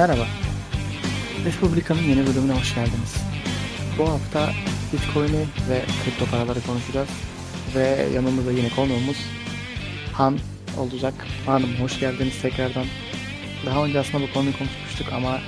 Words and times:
Merhaba. 0.00 0.26
Respublika'nın 1.44 2.02
yeni 2.02 2.26
bölümüne 2.26 2.52
hoş 2.52 2.74
geldiniz. 2.74 3.16
Bu 3.98 4.08
hafta 4.08 4.50
Bitcoin'i 4.92 5.44
ve 5.70 5.82
kripto 6.04 6.26
paraları 6.30 6.60
konuşacağız. 6.66 7.08
Ve 7.74 8.08
yanımızda 8.14 8.52
yine 8.52 8.68
konuğumuz 8.68 9.16
Han 10.12 10.38
olacak. 10.78 11.14
Hanım 11.46 11.74
hoş 11.80 12.00
geldiniz 12.00 12.42
tekrardan. 12.42 12.86
Daha 13.66 13.84
önce 13.84 13.98
aslında 14.00 14.28
bu 14.28 14.32
konuyu 14.32 14.58
konuşmuştuk 14.58 15.12
ama 15.12 15.38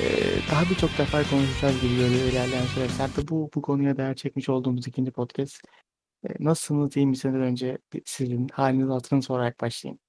e, 0.00 0.06
daha 0.50 0.70
birçok 0.70 0.98
defa 0.98 1.30
konuşacağız 1.30 1.80
gibi 1.80 1.96
geliyor 1.96 2.28
ilerleyen 2.32 2.66
süreçlerde. 2.66 3.28
Bu, 3.28 3.50
bu 3.54 3.62
konuya 3.62 3.96
değer 3.96 4.16
çekmiş 4.16 4.48
olduğumuz 4.48 4.88
ikinci 4.88 5.10
podcast. 5.10 5.60
E, 6.28 6.28
nasılsınız, 6.40 6.96
iyi 6.96 7.06
misiniz? 7.06 7.34
Önce 7.34 7.78
sizin 8.04 8.48
haliniz 8.48 8.88
hatırını 8.88 9.22
sorarak 9.22 9.60
başlayayım. 9.60 10.03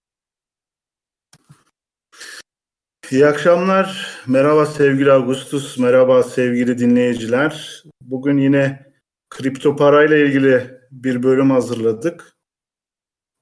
İyi 3.12 3.26
akşamlar. 3.26 4.08
Merhaba 4.28 4.66
sevgili 4.66 5.12
Augustus, 5.12 5.78
merhaba 5.78 6.24
sevgili 6.24 6.78
dinleyiciler. 6.78 7.84
Bugün 8.02 8.38
yine 8.38 8.86
kripto 9.30 9.76
parayla 9.76 10.18
ilgili 10.18 10.80
bir 10.92 11.24
bölüm 11.24 11.52
hazırladık. 11.52 12.38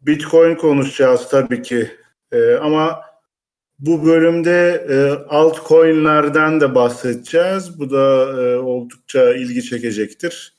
Bitcoin 0.01 0.55
konuşacağız 0.55 1.29
tabii 1.29 1.61
ki. 1.61 1.91
Ee, 2.31 2.53
ama 2.53 3.01
bu 3.79 4.05
bölümde 4.05 4.85
e, 4.89 4.95
altcoin'lerden 5.29 6.61
de 6.61 6.75
bahsedeceğiz. 6.75 7.79
Bu 7.79 7.91
da 7.91 8.31
e, 8.41 8.57
oldukça 8.57 9.33
ilgi 9.33 9.63
çekecektir. 9.63 10.57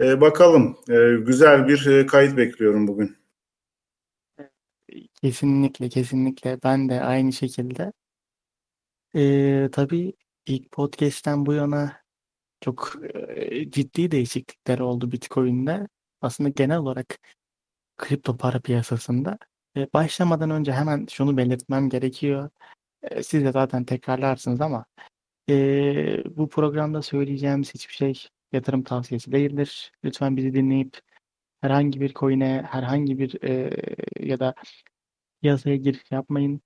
E, 0.00 0.20
bakalım. 0.20 0.76
E, 0.90 1.14
güzel 1.26 1.68
bir 1.68 1.86
e, 1.86 2.06
kayıt 2.06 2.36
bekliyorum 2.36 2.88
bugün. 2.88 3.16
Kesinlikle, 5.22 5.88
kesinlikle. 5.88 6.58
Ben 6.64 6.88
de 6.88 7.00
aynı 7.00 7.32
şekilde. 7.32 7.92
Ee, 9.18 9.68
tabii 9.72 10.12
ilk 10.46 10.72
podcast'ten 10.72 11.46
bu 11.46 11.52
yana 11.52 12.02
çok 12.60 12.92
e, 13.28 13.70
ciddi 13.70 14.10
değişiklikler 14.10 14.78
oldu 14.78 15.12
Bitcoin'de. 15.12 15.88
Aslında 16.22 16.50
genel 16.50 16.78
olarak 16.78 17.18
kripto 17.98 18.36
para 18.36 18.60
piyasasında. 18.60 19.38
E, 19.76 19.88
başlamadan 19.94 20.50
önce 20.50 20.72
hemen 20.72 21.06
şunu 21.10 21.36
belirtmem 21.36 21.90
gerekiyor. 21.90 22.50
E, 23.02 23.22
siz 23.22 23.44
de 23.44 23.52
zaten 23.52 23.84
tekrarlarsınız 23.84 24.60
ama 24.60 24.86
e, 25.50 26.36
bu 26.36 26.48
programda 26.48 27.02
söyleyeceğimiz 27.02 27.74
hiçbir 27.74 27.94
şey 27.94 28.26
yatırım 28.52 28.84
tavsiyesi 28.84 29.32
değildir. 29.32 29.92
Lütfen 30.04 30.36
bizi 30.36 30.54
dinleyip 30.54 30.98
herhangi 31.60 32.00
bir 32.00 32.14
coin'e, 32.14 32.62
herhangi 32.70 33.18
bir 33.18 33.44
e, 33.44 33.70
ya 34.20 34.40
da 34.40 34.54
piyasaya 35.42 35.76
giriş 35.76 36.10
yapmayın. 36.10 36.62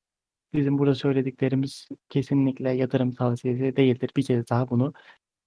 Bizim 0.55 0.79
burada 0.79 0.95
söylediklerimiz 0.95 1.89
kesinlikle 2.09 2.71
yatırım 2.71 3.13
tavsiyesi 3.13 3.77
değildir. 3.77 4.11
Bir 4.17 4.23
kez 4.23 4.49
daha 4.49 4.71
bunu 4.71 4.93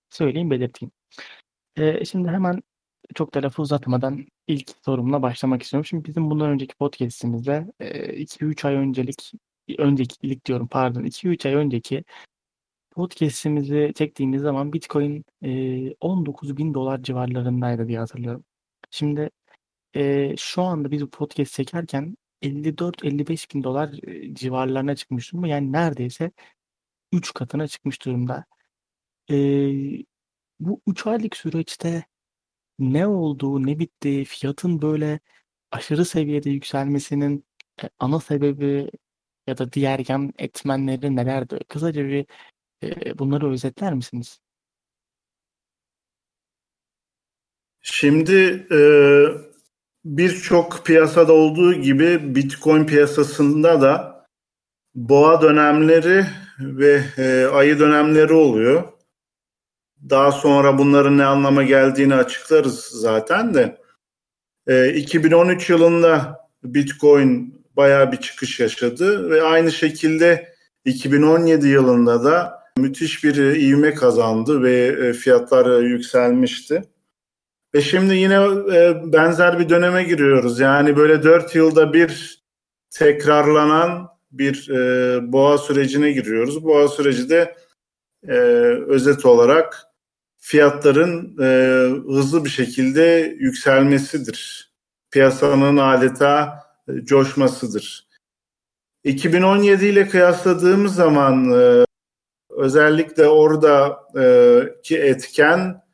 söyleyeyim, 0.10 0.52
belirteyim. 0.52 0.92
Ee, 1.78 2.06
şimdi 2.06 2.30
hemen 2.30 2.64
çok 3.16 3.34
da 3.34 3.42
lafı 3.44 3.62
uzatmadan 3.62 4.26
ilk 4.48 4.72
sorumla 4.86 5.22
başlamak 5.22 5.64
istiyorum. 5.64 5.86
Şimdi 5.86 6.06
bizim 6.06 6.30
bundan 6.30 6.50
önceki 6.50 6.76
podcastimizde 6.76 7.68
2-3 8.18 8.66
ay 8.66 8.76
öncelik, 8.76 9.32
önceki 9.78 10.16
ilk 10.22 10.46
diyorum 10.46 10.68
pardon, 10.68 11.04
2-3 11.04 11.46
ay 11.46 11.56
önceki 11.56 12.04
podcastimizi 12.92 13.92
çektiğimiz 13.96 14.42
zaman 14.42 14.74
Bitcoin 14.74 15.26
19 16.02 16.58
bin 16.58 16.74
dolar 16.74 17.04
civarlarındaydı 17.04 17.88
diye 17.88 18.00
hatırlıyorum. 18.00 18.44
Şimdi 18.92 19.30
şu 20.38 20.62
anda 20.62 20.92
biz 20.92 21.02
bu 21.02 21.10
podcast 21.10 21.54
çekerken 21.54 22.18
54-55 22.42 23.56
bin 23.56 23.64
dolar 23.64 23.92
civarlarına 24.34 24.96
çıkmış 24.96 25.34
durumda. 25.34 25.48
Yani 25.48 25.72
neredeyse 25.72 26.32
3 27.14 27.34
katına 27.34 27.68
çıkmış 27.68 28.06
durumda. 28.06 28.46
Ee, 29.32 30.06
bu 30.60 30.82
3 30.88 31.08
aylık 31.08 31.38
süreçte 31.38 32.06
ne 32.80 33.08
oldu, 33.08 33.66
ne 33.68 33.80
bitti, 33.80 34.26
fiyatın 34.26 34.82
böyle 34.82 35.20
aşırı 35.72 36.06
seviyede 36.06 36.50
yükselmesinin 36.50 37.46
e, 37.84 37.90
ana 38.00 38.20
sebebi 38.20 38.92
ya 39.48 39.58
da 39.58 39.74
diğer 39.74 40.06
yan 40.10 40.34
etmenleri 40.40 41.16
nelerdi? 41.16 41.60
Kısaca 41.68 42.06
bir 42.06 42.26
e, 42.84 43.20
bunları 43.20 43.52
özetler 43.52 43.94
misiniz? 43.94 44.40
Şimdi 47.82 48.68
e, 48.72 48.80
birçok 50.06 50.86
piyasada 50.86 51.34
olduğu 51.34 51.74
gibi 51.74 52.36
Bitcoin 52.36 52.86
piyasasında 52.86 53.82
da 53.82 54.26
boğa 54.96 55.42
dönemleri 55.42 56.26
ve 56.60 57.04
e, 57.18 57.46
ayı 57.46 57.80
dönemleri 57.80 58.34
oluyor. 58.34 58.84
Daha 60.10 60.32
sonra 60.32 60.78
bunların 60.78 61.18
ne 61.18 61.26
anlama 61.26 61.64
geldiğini 61.64 62.16
açıklarız 62.16 62.80
zaten 62.80 63.54
de. 63.54 63.78
E, 64.68 64.94
2013 64.94 65.70
yılında 65.70 66.40
Bitcoin 66.64 67.62
bayağı 67.76 68.12
bir 68.12 68.18
çıkış 68.18 68.60
yaşadı 68.60 69.30
ve 69.30 69.42
aynı 69.42 69.72
şekilde 69.72 70.56
2017 70.86 71.68
yılında 71.68 72.24
da 72.24 72.60
müthiş 72.78 73.24
bir 73.24 73.36
ivme 73.38 73.94
kazandı 73.94 74.64
ve 74.64 74.86
e, 74.86 75.14
fiyatlar 75.14 75.82
yükselmişti. 75.82 76.84
Ve 77.76 77.82
şimdi 77.82 78.16
yine 78.16 78.36
e, 78.76 79.14
benzer 79.14 79.60
bir 79.60 79.70
döneme 79.70 80.04
giriyoruz. 80.04 80.60
Yani 80.60 80.96
böyle 80.96 81.24
dört 81.24 81.56
yılda 81.56 81.94
bir 81.94 82.44
tekrarlanan 82.90 84.10
bir 84.32 84.70
e, 84.70 85.20
boğa 85.32 85.58
sürecine 85.58 86.12
giriyoruz. 86.12 86.64
Boğa 86.64 86.88
süreci 86.88 87.30
de 87.30 87.56
e, 88.28 88.34
özet 88.88 89.26
olarak 89.26 89.84
fiyatların 90.38 91.38
e, 91.42 91.48
hızlı 92.14 92.46
bir 92.46 92.50
şekilde 92.50 93.36
yükselmesidir. 93.40 94.72
Piyasanın 95.12 95.78
adeta 95.78 96.60
e, 96.88 97.06
coşmasıdır. 97.06 98.08
2017 99.04 99.86
ile 99.86 100.10
kıyasladığımız 100.10 100.96
zaman 100.96 101.52
e, 101.52 101.86
özellikle 102.50 103.28
oradaki 103.28 104.98
etken 104.98 105.60
e, 105.60 105.85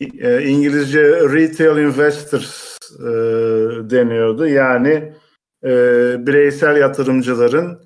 İngilizce 0.00 1.02
retail 1.02 1.78
investors 1.78 2.78
e, 2.98 3.04
deniyordu. 3.90 4.46
Yani 4.46 5.12
e, 5.64 5.70
bireysel 6.26 6.76
yatırımcıların 6.76 7.82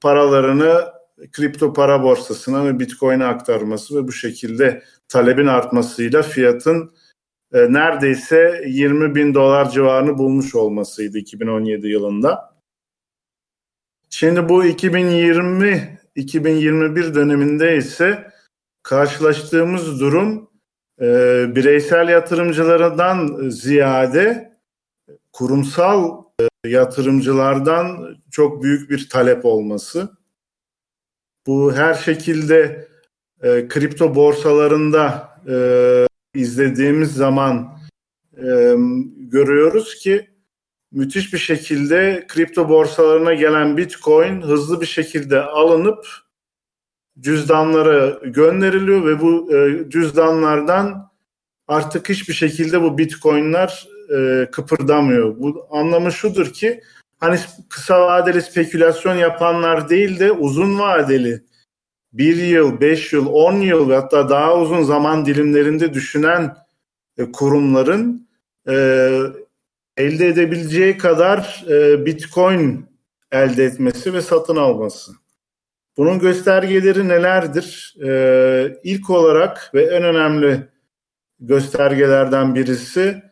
paralarını 0.00 0.94
kripto 1.32 1.72
para 1.72 2.02
borsasına 2.02 2.64
ve 2.64 2.80
bitcoin'e 2.80 3.24
aktarması 3.24 3.96
ve 3.96 4.08
bu 4.08 4.12
şekilde 4.12 4.82
talebin 5.08 5.46
artmasıyla 5.46 6.22
fiyatın 6.22 6.94
e, 7.52 7.72
neredeyse 7.72 8.64
20 8.66 9.14
bin 9.14 9.34
dolar 9.34 9.70
civarını 9.70 10.18
bulmuş 10.18 10.54
olmasıydı 10.54 11.18
2017 11.18 11.88
yılında. 11.88 12.54
Şimdi 14.10 14.48
bu 14.48 14.64
2020-2021 14.64 17.14
döneminde 17.14 17.76
ise 17.76 18.30
karşılaştığımız 18.82 20.00
durum 20.00 20.53
e, 21.00 21.06
bireysel 21.56 22.08
yatırımcılardan 22.08 23.48
ziyade 23.50 24.54
kurumsal 25.32 26.24
e, 26.40 26.68
yatırımcılardan 26.68 28.16
çok 28.30 28.62
büyük 28.62 28.90
bir 28.90 29.08
talep 29.08 29.44
olması. 29.44 30.08
Bu 31.46 31.74
her 31.74 31.94
şekilde 31.94 32.88
e, 33.42 33.68
kripto 33.68 34.14
borsalarında 34.14 35.28
e, 35.48 35.56
izlediğimiz 36.34 37.14
zaman 37.14 37.78
e, 38.36 38.74
görüyoruz 39.18 39.94
ki 39.94 40.30
müthiş 40.92 41.32
bir 41.32 41.38
şekilde 41.38 42.24
kripto 42.28 42.68
borsalarına 42.68 43.34
gelen 43.34 43.76
Bitcoin 43.76 44.42
hızlı 44.42 44.80
bir 44.80 44.86
şekilde 44.86 45.42
alınıp 45.42 46.06
cüzdanlara 47.20 48.08
gönderiliyor 48.24 49.06
ve 49.06 49.20
bu 49.20 49.56
e, 49.56 49.90
cüzdanlardan 49.90 51.10
artık 51.68 52.08
hiçbir 52.08 52.34
şekilde 52.34 52.82
bu 52.82 52.98
bitcoinler 52.98 53.88
e, 54.16 54.48
kıpırdamıyor. 54.50 55.40
Bu 55.40 55.66
anlamı 55.70 56.12
şudur 56.12 56.52
ki 56.52 56.80
hani 57.20 57.38
kısa 57.68 58.00
vadeli 58.00 58.42
spekülasyon 58.42 59.14
yapanlar 59.14 59.88
değil 59.88 60.18
de 60.18 60.32
uzun 60.32 60.78
vadeli 60.78 61.44
bir 62.12 62.36
yıl, 62.36 62.80
beş 62.80 63.12
yıl, 63.12 63.26
on 63.26 63.60
yıl 63.60 63.88
ve 63.88 63.94
hatta 63.94 64.28
daha 64.28 64.58
uzun 64.58 64.82
zaman 64.82 65.26
dilimlerinde 65.26 65.94
düşünen 65.94 66.56
e, 67.18 67.32
kurumların 67.32 68.28
e, 68.68 68.72
elde 69.96 70.28
edebileceği 70.28 70.98
kadar 70.98 71.64
e, 71.68 72.06
bitcoin 72.06 72.86
elde 73.32 73.64
etmesi 73.64 74.14
ve 74.14 74.22
satın 74.22 74.56
alması. 74.56 75.12
Bunun 75.96 76.18
göstergeleri 76.18 77.08
nelerdir? 77.08 77.94
Ee, 78.04 78.76
ilk 78.84 79.10
olarak 79.10 79.70
ve 79.74 79.82
en 79.82 80.02
önemli 80.02 80.68
göstergelerden 81.40 82.54
birisi 82.54 83.22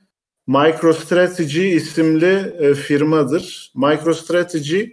MicroStrategy 0.46 1.76
isimli 1.76 2.54
e, 2.58 2.74
firmadır. 2.74 3.72
MicroStrategy 3.74 4.84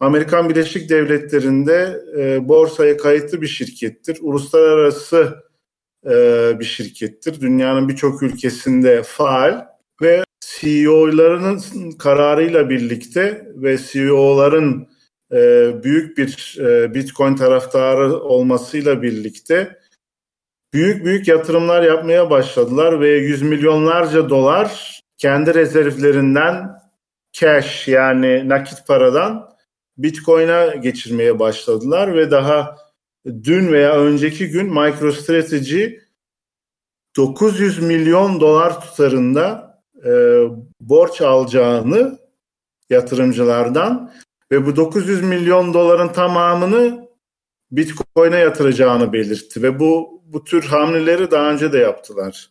Amerikan 0.00 0.48
Birleşik 0.48 0.90
Devletleri'nde 0.90 2.00
e, 2.18 2.48
borsaya 2.48 2.96
kayıtlı 2.96 3.42
bir 3.42 3.46
şirkettir. 3.46 4.18
Uluslararası 4.20 5.44
e, 6.06 6.10
bir 6.60 6.64
şirkettir. 6.64 7.40
Dünyanın 7.40 7.88
birçok 7.88 8.22
ülkesinde 8.22 9.02
faal 9.02 9.66
ve 10.02 10.24
CEO'larının 10.40 11.90
kararıyla 11.98 12.70
birlikte 12.70 13.48
ve 13.54 13.78
CEO'ların 13.78 14.91
e, 15.32 15.72
büyük 15.82 16.18
bir 16.18 16.56
e, 16.60 16.94
Bitcoin 16.94 17.36
taraftarı 17.36 18.16
olmasıyla 18.16 19.02
birlikte 19.02 19.78
büyük 20.72 21.04
büyük 21.04 21.28
yatırımlar 21.28 21.82
yapmaya 21.82 22.30
başladılar 22.30 23.00
ve 23.00 23.08
yüz 23.08 23.42
milyonlarca 23.42 24.30
dolar 24.30 25.00
kendi 25.18 25.54
rezervlerinden 25.54 26.70
cash 27.32 27.88
yani 27.88 28.48
nakit 28.48 28.86
paradan 28.86 29.52
Bitcoin'a 29.98 30.66
geçirmeye 30.66 31.38
başladılar 31.38 32.14
ve 32.14 32.30
daha 32.30 32.76
dün 33.26 33.72
veya 33.72 34.00
önceki 34.00 34.48
gün 34.48 34.66
MicroStrategy 34.66 35.86
900 37.16 37.82
milyon 37.82 38.40
dolar 38.40 38.80
tutarında 38.80 39.78
e, 40.04 40.10
borç 40.80 41.20
alacağını 41.20 42.18
yatırımcılardan 42.90 44.12
ve 44.52 44.66
bu 44.66 44.76
900 44.76 45.22
milyon 45.22 45.74
doların 45.74 46.08
tamamını 46.08 47.08
Bitcoin'e 47.70 48.38
yatıracağını 48.38 49.12
belirtti 49.12 49.62
ve 49.62 49.78
bu 49.78 50.22
bu 50.24 50.44
tür 50.44 50.64
hamleleri 50.64 51.30
daha 51.30 51.50
önce 51.50 51.72
de 51.72 51.78
yaptılar. 51.78 52.50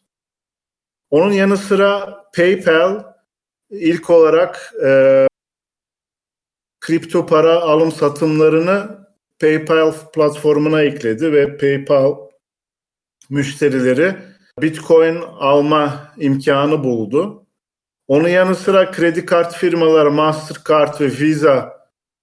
Onun 1.10 1.32
yanı 1.32 1.58
sıra 1.58 2.24
PayPal 2.36 3.04
ilk 3.70 4.10
olarak 4.10 4.74
e, 4.86 5.28
kripto 6.80 7.26
para 7.26 7.62
alım 7.62 7.92
satımlarını 7.92 9.08
PayPal 9.40 9.94
platformuna 10.14 10.82
ekledi 10.82 11.34
ve 11.34 11.58
PayPal 11.58 12.18
müşterileri 13.30 14.16
Bitcoin 14.62 15.22
alma 15.22 16.14
imkanı 16.18 16.84
buldu. 16.84 17.48
Onun 18.08 18.28
yanı 18.28 18.56
sıra 18.56 18.92
kredi 18.92 19.26
kart 19.26 19.56
firmaları 19.56 20.12
Mastercard 20.12 21.02
ve 21.02 21.06
Visa 21.06 21.81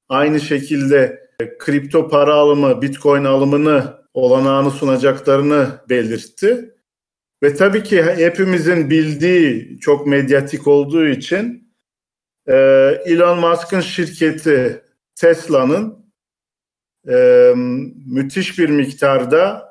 aynı 0.08 0.40
şekilde 0.40 1.28
kripto 1.58 2.08
para 2.08 2.34
alımı, 2.34 2.82
Bitcoin 2.82 3.24
alımını 3.24 3.98
olanağını 4.14 4.70
sunacaklarını 4.70 5.68
belirtti. 5.88 6.74
Ve 7.42 7.54
tabii 7.54 7.82
ki 7.82 8.02
hepimizin 8.02 8.90
bildiği 8.90 9.78
çok 9.80 10.06
medyatik 10.06 10.66
olduğu 10.66 11.06
için 11.06 11.74
e, 12.46 12.54
Elon 13.04 13.38
Musk'ın 13.38 13.80
şirketi 13.80 14.82
Tesla'nın 15.14 16.12
e, 17.08 17.52
müthiş 18.06 18.58
bir 18.58 18.68
miktarda 18.68 19.68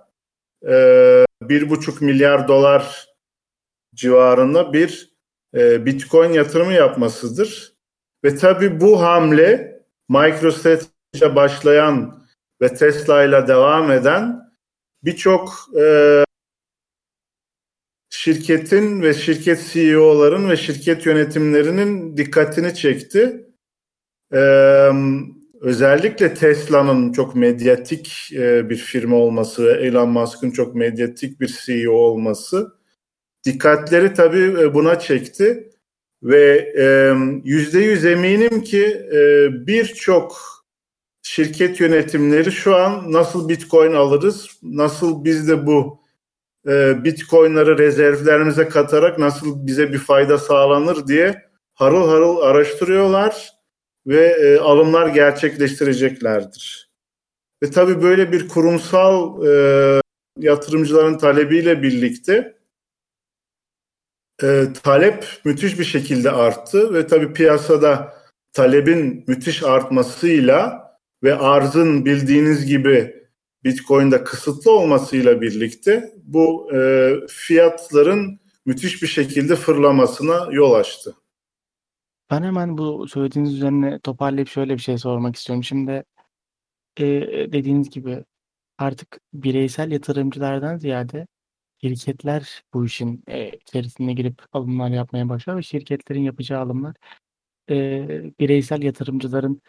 e, 0.67 1.25
bir 1.41 1.69
buçuk 1.69 2.01
milyar 2.01 2.47
dolar 2.47 3.07
civarında 3.95 4.73
bir 4.73 5.13
e, 5.55 5.85
Bitcoin 5.85 6.33
yatırımı 6.33 6.73
yapmasıdır. 6.73 7.73
Ve 8.23 8.35
tabii 8.35 8.81
bu 8.81 9.01
hamle 9.01 9.76
MicroStrategy 10.09 11.36
başlayan 11.36 12.24
ve 12.62 12.74
Tesla 12.74 13.24
ile 13.24 13.48
devam 13.48 13.92
eden 13.92 14.42
birçok 15.04 15.69
e, 15.80 16.24
şirketin 18.09 19.01
ve 19.01 19.13
şirket 19.13 19.69
CEO'ların 19.74 20.50
ve 20.50 20.57
şirket 20.57 21.06
yönetimlerinin 21.06 22.18
dikkatini 22.18 22.75
çekti. 22.75 23.48
Ee, 24.33 24.92
özellikle 25.62 26.33
Tesla'nın 26.33 27.12
çok 27.12 27.36
medyatik 27.36 28.30
e, 28.33 28.69
bir 28.69 28.75
firma 28.75 29.15
olması 29.15 29.65
ve 29.65 29.71
Elon 29.71 30.09
Musk'ın 30.09 30.51
çok 30.51 30.75
medyatik 30.75 31.42
bir 31.42 31.57
CEO 31.65 31.94
olması 31.94 32.74
dikkatleri 33.45 34.13
tabii 34.13 34.62
e, 34.62 34.74
buna 34.74 35.00
çekti 35.00 35.69
ve 36.23 36.73
yüzde 37.43 37.79
yüz 37.79 38.05
eminim 38.05 38.63
ki 38.63 38.85
e, 39.13 39.47
birçok 39.67 40.37
şirket 41.21 41.79
yönetimleri 41.79 42.51
şu 42.51 42.75
an 42.75 43.11
nasıl 43.11 43.49
Bitcoin 43.49 43.93
alırız, 43.93 44.49
nasıl 44.63 45.23
biz 45.23 45.47
de 45.47 45.65
bu 45.65 45.99
e, 46.67 47.03
Bitcoin'ları 47.03 47.77
rezervlerimize 47.77 48.67
katarak 48.67 49.19
nasıl 49.19 49.67
bize 49.67 49.93
bir 49.93 49.97
fayda 49.97 50.37
sağlanır 50.37 51.07
diye 51.07 51.41
harıl 51.73 52.09
harıl 52.09 52.37
araştırıyorlar 52.37 53.49
ve 54.07 54.25
e, 54.27 54.57
alımlar 54.57 55.07
gerçekleştireceklerdir. 55.07 56.91
Ve 57.63 57.71
tabii 57.71 58.01
böyle 58.01 58.31
bir 58.31 58.47
kurumsal 58.47 59.45
e, 59.45 60.01
yatırımcıların 60.37 61.17
talebiyle 61.17 61.81
birlikte 61.81 62.56
e, 64.43 64.63
talep 64.83 65.25
müthiş 65.45 65.79
bir 65.79 65.85
şekilde 65.85 66.31
arttı 66.31 66.93
ve 66.93 67.07
tabii 67.07 67.33
piyasada 67.33 68.13
talebin 68.53 69.23
müthiş 69.27 69.63
artmasıyla 69.63 70.87
ve 71.23 71.35
arzın 71.35 72.05
bildiğiniz 72.05 72.65
gibi 72.65 73.17
Bitcoin'de 73.63 74.23
kısıtlı 74.23 74.71
olmasıyla 74.71 75.41
birlikte 75.41 76.13
bu 76.23 76.73
e, 76.75 77.11
fiyatların 77.27 78.39
müthiş 78.65 79.01
bir 79.01 79.07
şekilde 79.07 79.55
fırlamasına 79.55 80.47
yol 80.51 80.73
açtı. 80.73 81.15
Ben 82.31 82.43
hemen 82.43 82.77
bu 82.77 83.07
söylediğiniz 83.07 83.53
üzerine 83.53 83.99
toparlayıp 83.99 84.47
şöyle 84.47 84.73
bir 84.73 84.81
şey 84.81 84.97
sormak 84.97 85.35
istiyorum. 85.35 85.63
Şimdi 85.63 86.03
e, 86.97 87.05
dediğiniz 87.51 87.89
gibi 87.89 88.23
artık 88.77 89.19
bireysel 89.33 89.91
yatırımcılardan 89.91 90.77
ziyade 90.77 91.27
şirketler 91.81 92.63
bu 92.74 92.85
işin 92.85 93.24
e, 93.27 93.50
içerisine 93.51 94.13
girip 94.13 94.41
alımlar 94.53 94.89
yapmaya 94.89 95.29
başlar 95.29 95.57
ve 95.57 95.62
şirketlerin 95.63 96.21
yapacağı 96.24 96.62
alımlar 96.62 96.95
e, 97.69 98.39
bireysel 98.39 98.81
yatırımcıların 98.83 99.61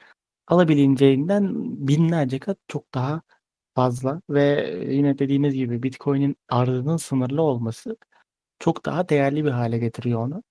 alabileceğinden 0.49 1.55
binlerce 1.89 2.39
kat 2.39 2.59
çok 2.69 2.95
daha 2.95 3.23
fazla 3.75 4.23
ve 4.31 4.71
yine 4.91 5.19
dediğiniz 5.21 5.55
gibi 5.55 5.85
Bitcoin'in 5.85 6.37
arzının 6.51 6.97
sınırlı 6.99 7.43
olması 7.43 7.97
çok 8.61 8.87
daha 8.87 9.09
değerli 9.09 9.45
bir 9.47 9.51
hale 9.51 9.79
getiriyor 9.79 10.21
onu. 10.27 10.45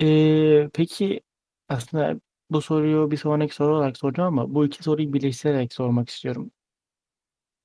Eee, 0.00 0.70
peki 0.74 1.20
aslında 1.68 2.20
bu 2.50 2.62
soruyu 2.62 3.10
bir 3.10 3.16
sonraki 3.16 3.54
soru 3.54 3.76
olarak 3.76 3.96
soracağım 3.96 4.38
ama 4.38 4.54
bu 4.54 4.66
iki 4.66 4.82
soruyu 4.82 5.12
birleştirerek 5.12 5.72
sormak 5.72 6.08
istiyorum. 6.08 6.50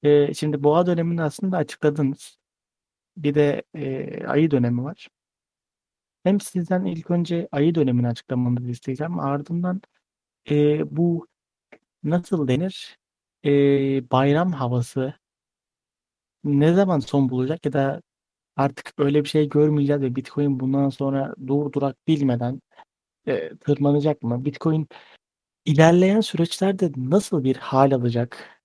Eee, 0.04 0.32
şimdi 0.36 0.64
boğa 0.64 0.86
dönemini 0.86 1.22
aslında 1.24 1.58
açıkladınız. 1.58 2.38
Bir 3.18 3.36
de 3.36 3.64
eee, 3.76 4.26
ayı 4.28 4.52
dönemi 4.52 4.84
var. 4.84 5.08
Hem 6.24 6.40
sizden 6.40 6.86
ilk 6.86 7.12
önce 7.12 7.48
ayı 7.52 7.76
dönemini 7.76 8.08
açıklamanızı 8.08 8.70
isteyeceğim. 8.72 9.20
Ardından 9.20 9.82
eee, 10.50 10.84
bu 10.92 11.28
nasıl 12.04 12.50
denir? 12.50 12.98
Eee, 13.44 14.04
bayram 14.12 14.54
havası 14.54 15.16
ne 16.44 16.74
zaman 16.74 17.00
son 17.00 17.30
bulacak 17.30 17.66
ya 17.66 17.74
da 17.74 18.02
artık 18.58 18.94
öyle 19.00 19.24
bir 19.26 19.30
şey 19.30 19.50
görmeyeceğiz 19.50 20.02
ve 20.04 20.16
Bitcoin 20.18 20.62
bundan 20.62 20.90
sonra 20.90 21.36
dur 21.48 21.74
durak 21.74 21.98
bilmeden 22.08 22.62
e, 23.28 23.58
tırmanacak 23.58 24.24
mı? 24.24 24.46
Bitcoin 24.46 24.88
ilerleyen 25.66 26.22
süreçlerde 26.22 26.92
nasıl 26.98 27.46
bir 27.46 27.58
hal 27.58 27.92
alacak? 27.94 28.61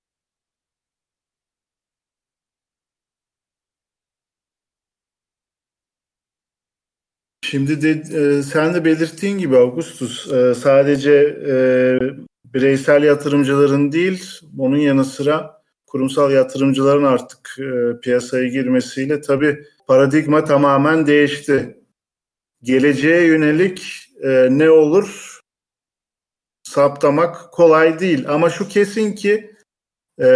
Şimdi 7.57 7.83
de 7.83 7.91
e, 7.91 8.43
sen 8.43 8.75
de 8.75 8.85
belirttiğin 8.85 9.39
gibi 9.39 9.57
Augustus 9.57 10.33
e, 10.33 10.55
sadece 10.55 11.13
e, 11.47 11.55
bireysel 12.45 13.03
yatırımcıların 13.03 13.93
değil, 13.93 14.41
onun 14.59 14.77
yanı 14.77 15.05
sıra 15.05 15.63
kurumsal 15.87 16.33
yatırımcıların 16.33 17.05
artık 17.05 17.57
e, 17.59 18.01
piyasaya 18.01 18.49
girmesiyle 18.49 19.21
tabii 19.21 19.65
paradigma 19.87 20.45
tamamen 20.45 21.07
değişti. 21.07 21.77
Geleceğe 22.63 23.27
yönelik 23.27 24.09
e, 24.23 24.49
ne 24.51 24.71
olur 24.71 25.41
saptamak 26.63 27.53
kolay 27.53 27.99
değil. 27.99 28.25
Ama 28.29 28.51
şu 28.51 28.69
kesin 28.69 29.13
ki 29.13 29.55
e, 30.21 30.27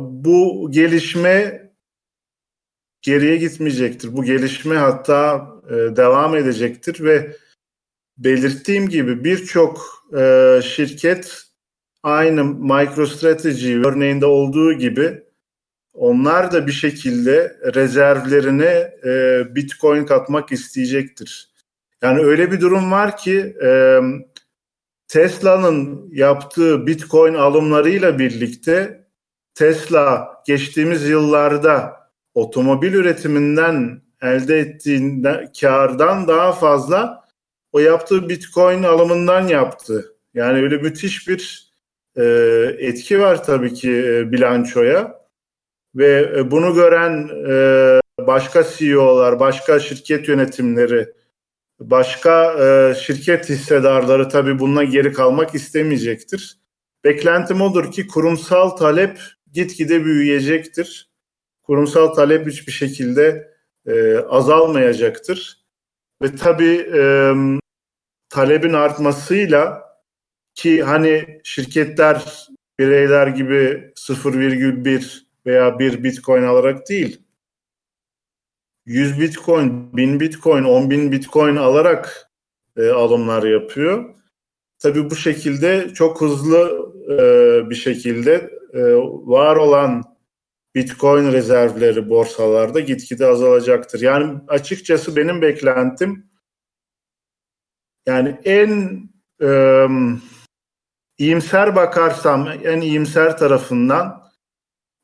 bu 0.00 0.68
gelişme 0.70 1.68
geriye 3.02 3.36
gitmeyecektir. 3.36 4.16
Bu 4.16 4.24
gelişme 4.24 4.76
hatta 4.76 5.57
e, 5.68 5.96
devam 5.96 6.36
edecektir 6.36 7.04
ve 7.04 7.36
belirttiğim 8.18 8.88
gibi 8.88 9.24
birçok 9.24 10.04
e, 10.18 10.60
şirket 10.64 11.42
aynı 12.02 12.44
MicroStrategy 12.44 13.74
örneğinde 13.74 14.26
olduğu 14.26 14.72
gibi 14.72 15.22
onlar 15.92 16.52
da 16.52 16.66
bir 16.66 16.72
şekilde 16.72 17.56
rezervlerine 17.74 18.92
e, 19.04 19.42
Bitcoin 19.54 20.04
katmak 20.04 20.52
isteyecektir. 20.52 21.48
Yani 22.02 22.20
öyle 22.20 22.52
bir 22.52 22.60
durum 22.60 22.92
var 22.92 23.16
ki 23.16 23.56
e, 23.64 24.00
Tesla'nın 25.08 26.08
yaptığı 26.12 26.86
Bitcoin 26.86 27.34
alımlarıyla 27.34 28.18
birlikte 28.18 29.04
Tesla 29.54 30.28
geçtiğimiz 30.46 31.08
yıllarda 31.08 31.96
otomobil 32.34 32.92
üretiminden 32.92 34.02
elde 34.22 34.58
ettiği 34.58 35.22
kardan 35.60 36.28
daha 36.28 36.52
fazla 36.52 37.24
o 37.72 37.78
yaptığı 37.78 38.28
Bitcoin 38.28 38.82
alımından 38.82 39.48
yaptı. 39.48 40.14
Yani 40.34 40.62
öyle 40.62 40.76
müthiş 40.76 41.28
bir 41.28 41.72
e, 42.16 42.24
etki 42.78 43.20
var 43.20 43.44
tabii 43.44 43.74
ki 43.74 43.92
e, 43.92 44.32
bilançoya 44.32 45.18
ve 45.94 46.32
e, 46.36 46.50
bunu 46.50 46.74
gören 46.74 47.28
e, 47.50 48.00
başka 48.26 48.64
CEO'lar, 48.64 49.40
başka 49.40 49.80
şirket 49.80 50.28
yönetimleri, 50.28 51.08
başka 51.80 52.52
e, 52.64 52.94
şirket 52.94 53.48
hissedarları 53.48 54.28
tabii 54.28 54.58
bununla 54.58 54.84
geri 54.84 55.12
kalmak 55.12 55.54
istemeyecektir. 55.54 56.58
Beklentim 57.04 57.62
odur 57.62 57.92
ki 57.92 58.06
kurumsal 58.06 58.70
talep 58.70 59.20
gitgide 59.52 60.04
büyüyecektir. 60.04 61.10
Kurumsal 61.62 62.14
talep 62.14 62.46
hiçbir 62.46 62.72
şekilde 62.72 63.52
e, 63.88 64.18
azalmayacaktır. 64.18 65.58
Ve 66.22 66.36
tabii 66.36 66.90
e, 66.94 67.32
talebin 68.28 68.72
artmasıyla 68.72 69.88
ki 70.54 70.82
hani 70.82 71.40
şirketler 71.44 72.48
bireyler 72.78 73.26
gibi 73.26 73.92
0,1 73.96 75.22
veya 75.46 75.78
1 75.78 76.04
bitcoin 76.04 76.42
alarak 76.42 76.88
değil 76.88 77.22
100 78.88 79.20
bitcoin, 79.20 79.96
1000 79.96 80.20
bitcoin, 80.20 80.64
10 80.64 80.90
bin 80.90 81.12
bitcoin 81.12 81.56
alarak 81.56 82.30
e, 82.76 82.88
alımlar 82.88 83.42
yapıyor. 83.42 84.14
Tabii 84.78 85.10
bu 85.10 85.16
şekilde 85.16 85.94
çok 85.94 86.20
hızlı 86.20 86.92
e, 87.10 87.16
bir 87.70 87.74
şekilde 87.74 88.50
e, 88.72 88.80
var 89.26 89.56
olan 89.56 90.17
bitcoin 90.78 91.32
rezervleri 91.32 92.10
borsalarda 92.10 92.80
gitgide 92.80 93.26
azalacaktır. 93.26 94.00
Yani 94.00 94.40
açıkçası 94.48 95.16
benim 95.16 95.42
beklentim 95.42 96.30
yani 98.06 98.40
en 98.44 99.02
e, 99.42 99.48
iyimser 101.18 101.76
bakarsam 101.76 102.48
en 102.64 102.80
iyimser 102.80 103.38
tarafından 103.38 104.22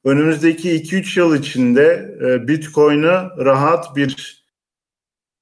önümüzdeki 0.04 0.70
2-3 0.70 1.18
yıl 1.18 1.36
içinde 1.36 2.16
e, 2.20 2.48
Bitcoin'i 2.48 3.44
rahat 3.44 3.96
bir 3.96 4.44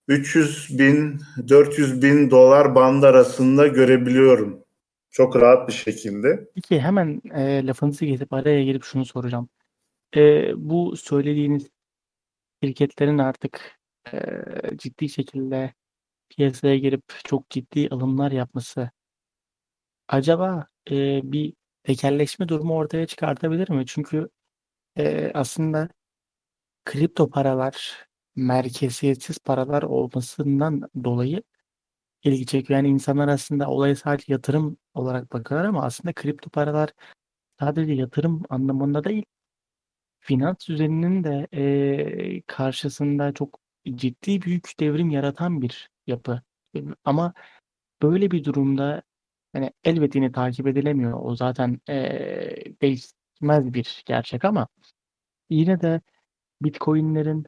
300 0.08 0.78
bin 0.78 1.20
400 1.48 2.02
bin 2.02 2.30
dolar 2.30 2.74
band 2.74 3.02
arasında 3.02 3.66
görebiliyorum. 3.66 4.64
Çok 5.10 5.36
rahat 5.36 5.68
bir 5.68 5.72
şekilde. 5.72 6.48
Peki 6.54 6.80
hemen 6.80 7.22
e, 7.34 7.66
lafınızı 7.66 8.06
kesip 8.06 8.32
araya 8.32 8.64
girip 8.64 8.84
şunu 8.84 9.04
soracağım. 9.04 9.48
E, 10.16 10.52
bu 10.56 10.96
söylediğiniz 10.96 11.70
şirketlerin 12.62 13.18
artık 13.18 13.80
e, 14.12 14.18
ciddi 14.76 15.08
şekilde 15.08 15.74
piyasaya 16.30 16.78
girip 16.78 17.04
çok 17.24 17.50
ciddi 17.50 17.88
alımlar 17.90 18.32
yapması 18.32 18.90
acaba 20.08 20.66
e, 20.90 21.20
bir 21.32 21.54
tekelleşme 21.82 22.48
durumu 22.48 22.74
ortaya 22.76 23.06
çıkartabilir 23.06 23.70
mi? 23.70 23.86
Çünkü 23.86 24.28
e, 24.98 25.32
aslında 25.34 25.88
kripto 26.84 27.30
paralar 27.30 28.06
merkeziyetsiz 28.36 29.38
paralar 29.38 29.82
olmasından 29.82 30.90
dolayı 31.04 31.42
ilgi 32.24 32.46
çekiyor. 32.46 32.78
Yani 32.78 32.88
insanlar 32.88 33.28
aslında 33.28 33.68
olaya 33.70 33.96
sadece 33.96 34.32
yatırım 34.32 34.78
olarak 34.94 35.32
bakıyorlar 35.32 35.68
ama 35.68 35.84
aslında 35.84 36.12
kripto 36.14 36.50
paralar 36.50 36.90
sadece 37.60 37.92
yatırım 37.92 38.42
anlamında 38.50 39.04
değil 39.04 39.24
finans 40.22 40.68
düzeninin 40.68 41.24
de 41.24 41.48
e, 41.54 42.42
karşısında 42.46 43.32
çok 43.32 43.60
ciddi 43.94 44.42
büyük 44.42 44.80
devrim 44.80 45.10
yaratan 45.10 45.62
bir 45.62 45.90
yapı. 46.06 46.42
Ama 47.04 47.34
böyle 48.02 48.30
bir 48.30 48.44
durumda 48.44 49.02
hani 49.52 49.72
elbet 49.84 50.14
yine 50.14 50.32
takip 50.32 50.66
edilemiyor. 50.66 51.20
O 51.22 51.36
zaten 51.36 51.80
e, 51.88 51.94
değişmez 52.82 53.74
bir 53.74 54.02
gerçek 54.06 54.44
ama 54.44 54.68
yine 55.50 55.80
de 55.80 56.00
Bitcoin'lerin 56.62 57.46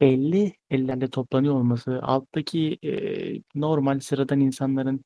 belli 0.00 0.54
ellerde 0.70 1.10
toplanıyor 1.10 1.54
olması, 1.54 2.00
alttaki 2.02 2.78
e, 2.84 3.42
normal 3.54 4.00
sıradan 4.00 4.40
insanların 4.40 5.04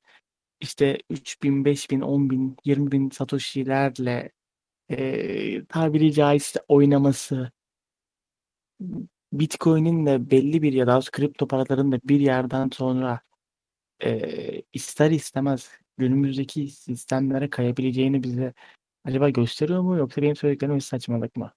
işte 0.61 0.99
3000, 1.11 1.65
5000, 1.65 2.03
10000, 2.03 2.57
20000 2.65 3.11
satoshi'lerle 3.11 4.33
e, 4.91 5.65
tabiri 5.65 6.13
caizse 6.13 6.61
oynaması 6.69 7.51
Bitcoin'in 9.33 10.07
de 10.07 10.31
belli 10.31 10.63
bir 10.63 10.73
ya 10.73 10.87
da 10.87 11.01
kripto 11.13 11.49
paraların 11.49 11.93
da 11.93 12.01
bir 12.05 12.21
yerden 12.21 12.71
sonra 12.73 13.21
e, 14.05 14.63
ister 14.73 15.11
istemez 15.11 15.71
günümüzdeki 15.99 16.69
sistemlere 16.69 17.51
kayabileceğini 17.51 18.23
bize 18.23 18.55
acaba 19.05 19.31
gösteriyor 19.31 19.81
mu 19.81 19.97
yoksa 19.97 20.23
benim 20.23 20.37
söylediklerim 20.37 20.77
bir 20.77 20.81
saçmalık 20.81 21.37
mı? 21.37 21.53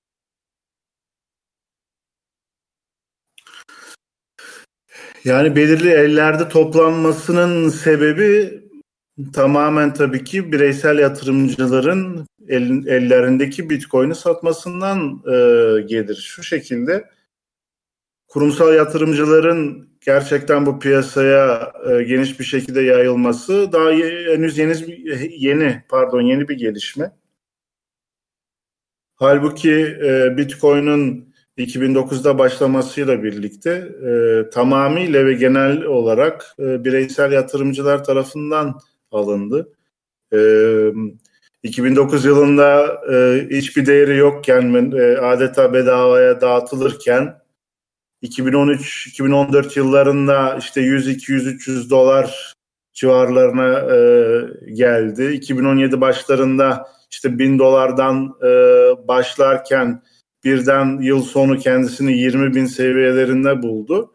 Yani 5.23 5.55
belirli 5.55 5.89
ellerde 5.89 6.49
toplanmasının 6.49 7.69
sebebi 7.69 8.63
tamamen 9.33 9.93
tabii 9.93 10.23
ki 10.23 10.51
bireysel 10.51 10.99
yatırımcıların 10.99 12.27
el, 12.47 12.87
ellerindeki 12.87 13.69
Bitcoin'i 13.69 14.15
satmasından 14.15 15.21
e, 15.25 15.31
gelir. 15.81 16.15
Şu 16.15 16.43
şekilde 16.43 17.09
kurumsal 18.27 18.73
yatırımcıların 18.73 19.89
gerçekten 20.05 20.65
bu 20.65 20.79
piyasaya 20.79 21.73
e, 21.89 22.03
geniş 22.03 22.39
bir 22.39 22.45
şekilde 22.45 22.81
yayılması 22.81 23.71
daha 23.71 23.89
henüz 23.91 24.57
yeni 24.57 24.75
yeni 25.37 25.83
pardon 25.89 26.21
yeni 26.21 26.49
bir 26.49 26.57
gelişme. 26.57 27.11
Halbuki 29.15 29.97
e, 30.03 30.37
Bitcoin'in 30.37 31.33
2009'da 31.57 32.37
başlamasıyla 32.37 33.23
birlikte 33.23 33.71
e, 34.07 34.49
tamamıyla 34.49 35.25
ve 35.25 35.33
genel 35.33 35.83
olarak 35.83 36.55
e, 36.59 36.83
bireysel 36.83 37.31
yatırımcılar 37.31 38.03
tarafından 38.03 38.79
alındı. 39.11 39.73
E, 40.33 40.37
2009 41.63 42.25
yılında 42.25 43.01
e, 43.13 43.47
hiçbir 43.49 43.85
değeri 43.85 44.17
yokken 44.17 44.91
e, 44.91 45.17
adeta 45.17 45.73
bedavaya 45.73 46.41
dağıtılırken 46.41 47.35
2013-2014 48.23 49.79
yıllarında 49.79 50.57
işte 50.59 50.81
100, 50.81 51.07
200, 51.07 51.47
300 51.47 51.89
dolar 51.89 52.53
civarlarına 52.93 53.79
e, 53.79 53.97
geldi. 54.71 55.31
2017 55.31 56.01
başlarında 56.01 56.87
işte 57.11 57.39
1000 57.39 57.59
dolardan 57.59 58.35
e, 58.43 58.47
başlarken 59.07 60.03
birden 60.43 61.01
yıl 61.01 61.21
sonu 61.21 61.57
kendisini 61.59 62.17
20 62.17 62.55
bin 62.55 62.65
seviyelerinde 62.65 63.61
buldu. 63.61 64.13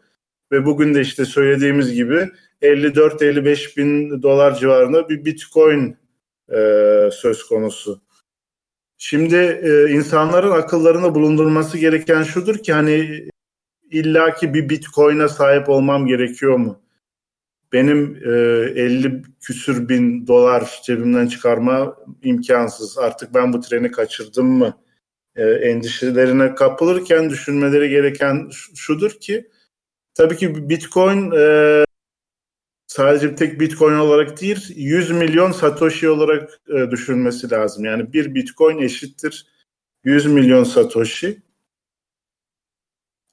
Ve 0.51 0.65
bugün 0.65 0.93
de 0.95 1.01
işte 1.01 1.25
söylediğimiz 1.25 1.93
gibi 1.93 2.29
54-55 2.61 3.77
bin 3.77 4.21
dolar 4.21 4.55
civarında 4.55 5.09
bir 5.09 5.25
bitcoin 5.25 5.97
e, 6.49 6.57
söz 7.11 7.43
konusu. 7.43 8.01
Şimdi 8.97 9.35
e, 9.35 9.91
insanların 9.91 10.51
akıllarında 10.51 11.15
bulundurması 11.15 11.77
gereken 11.77 12.23
şudur 12.23 12.57
ki 12.57 12.73
hani 12.73 13.27
illaki 13.91 14.53
bir 14.53 14.69
bitcoin'e 14.69 15.27
sahip 15.27 15.69
olmam 15.69 16.07
gerekiyor 16.07 16.57
mu? 16.57 16.81
Benim 17.73 18.21
e, 18.25 18.29
50 18.29 19.23
küsür 19.41 19.89
bin 19.89 20.27
dolar 20.27 20.81
cebimden 20.85 21.27
çıkarma 21.27 21.97
imkansız. 22.23 22.97
Artık 22.97 23.33
ben 23.33 23.53
bu 23.53 23.61
treni 23.61 23.91
kaçırdım 23.91 24.47
mı? 24.47 24.77
E, 25.35 25.43
endişelerine 25.43 26.55
kapılırken 26.55 27.29
düşünmeleri 27.29 27.89
gereken 27.89 28.49
şudur 28.75 29.11
ki 29.11 29.49
tabii 30.15 30.37
ki 30.37 30.69
bitcoin 30.69 31.31
e, 31.31 31.85
sadece 32.93 33.31
bir 33.31 33.35
tek 33.35 33.59
bitcoin 33.59 33.97
olarak 33.97 34.41
değil 34.41 34.73
100 34.75 35.11
milyon 35.11 35.51
satoshi 35.51 36.09
olarak 36.09 36.59
e, 36.69 36.91
düşünmesi 36.91 37.51
lazım. 37.51 37.85
Yani 37.85 38.13
bir 38.13 38.35
bitcoin 38.35 38.77
eşittir 38.77 39.47
100 40.03 40.25
milyon 40.25 40.63
satoshi. 40.63 41.41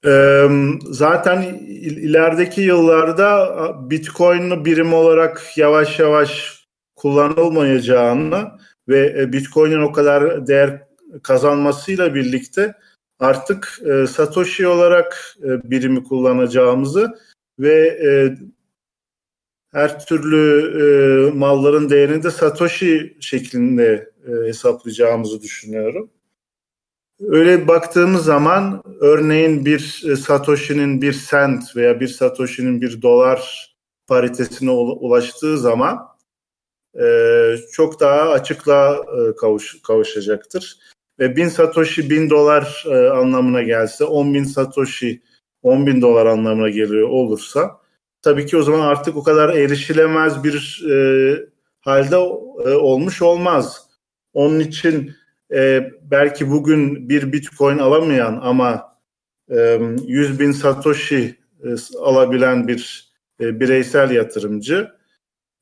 E, 0.07 0.45
zaten 0.83 1.43
ilerideki 1.81 2.61
yıllarda 2.61 3.51
bitcoin'i 3.91 4.65
birim 4.65 4.93
olarak 4.93 5.59
yavaş 5.59 5.99
yavaş 5.99 6.61
kullanılmayacağını 6.97 8.51
ve 8.89 9.15
e, 9.19 9.33
bitcoin'in 9.33 9.81
o 9.81 9.93
kadar 9.93 10.47
değer 10.47 10.83
kazanmasıyla 11.23 12.15
birlikte 12.15 12.75
artık 13.19 13.81
e, 13.85 14.07
Satoshi 14.07 14.67
olarak 14.67 15.37
e, 15.45 15.71
birimi 15.71 16.05
kullanacağımızı 16.05 17.19
ve 17.59 17.99
e, 18.05 18.37
her 19.73 20.07
türlü 20.07 20.63
e, 20.83 21.39
malların 21.39 21.91
değerini 21.91 22.23
de 22.23 22.31
Satoshi 22.31 23.17
şeklinde 23.21 24.11
e, 24.27 24.47
hesaplayacağımızı 24.47 25.43
düşünüyorum. 25.43 26.11
Öyle 27.21 27.69
baktığımız 27.69 28.25
zaman 28.25 28.83
örneğin 29.01 29.65
bir 29.65 30.03
e, 30.09 30.17
Satoshi'nin 30.17 31.03
bir 31.03 31.13
sent 31.13 31.77
veya 31.77 32.01
bir 32.01 32.09
Satoshi'nin 32.09 32.81
bir 32.81 33.03
dolar 33.03 33.71
paritesine 34.07 34.71
ulaştığı 34.71 35.59
zaman 35.59 36.09
e, 37.01 37.57
çok 37.73 38.01
daha 38.01 38.31
açıkla 38.31 38.97
e, 38.97 39.37
kavuş, 39.37 39.83
kavuşacaktır. 39.83 40.79
Ve 41.19 41.37
bin 41.37 41.49
Satoshi 41.49 42.11
bin 42.11 42.31
dolar 42.31 42.85
e, 42.87 43.09
anlamına 43.09 43.63
gelse, 43.63 44.05
10 44.05 44.35
bin 44.35 44.45
Satoshi 44.45 45.23
10 45.63 45.87
bin 45.87 46.03
dolar 46.03 46.27
anlamına 46.27 46.69
geliyor 46.69 47.09
olursa 47.09 47.80
tabii 48.23 48.47
ki 48.47 48.57
o 48.57 48.63
zaman 48.63 48.81
artık 48.81 49.17
o 49.17 49.23
kadar 49.23 49.55
erişilemez 49.55 50.45
bir 50.45 50.85
e, 50.91 50.95
halde 51.81 52.17
e, 52.17 52.75
olmuş 52.75 53.23
olmaz. 53.23 53.87
Onun 54.33 54.61
için 54.61 55.15
e, 55.53 55.91
belki 56.03 56.51
bugün 56.51 57.09
bir 57.09 57.33
bitcoin 57.33 57.79
alamayan 57.79 58.41
ama 58.43 58.97
e, 59.51 59.81
100 60.07 60.41
bin 60.41 60.53
satoshi 60.53 61.37
e, 61.65 61.69
alabilen 61.99 62.69
bir 62.69 63.11
e, 63.41 63.61
bireysel 63.61 64.11
yatırımcı 64.11 64.91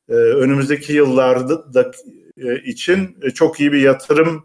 e, 0.08 0.12
önümüzdeki 0.12 0.92
yıllarda 0.92 1.74
da 1.74 1.90
e, 2.36 2.58
için 2.62 3.16
e, 3.22 3.30
çok 3.30 3.60
iyi 3.60 3.72
bir 3.72 3.80
yatırım 3.80 4.44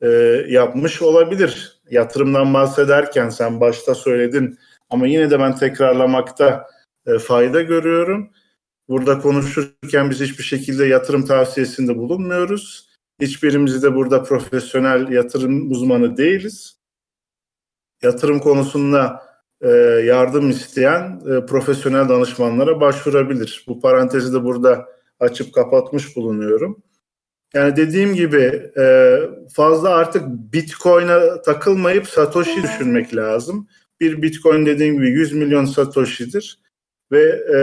e, 0.00 0.08
yapmış 0.48 1.02
olabilir. 1.02 1.80
Yatırımdan 1.90 2.54
bahsederken 2.54 3.28
sen 3.28 3.60
başta 3.60 3.94
söyledin 3.94 4.58
ama 4.90 5.06
yine 5.06 5.30
de 5.30 5.40
ben 5.40 5.56
tekrarlamakta 5.56 6.66
e, 7.06 7.18
fayda 7.18 7.62
görüyorum. 7.62 8.30
Burada 8.88 9.18
konuşurken 9.18 10.10
biz 10.10 10.20
hiçbir 10.20 10.44
şekilde 10.44 10.86
yatırım 10.86 11.24
tavsiyesinde 11.24 11.96
bulunmuyoruz. 11.96 12.88
Hiçbirimiz 13.20 13.82
de 13.82 13.94
burada 13.94 14.22
profesyonel 14.22 15.08
yatırım 15.08 15.70
uzmanı 15.70 16.16
değiliz. 16.16 16.76
Yatırım 18.02 18.38
konusunda 18.38 19.22
e, 19.60 19.68
yardım 20.04 20.50
isteyen 20.50 21.20
e, 21.20 21.46
profesyonel 21.46 22.08
danışmanlara 22.08 22.80
başvurabilir. 22.80 23.64
Bu 23.68 23.80
parantezi 23.80 24.32
de 24.32 24.44
burada 24.44 24.88
açıp 25.20 25.54
kapatmış 25.54 26.16
bulunuyorum. 26.16 26.82
Yani 27.54 27.76
dediğim 27.76 28.14
gibi 28.14 28.72
fazla 29.52 29.88
artık 29.88 30.28
Bitcoin'e 30.28 31.42
takılmayıp 31.42 32.08
Satoshi 32.08 32.62
düşünmek 32.62 33.16
lazım. 33.16 33.68
Bir 34.00 34.22
Bitcoin 34.22 34.66
dediğim 34.66 34.94
gibi 34.94 35.08
100 35.08 35.32
milyon 35.32 35.64
Satoshi'dir 35.64 36.63
ve 37.12 37.22
e, 37.54 37.58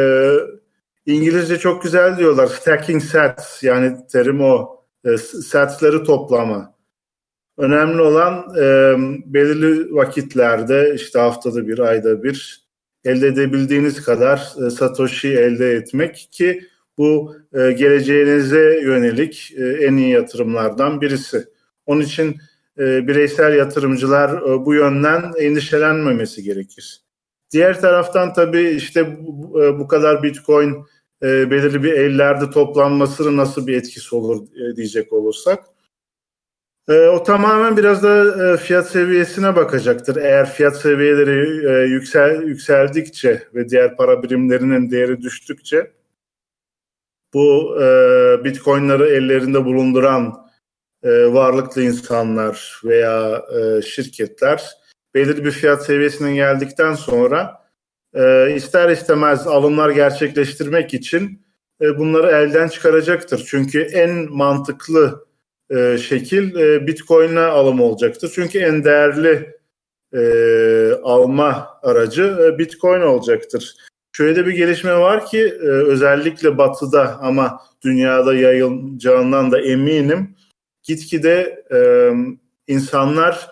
İngilizce 1.05 1.57
çok 1.57 1.83
güzel 1.83 2.17
diyorlar 2.17 2.47
stacking 2.47 3.03
sats 3.03 3.63
yani 3.63 3.97
terim 4.11 4.41
o 4.41 4.81
e, 5.05 5.17
satsları 5.17 6.03
toplama. 6.03 6.75
Önemli 7.57 8.01
olan 8.01 8.55
e, 8.57 8.95
belirli 9.33 9.95
vakitlerde 9.95 10.93
işte 10.95 11.19
haftada 11.19 11.67
bir, 11.67 11.79
ayda 11.79 12.23
bir 12.23 12.67
elde 13.05 13.27
edebildiğiniz 13.27 14.01
kadar 14.03 14.53
e, 14.65 14.69
Satoshi 14.69 15.27
elde 15.27 15.71
etmek 15.71 16.27
ki 16.31 16.67
bu 16.97 17.35
e, 17.53 17.71
geleceğinize 17.71 18.79
yönelik 18.83 19.53
e, 19.57 19.63
en 19.63 19.97
iyi 19.97 20.09
yatırımlardan 20.09 21.01
birisi. 21.01 21.45
Onun 21.85 22.01
için 22.01 22.37
e, 22.79 23.07
bireysel 23.07 23.53
yatırımcılar 23.55 24.41
e, 24.41 24.65
bu 24.65 24.73
yönden 24.73 25.31
endişelenmemesi 25.39 26.43
gerekir. 26.43 27.01
Diğer 27.51 27.81
taraftan 27.81 28.33
tabii 28.33 28.69
işte 28.69 29.17
bu, 29.19 29.63
e, 29.63 29.87
kadar 29.87 30.23
Bitcoin 30.23 30.85
e, 31.23 31.51
belirli 31.51 31.83
bir 31.83 31.93
ellerde 31.93 32.49
toplanmasının 32.49 33.37
nasıl 33.37 33.67
bir 33.67 33.77
etkisi 33.77 34.15
olur 34.15 34.47
e, 34.47 34.75
diyecek 34.75 35.13
olursak. 35.13 35.65
O 36.89 37.23
tamamen 37.23 37.77
biraz 37.77 38.03
da 38.03 38.57
fiyat 38.57 38.89
seviyesine 38.89 39.55
bakacaktır. 39.55 40.15
Eğer 40.15 40.49
fiyat 40.53 40.77
seviyeleri 40.77 41.89
yüksel 41.91 42.43
yükseldikçe 42.43 43.43
ve 43.55 43.69
diğer 43.69 43.97
para 43.97 44.23
birimlerinin 44.23 44.91
değeri 44.91 45.21
düştükçe 45.21 45.91
bu 47.33 47.75
Bitcoin'ları 48.43 49.07
ellerinde 49.09 49.65
bulunduran 49.65 50.47
varlıklı 51.03 51.81
insanlar 51.81 52.81
veya 52.83 53.45
şirketler 53.85 54.80
belirli 55.15 55.45
bir 55.45 55.51
fiyat 55.51 55.85
seviyesine 55.85 56.35
geldikten 56.35 56.93
sonra 56.93 57.61
e, 58.13 58.53
ister 58.55 58.89
istemez 58.89 59.47
alımlar 59.47 59.89
gerçekleştirmek 59.89 60.93
için 60.93 61.41
e, 61.81 61.97
bunları 61.97 62.27
elden 62.27 62.67
çıkaracaktır. 62.67 63.45
Çünkü 63.49 63.81
en 63.81 64.31
mantıklı 64.31 65.25
e, 65.69 65.97
şekil 65.97 66.55
e, 66.55 66.87
Bitcoin'le 66.87 67.35
alım 67.35 67.81
olacaktır. 67.81 68.31
Çünkü 68.35 68.59
en 68.59 68.83
değerli 68.83 69.55
e, 70.13 70.21
alma 71.03 71.79
aracı 71.83 72.23
e, 72.23 72.57
Bitcoin 72.57 73.01
olacaktır. 73.01 73.75
Şöyle 74.11 74.45
bir 74.45 74.53
gelişme 74.53 74.97
var 74.97 75.25
ki 75.25 75.39
e, 75.39 75.65
özellikle 75.65 76.57
batıda 76.57 77.17
ama 77.21 77.61
dünyada 77.83 78.33
yayılacağından 78.33 79.51
da 79.51 79.61
eminim. 79.61 80.35
Gitgide 80.83 81.65
e, 81.73 81.79
insanlar 82.67 83.49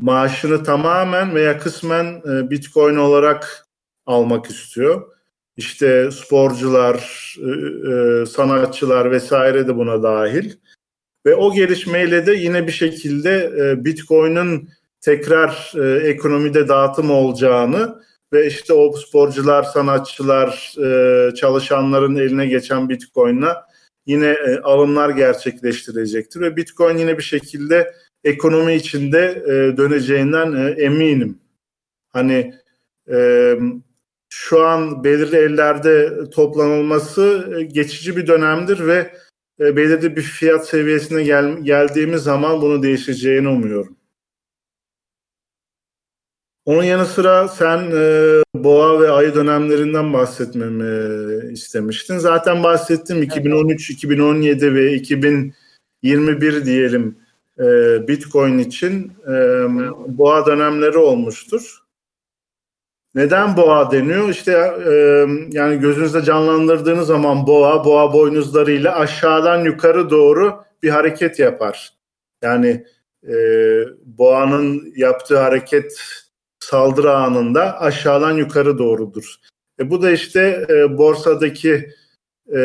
maaşını 0.00 0.62
tamamen 0.62 1.34
veya 1.34 1.58
kısmen 1.58 2.04
e, 2.04 2.50
Bitcoin 2.50 2.96
olarak 2.96 3.66
almak 4.06 4.46
istiyor. 4.46 5.02
İşte 5.56 6.10
sporcular, 6.10 6.96
e, 7.38 7.50
e, 7.92 8.26
sanatçılar 8.26 9.10
vesaire 9.10 9.68
de 9.68 9.76
buna 9.76 10.02
dahil. 10.02 10.52
Ve 11.26 11.34
o 11.34 11.54
gelişmeyle 11.54 12.26
de 12.26 12.32
yine 12.32 12.66
bir 12.66 12.72
şekilde 12.72 13.52
e, 13.58 13.84
Bitcoin'in 13.84 14.68
tekrar 15.00 15.72
ekonomide 16.04 16.68
dağıtım 16.68 17.10
olacağını 17.10 18.02
ve 18.32 18.46
işte 18.46 18.72
o 18.72 18.92
sporcular, 18.92 19.62
sanatçılar, 19.62 20.74
çalışanların 21.34 22.16
eline 22.16 22.46
geçen 22.46 22.88
Bitcoin'la 22.88 23.66
yine 24.06 24.36
alımlar 24.62 25.10
gerçekleştirecektir 25.10 26.40
ve 26.40 26.56
Bitcoin 26.56 26.98
yine 26.98 27.18
bir 27.18 27.22
şekilde 27.22 27.94
ekonomi 28.24 28.74
içinde 28.74 29.44
döneceğinden 29.76 30.76
eminim. 30.78 31.38
Hani 32.08 32.54
şu 34.30 34.62
an 34.66 35.04
belirli 35.04 35.36
ellerde 35.36 36.10
toplanılması 36.30 37.54
e, 37.58 37.62
geçici 37.62 38.16
bir 38.16 38.26
dönemdir 38.26 38.86
ve 38.86 39.14
e, 39.60 39.76
belirli 39.76 40.16
bir 40.16 40.22
fiyat 40.22 40.68
seviyesine 40.68 41.22
gel, 41.22 41.58
geldiğimiz 41.58 42.22
zaman 42.22 42.62
bunu 42.62 42.82
değişeceğini 42.82 43.48
umuyorum. 43.48 43.96
Onun 46.64 46.82
yanı 46.82 47.06
sıra 47.06 47.48
sen 47.48 47.90
e, 47.90 48.42
boğa 48.54 49.00
ve 49.00 49.10
ayı 49.10 49.34
dönemlerinden 49.34 50.12
bahsetmemi 50.12 51.52
istemiştin. 51.52 52.18
Zaten 52.18 52.62
bahsettim 52.62 53.22
2013, 53.22 53.90
2017 53.90 54.74
ve 54.74 54.92
2021 54.92 56.64
diyelim 56.64 57.19
e, 57.60 58.08
Bitcoin 58.08 58.58
için 58.58 59.12
e, 59.26 59.32
boğa 60.18 60.46
dönemleri 60.46 60.98
olmuştur. 60.98 61.78
Neden 63.14 63.56
boğa 63.56 63.90
deniyor? 63.90 64.28
İşte 64.28 64.52
e, 64.86 64.92
yani 65.50 65.80
gözünüzde 65.80 66.22
canlandırdığınız 66.22 67.06
zaman 67.06 67.46
boğa, 67.46 67.84
boğa 67.84 68.12
boynuzlarıyla 68.12 68.96
aşağıdan 68.96 69.64
yukarı 69.64 70.10
doğru 70.10 70.64
bir 70.82 70.90
hareket 70.90 71.38
yapar. 71.38 71.92
Yani 72.42 72.86
e, 73.28 73.34
boğanın 74.04 74.92
yaptığı 74.96 75.38
hareket 75.38 76.00
saldırı 76.60 77.16
anında 77.16 77.80
aşağıdan 77.80 78.32
yukarı 78.32 78.78
doğrudur. 78.78 79.34
E, 79.80 79.90
bu 79.90 80.02
da 80.02 80.10
işte 80.10 80.66
e, 80.68 80.98
borsadaki 80.98 81.90
e, 82.50 82.58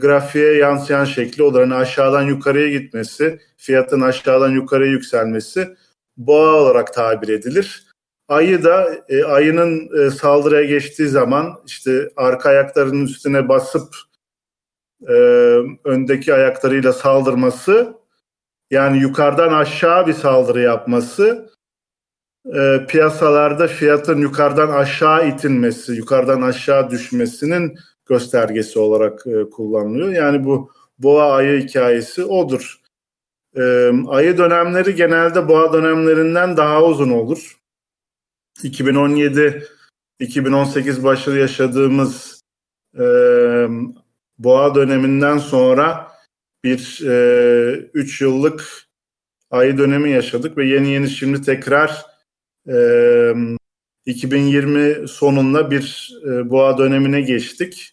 grafiğe 0.00 0.52
yansıyan 0.52 1.04
şekli 1.04 1.42
olur. 1.42 1.60
Yani 1.60 1.74
aşağıdan 1.74 2.22
yukarıya 2.22 2.68
gitmesi, 2.68 3.38
fiyatın 3.56 4.00
aşağıdan 4.00 4.50
yukarıya 4.50 4.90
yükselmesi 4.90 5.76
boğa 6.16 6.54
olarak 6.54 6.94
tabir 6.94 7.28
edilir. 7.28 7.86
Ayı 8.28 8.64
da 8.64 8.94
e, 9.08 9.24
ayının 9.24 9.88
e, 9.98 10.10
saldırıya 10.10 10.64
geçtiği 10.64 11.08
zaman 11.08 11.54
işte 11.66 12.10
arka 12.16 12.48
ayaklarının 12.48 13.04
üstüne 13.04 13.48
basıp 13.48 13.94
e, 15.08 15.12
öndeki 15.84 16.34
ayaklarıyla 16.34 16.92
saldırması 16.92 17.94
yani 18.70 18.98
yukarıdan 18.98 19.52
aşağı 19.52 20.06
bir 20.06 20.12
saldırı 20.12 20.60
yapması 20.60 21.50
e, 22.54 22.86
piyasalarda 22.88 23.68
fiyatın 23.68 24.20
yukarıdan 24.20 24.68
aşağı 24.68 25.28
itilmesi, 25.28 25.92
yukarıdan 25.92 26.42
aşağı 26.42 26.90
düşmesinin 26.90 27.78
göstergesi 28.06 28.78
olarak 28.78 29.26
e, 29.26 29.50
kullanılıyor. 29.50 30.08
Yani 30.08 30.44
bu 30.44 30.70
boğa 30.98 31.32
ayı 31.32 31.62
hikayesi 31.62 32.24
odur. 32.24 32.80
E, 33.56 33.62
ayı 34.08 34.38
dönemleri 34.38 34.94
genelde 34.94 35.48
boğa 35.48 35.72
dönemlerinden 35.72 36.56
daha 36.56 36.84
uzun 36.84 37.10
olur. 37.10 37.58
2017 38.62 39.66
2018 40.18 41.04
başları 41.04 41.38
yaşadığımız 41.38 42.40
e, 42.98 43.04
boğa 44.38 44.74
döneminden 44.74 45.38
sonra 45.38 46.12
bir 46.64 46.78
3 47.94 48.22
e, 48.22 48.24
yıllık 48.24 48.88
ayı 49.50 49.78
dönemi 49.78 50.10
yaşadık 50.10 50.56
ve 50.56 50.66
yeni 50.66 50.88
yeni 50.88 51.10
şimdi 51.10 51.42
tekrar 51.42 52.06
e, 52.68 52.74
2020 54.06 55.08
sonunda 55.08 55.70
bir 55.70 56.12
e, 56.26 56.50
boğa 56.50 56.78
dönemine 56.78 57.20
geçtik. 57.20 57.92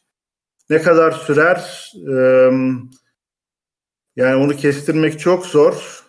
Ne 0.70 0.82
kadar 0.82 1.12
sürer? 1.12 1.92
E, 1.96 2.16
yani 4.16 4.36
onu 4.36 4.56
kestirmek 4.56 5.20
çok 5.20 5.46
zor. 5.46 6.04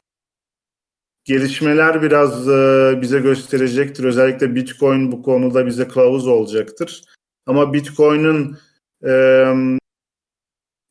Gelişmeler 1.25 2.03
biraz 2.03 2.49
e, 2.49 2.99
bize 3.03 3.19
gösterecektir. 3.19 4.05
Özellikle 4.05 4.55
Bitcoin 4.55 5.13
bu 5.13 5.23
konuda 5.23 5.67
bize 5.67 5.89
kılavuz 5.89 6.27
olacaktır. 6.27 7.05
Ama 7.47 7.73
Bitcoin'in 7.73 8.57
e, 9.07 9.13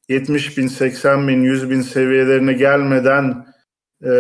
70 0.10 0.58
bin, 0.58 0.68
80 0.68 1.28
bin, 1.28 1.44
100 1.44 1.70
bin 1.70 1.82
seviyelerine 1.82 2.54
gelmeden 2.54 3.49
e, 4.04 4.12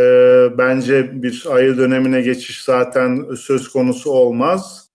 bence 0.57 1.23
bir 1.23 1.45
ayı 1.49 1.77
dönemine 1.77 2.21
geçiş 2.21 2.63
zaten 2.63 3.35
söz 3.35 3.69
konusu 3.69 4.11
olmaz. 4.11 4.89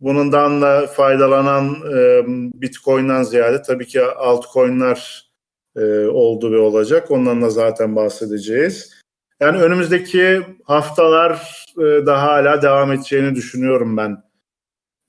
Bundan 0.00 0.62
da 0.62 0.86
faydalanan 0.86 1.76
e, 1.92 2.22
Bitcoin'den 2.62 3.22
ziyade 3.22 3.62
tabii 3.62 3.86
ki 3.86 4.02
altcoin'ler 4.02 5.30
e, 5.76 6.06
oldu 6.06 6.52
ve 6.52 6.58
olacak. 6.58 7.10
Ondan 7.10 7.42
da 7.42 7.50
zaten 7.50 7.96
bahsedeceğiz. 7.96 9.00
Yani 9.40 9.58
önümüzdeki 9.58 10.42
haftalar 10.64 11.64
e, 11.78 12.06
daha 12.06 12.22
hala 12.22 12.62
devam 12.62 12.92
edeceğini 12.92 13.34
düşünüyorum 13.34 13.96
ben 13.96 14.22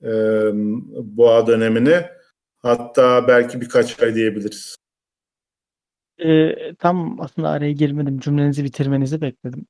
e, 0.02 0.12
boğa 1.16 1.46
dönemini. 1.46 2.06
Hatta 2.58 3.28
belki 3.28 3.60
birkaç 3.60 4.02
ay 4.02 4.14
diyebiliriz. 4.14 4.81
E, 6.18 6.74
tam 6.78 7.20
aslında 7.20 7.48
araya 7.48 7.72
girmedim. 7.72 8.18
Cümlenizi 8.20 8.64
bitirmenizi 8.64 9.20
bekledim. 9.20 9.66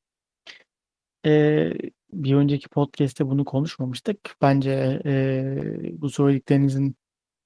E, 1.26 1.72
bir 2.12 2.34
önceki 2.34 2.68
podcast'te 2.68 3.26
bunu 3.26 3.44
konuşmamıştık. 3.44 4.36
Bence 4.42 5.02
e, 5.04 5.92
bu 6.00 6.10
söylediklerinizin 6.10 6.96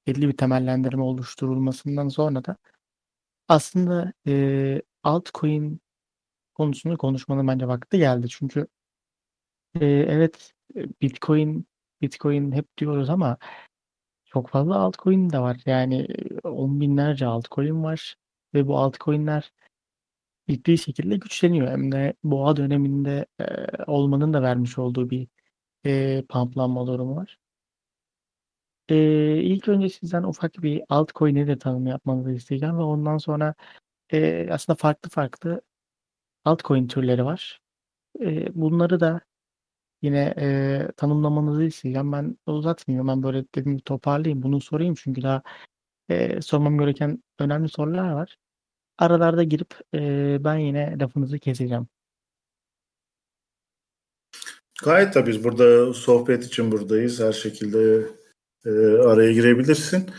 belli 0.07 0.29
bir 0.29 0.37
temellendirme 0.37 1.03
oluşturulmasından 1.03 2.09
sonra 2.09 2.45
da 2.45 2.57
aslında 3.49 4.13
e, 4.27 4.83
altcoin 5.03 5.81
konusunu 6.55 6.99
konuşmanın 6.99 7.49
bence 7.49 7.69
vakti 7.69 7.99
geldi. 7.99 8.29
Çünkü 8.29 8.67
e, 9.81 9.87
evet 9.87 10.53
Bitcoin 11.03 11.67
Bitcoin 12.03 12.53
hep 12.53 12.79
diyoruz 12.79 13.11
ama 13.11 13.39
çok 14.25 14.49
fazla 14.49 14.77
altcoin 14.77 15.31
de 15.31 15.39
var. 15.39 15.61
Yani 15.67 16.07
on 16.45 16.81
binlerce 16.81 17.27
altcoin 17.27 17.85
var 17.85 18.17
ve 18.55 18.67
bu 18.67 18.79
altcoin'ler 18.79 19.53
ciddi 20.49 20.79
şekilde 20.79 21.17
güçleniyor. 21.17 21.69
Hem 21.69 21.93
de 21.93 22.15
boğa 22.25 22.57
döneminde 22.57 23.27
e, 23.41 23.45
olmanın 23.87 24.33
da 24.33 24.43
vermiş 24.43 24.79
olduğu 24.79 25.11
bir 25.11 25.29
e, 25.87 26.25
pumplanma 26.29 26.87
durumu 26.87 27.17
var. 27.17 27.39
E, 28.89 28.97
ilk 29.43 29.69
önce 29.69 29.89
sizden 29.89 30.23
ufak 30.23 30.63
bir 30.63 30.83
altcoin'e 30.89 31.47
de 31.47 31.59
tanım 31.59 31.87
yapmanızı 31.87 32.33
isteyeceğim 32.33 32.79
ve 32.79 32.83
ondan 32.83 33.19
sonra 33.19 33.55
e, 34.13 34.49
aslında 34.51 34.77
farklı 34.77 35.11
farklı 35.11 35.63
altcoin 36.45 36.89
türleri 36.89 37.25
var. 37.25 37.61
E, 38.21 38.55
bunları 38.55 39.01
da 39.01 39.21
yine 40.03 40.35
e, 40.39 40.89
tanımlamanızı 40.97 41.65
isteyeceğim. 41.65 42.13
Ben 42.13 42.39
uzatmayayım. 42.47 43.09
Ben 43.09 43.23
böyle 43.23 43.45
dedim 43.55 43.79
toparlayayım. 43.79 44.43
Bunu 44.43 44.61
sorayım 44.61 44.95
çünkü 44.95 45.23
daha 45.23 45.43
e, 46.09 46.43
sormam 46.43 46.79
gereken 46.79 47.23
önemli 47.39 47.69
sorular 47.69 48.13
var. 48.13 48.37
Aralarda 48.99 49.43
girip 49.43 49.75
e, 49.95 50.01
ben 50.45 50.57
yine 50.57 50.99
lafınızı 51.01 51.39
keseceğim. 51.39 51.89
Gayet 54.85 55.15
tabii 55.15 55.31
biz 55.31 55.45
burada 55.45 55.95
sohbet 55.95 56.45
için 56.45 56.73
buradayız. 56.73 57.21
Her 57.21 57.33
şekilde 57.33 58.07
e, 58.67 58.71
araya 59.03 59.33
girebilirsin. 59.33 60.11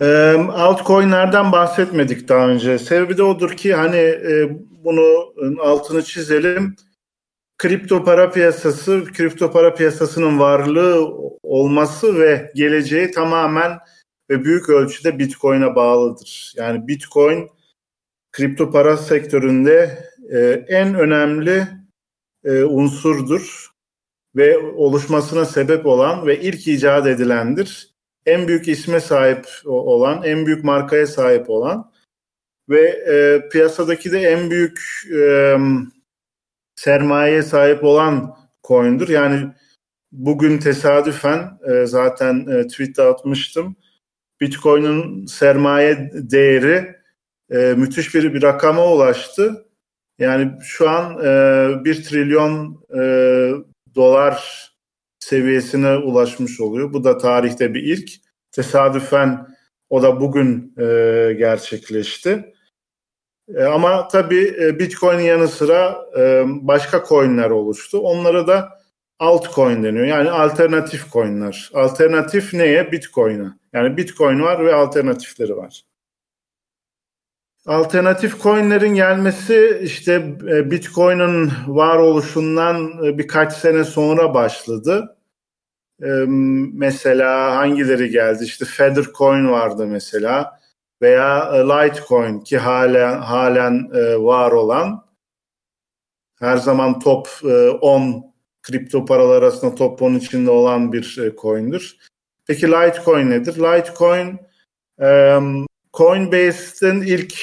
E, 0.00 0.06
altcoin'lerden 0.52 1.52
bahsetmedik 1.52 2.28
daha 2.28 2.48
önce. 2.48 2.78
Sebebi 2.78 3.16
de 3.16 3.22
odur 3.22 3.56
ki 3.56 3.74
hani 3.74 3.96
e, 3.96 4.58
bunu 4.84 5.34
altını 5.60 6.02
çizelim. 6.02 6.76
Kripto 7.58 8.04
para 8.04 8.30
piyasası, 8.30 9.04
kripto 9.04 9.52
para 9.52 9.74
piyasasının 9.74 10.38
varlığı 10.38 11.14
olması 11.42 12.18
ve 12.18 12.52
geleceği 12.54 13.10
tamamen 13.10 13.78
ve 14.30 14.44
büyük 14.44 14.68
ölçüde 14.68 15.18
Bitcoin'e 15.18 15.74
bağlıdır. 15.74 16.52
Yani 16.56 16.88
Bitcoin 16.88 17.50
kripto 18.32 18.70
para 18.70 18.96
sektöründe 18.96 20.08
e, 20.30 20.38
en 20.68 20.94
önemli 20.94 21.66
e, 22.44 22.64
unsurdur 22.64 23.72
ve 24.36 24.58
oluşmasına 24.58 25.44
sebep 25.44 25.86
olan 25.86 26.26
ve 26.26 26.40
ilk 26.40 26.68
icat 26.68 27.06
edilendir. 27.06 27.92
En 28.26 28.48
büyük 28.48 28.68
isme 28.68 29.00
sahip 29.00 29.46
olan, 29.64 30.22
en 30.24 30.46
büyük 30.46 30.64
markaya 30.64 31.06
sahip 31.06 31.50
olan 31.50 31.92
ve 32.68 32.80
e, 32.88 33.48
piyasadaki 33.48 34.12
de 34.12 34.20
en 34.20 34.50
büyük 34.50 34.80
e, 35.18 35.56
sermayeye 36.76 37.42
sahip 37.42 37.84
olan 37.84 38.36
coin'dur. 38.64 39.08
Yani 39.08 39.52
bugün 40.12 40.58
tesadüfen 40.58 41.58
e, 41.72 41.86
zaten 41.86 42.46
e, 42.46 42.66
tweet'te 42.66 43.02
atmıştım. 43.02 43.76
Bitcoin'in 44.42 45.26
sermaye 45.26 46.10
değeri 46.14 46.96
e, 47.50 47.56
müthiş 47.56 48.14
bir, 48.14 48.34
bir 48.34 48.42
rakama 48.42 48.92
ulaştı. 48.92 49.66
Yani 50.18 50.52
şu 50.62 50.90
an 50.90 51.24
e, 51.24 51.84
1 51.84 52.04
trilyon 52.04 52.84
e, 52.98 53.02
dolar 53.94 54.68
seviyesine 55.18 55.96
ulaşmış 55.96 56.60
oluyor. 56.60 56.92
Bu 56.92 57.04
da 57.04 57.18
tarihte 57.18 57.74
bir 57.74 57.82
ilk. 57.82 58.10
Tesadüfen 58.52 59.46
o 59.90 60.02
da 60.02 60.20
bugün 60.20 60.74
e, 60.78 60.84
gerçekleşti. 61.38 62.52
E, 63.56 63.64
ama 63.64 64.08
tabii 64.08 64.56
e, 64.60 64.78
Bitcoin'in 64.78 65.24
yanı 65.24 65.48
sıra 65.48 66.06
e, 66.18 66.44
başka 66.46 67.04
coinler 67.08 67.50
oluştu. 67.50 67.98
Onlara 67.98 68.46
da 68.46 68.81
altcoin 69.22 69.82
deniyor. 69.82 70.06
Yani 70.06 70.30
alternatif 70.30 71.12
coinler. 71.12 71.70
Alternatif 71.74 72.54
neye? 72.54 72.92
Bitcoin'e. 72.92 73.48
Yani 73.72 73.96
Bitcoin 73.96 74.42
var 74.42 74.64
ve 74.64 74.74
alternatifleri 74.74 75.56
var. 75.56 75.84
Alternatif 77.66 78.42
coinlerin 78.42 78.94
gelmesi 78.94 79.80
işte 79.82 80.12
e, 80.48 80.70
Bitcoin'in 80.70 81.52
varoluşundan 81.66 83.04
e, 83.04 83.18
birkaç 83.18 83.52
sene 83.52 83.84
sonra 83.84 84.34
başladı. 84.34 85.16
E, 86.02 86.08
mesela 86.72 87.56
hangileri 87.56 88.10
geldi? 88.10 88.44
İşte 88.44 88.64
Feathercoin 88.64 89.48
vardı 89.48 89.86
mesela 89.86 90.60
veya 91.02 91.52
Litecoin 91.52 92.40
ki 92.40 92.58
halen 92.58 93.18
halen 93.18 93.90
var 94.24 94.52
olan 94.52 95.06
her 96.38 96.56
zaman 96.56 96.98
top 96.98 97.28
10 97.80 98.31
kripto 98.62 99.04
paralar 99.04 99.42
arasında 99.42 99.74
top 99.74 100.02
10 100.02 100.14
içinde 100.14 100.50
olan 100.50 100.92
bir 100.92 101.32
coin'dir. 101.42 101.98
Peki 102.46 102.66
Litecoin 102.66 103.30
nedir? 103.30 103.54
Litecoin 103.54 104.40
Coinbase'in 105.92 107.02
ilk 107.02 107.34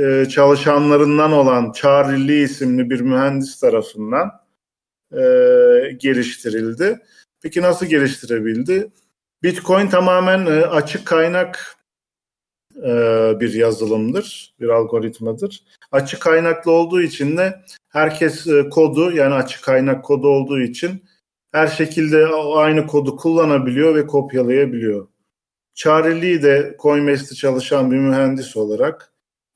e, 0.00 0.28
çalışanlarından 0.28 1.32
olan 1.32 1.72
Charlie 1.72 2.28
Lee 2.28 2.42
isimli 2.42 2.90
bir 2.90 3.00
mühendis 3.00 3.60
tarafından 3.60 4.30
e, 5.12 5.20
geliştirildi. 5.96 6.98
Peki 7.42 7.62
nasıl 7.62 7.86
geliştirebildi? 7.86 8.90
Bitcoin 9.42 9.86
tamamen 9.88 10.46
e, 10.46 10.66
açık 10.66 11.06
kaynak 11.06 11.76
e, 12.86 12.90
bir 13.40 13.52
yazılımdır, 13.54 14.54
bir 14.60 14.68
algoritmadır. 14.68 15.62
Açık 15.92 16.20
kaynaklı 16.20 16.72
olduğu 16.72 17.02
için 17.02 17.36
de 17.36 17.60
herkes 17.88 18.46
e, 18.46 18.68
kodu 18.68 19.12
yani 19.12 19.34
açık 19.34 19.62
kaynak 19.62 20.04
kodu 20.04 20.28
olduğu 20.28 20.60
için 20.60 21.04
her 21.52 21.66
şekilde 21.66 22.26
aynı 22.54 22.86
kodu 22.86 23.16
kullanabiliyor 23.16 23.94
ve 23.94 24.06
kopyalayabiliyor. 24.06 25.08
Charlie 25.74 26.42
de 26.42 26.76
Coinbase'de 26.82 27.34
çalışan 27.34 27.90
bir 27.90 27.96
mühendis 27.96 28.56
olarak 28.56 29.12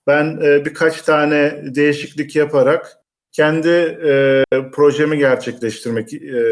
ben 0.07 0.39
e, 0.43 0.65
birkaç 0.65 1.03
tane 1.03 1.63
değişiklik 1.75 2.37
yaparak 2.37 2.99
kendi 3.33 3.69
e, 3.69 4.45
projemi 4.73 5.19
gerçekleştirmek 5.19 6.15
e, 6.15 6.43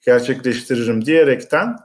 gerçekleştiririm 0.00 1.04
diyerekten 1.04 1.76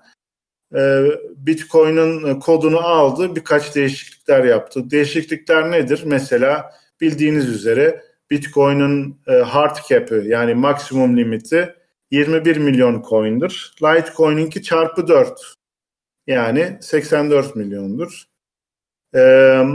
Bitcoin'in 1.38 2.40
kodunu 2.40 2.80
aldı, 2.80 3.36
birkaç 3.36 3.76
değişiklikler 3.76 4.44
yaptı. 4.44 4.90
Değişiklikler 4.92 5.72
nedir? 5.72 6.04
Mesela 6.06 6.72
bildiğiniz 7.02 7.50
üzere 7.50 8.04
Bitcoin'in 8.32 9.22
e, 9.28 9.32
hard 9.32 9.78
cap'i 9.90 10.24
yani 10.26 10.54
maksimum 10.54 11.18
limiti 11.18 11.76
21 12.12 12.58
milyon 12.58 13.04
coin'dir. 13.10 13.76
Litecoin'inki 13.84 14.64
çarpı 14.64 15.08
4 15.08 15.54
yani 16.28 16.78
84 16.82 17.56
milyondur. 17.56 18.24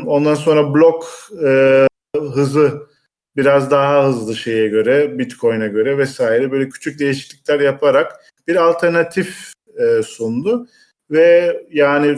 ondan 0.07 0.35
sonra 0.35 0.75
blok 0.75 1.29
e, 1.45 1.87
hızı 2.17 2.89
biraz 3.37 3.71
daha 3.71 4.09
hızlı 4.09 4.37
şeye 4.37 4.69
göre, 4.69 5.19
Bitcoin'e 5.19 5.69
göre 5.69 5.99
vesaire 5.99 6.53
böyle 6.53 6.69
küçük 6.69 6.99
değişiklikler 6.99 7.61
yaparak 7.61 8.21
bir 8.49 8.57
alternatif 8.57 9.53
e, 9.83 10.03
sundu 10.03 10.69
ve 11.11 11.57
yani 11.71 12.17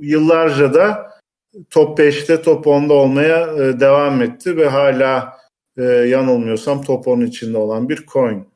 yıllarca 0.00 0.74
da 0.74 1.10
top 1.70 1.98
5'te 1.98 2.42
top 2.42 2.66
10'da 2.66 2.94
olmaya 2.94 3.46
e, 3.46 3.80
devam 3.80 4.22
etti 4.22 4.56
ve 4.56 4.68
hala 4.68 5.38
e, 5.76 5.82
yanılmıyorsam 5.84 6.82
top 6.82 7.08
10 7.08 7.20
içinde 7.20 7.58
olan 7.58 7.88
bir 7.88 8.06
coin. 8.06 8.48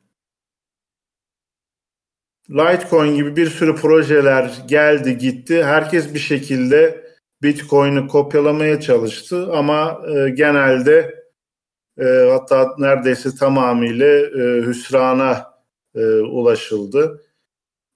Litecoin 2.49 3.15
gibi 3.15 3.35
bir 3.35 3.49
sürü 3.49 3.75
projeler 3.75 4.63
geldi 4.67 5.17
gitti. 5.17 5.63
Herkes 5.63 6.13
bir 6.13 6.19
şekilde 6.19 7.05
Bitcoin'i 7.41 8.07
kopyalamaya 8.07 8.81
çalıştı 8.81 9.51
ama 9.53 10.01
e, 10.15 10.29
genelde 10.29 11.15
e, 11.99 12.05
hatta 12.31 12.75
neredeyse 12.77 13.35
tamamıyla 13.35 14.07
e, 14.07 14.61
hüsrana 14.61 15.53
e, 15.95 16.05
ulaşıldı. 16.19 17.21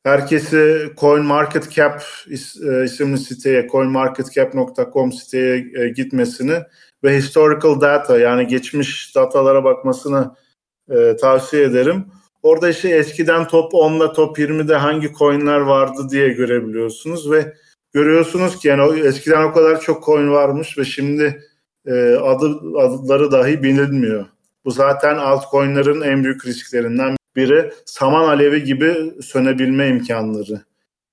Herkesi 0.06 0.91
CoinMarketCap 0.98 2.04
e, 2.30 2.84
isimli 2.84 3.18
siteye, 3.18 3.68
coinmarketcap.com 3.72 5.12
siteye 5.12 5.65
e, 5.76 5.89
gitmesini 5.89 6.63
ve 7.04 7.15
historical 7.18 7.82
data 7.82 8.20
yani 8.20 8.48
geçmiş 8.48 9.15
datalara 9.15 9.63
bakmasını 9.63 10.36
e, 10.89 11.15
tavsiye 11.15 11.63
ederim. 11.63 12.06
Orada 12.44 12.70
işte 12.70 12.89
eskiden 12.89 13.48
top 13.48 13.74
10'da 13.74 14.13
top 14.13 14.39
20'de 14.39 14.76
hangi 14.76 15.13
coinler 15.13 15.60
vardı 15.60 16.08
diye 16.12 16.30
görebiliyorsunuz 16.30 17.32
ve 17.32 17.54
görüyorsunuz 17.94 18.60
ki 18.60 18.68
yani 18.68 19.00
eskiden 19.00 19.44
o 19.44 19.54
kadar 19.54 19.82
çok 19.82 20.06
coin 20.06 20.32
varmış 20.32 20.78
ve 20.78 20.86
şimdi 20.86 21.44
e, 21.86 21.91
adı, 22.15 22.60
adları 22.78 23.32
dahi 23.32 23.63
bilinmiyor. 23.63 24.26
Bu 24.65 24.72
zaten 24.72 25.15
altcoin'lerin 25.15 26.02
en 26.02 26.24
büyük 26.24 26.46
risklerinden 26.46 27.15
biri 27.36 27.71
saman 27.86 28.24
alevi 28.24 28.63
gibi 28.63 29.13
sönebilme 29.21 29.88
imkanları. 29.88 30.62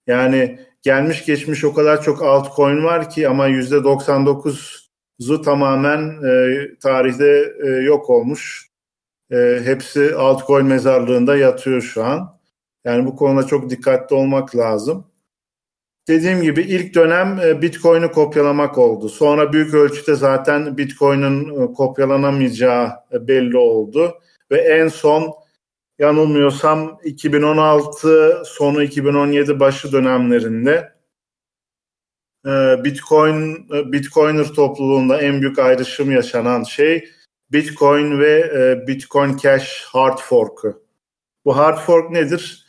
Yani 0.06 0.58
gelmiş 0.82 1.24
geçmiş 1.24 1.64
o 1.64 1.74
kadar 1.74 2.02
çok 2.02 2.22
altcoin 2.22 2.84
var 2.84 3.10
ki 3.10 3.28
ama 3.28 3.48
%99'u 3.48 5.42
tamamen 5.42 6.22
e, 6.24 6.58
tarihte 6.78 7.52
e, 7.64 7.68
yok 7.68 8.10
olmuş. 8.10 8.68
E, 9.30 9.60
hepsi 9.64 10.14
altcoin 10.14 10.66
mezarlığında 10.66 11.36
yatıyor 11.36 11.80
şu 11.80 12.04
an. 12.04 12.38
Yani 12.84 13.06
bu 13.06 13.16
konuda 13.16 13.46
çok 13.46 13.70
dikkatli 13.70 14.16
olmak 14.16 14.56
lazım. 14.56 15.06
Dediğim 16.08 16.42
gibi 16.42 16.60
ilk 16.60 16.94
dönem 16.94 17.38
e, 17.44 17.62
Bitcoin'i 17.62 18.12
kopyalamak 18.12 18.78
oldu. 18.78 19.08
Sonra 19.08 19.52
büyük 19.52 19.74
ölçüde 19.74 20.14
zaten 20.14 20.78
Bitcoin'in 20.78 21.62
e, 21.62 21.72
kopyalanamayacağı 21.72 22.90
belli 23.12 23.56
oldu. 23.56 24.20
Ve 24.50 24.58
en 24.58 24.88
son 24.88 25.41
yanılmıyorsam 26.02 26.98
2016 27.04 28.42
sonu 28.46 28.82
2017 28.82 29.60
başı 29.60 29.92
dönemlerinde 29.92 30.92
Bitcoin 32.84 33.68
Bitcoiner 33.92 34.44
topluluğunda 34.44 35.20
en 35.20 35.40
büyük 35.40 35.58
ayrışım 35.58 36.10
yaşanan 36.10 36.62
şey 36.62 37.08
Bitcoin 37.52 38.20
ve 38.20 38.52
Bitcoin 38.86 39.36
Cash 39.36 39.84
hard 39.86 40.18
fork'u. 40.18 40.82
Bu 41.44 41.56
hard 41.56 41.78
fork 41.78 42.10
nedir? 42.10 42.66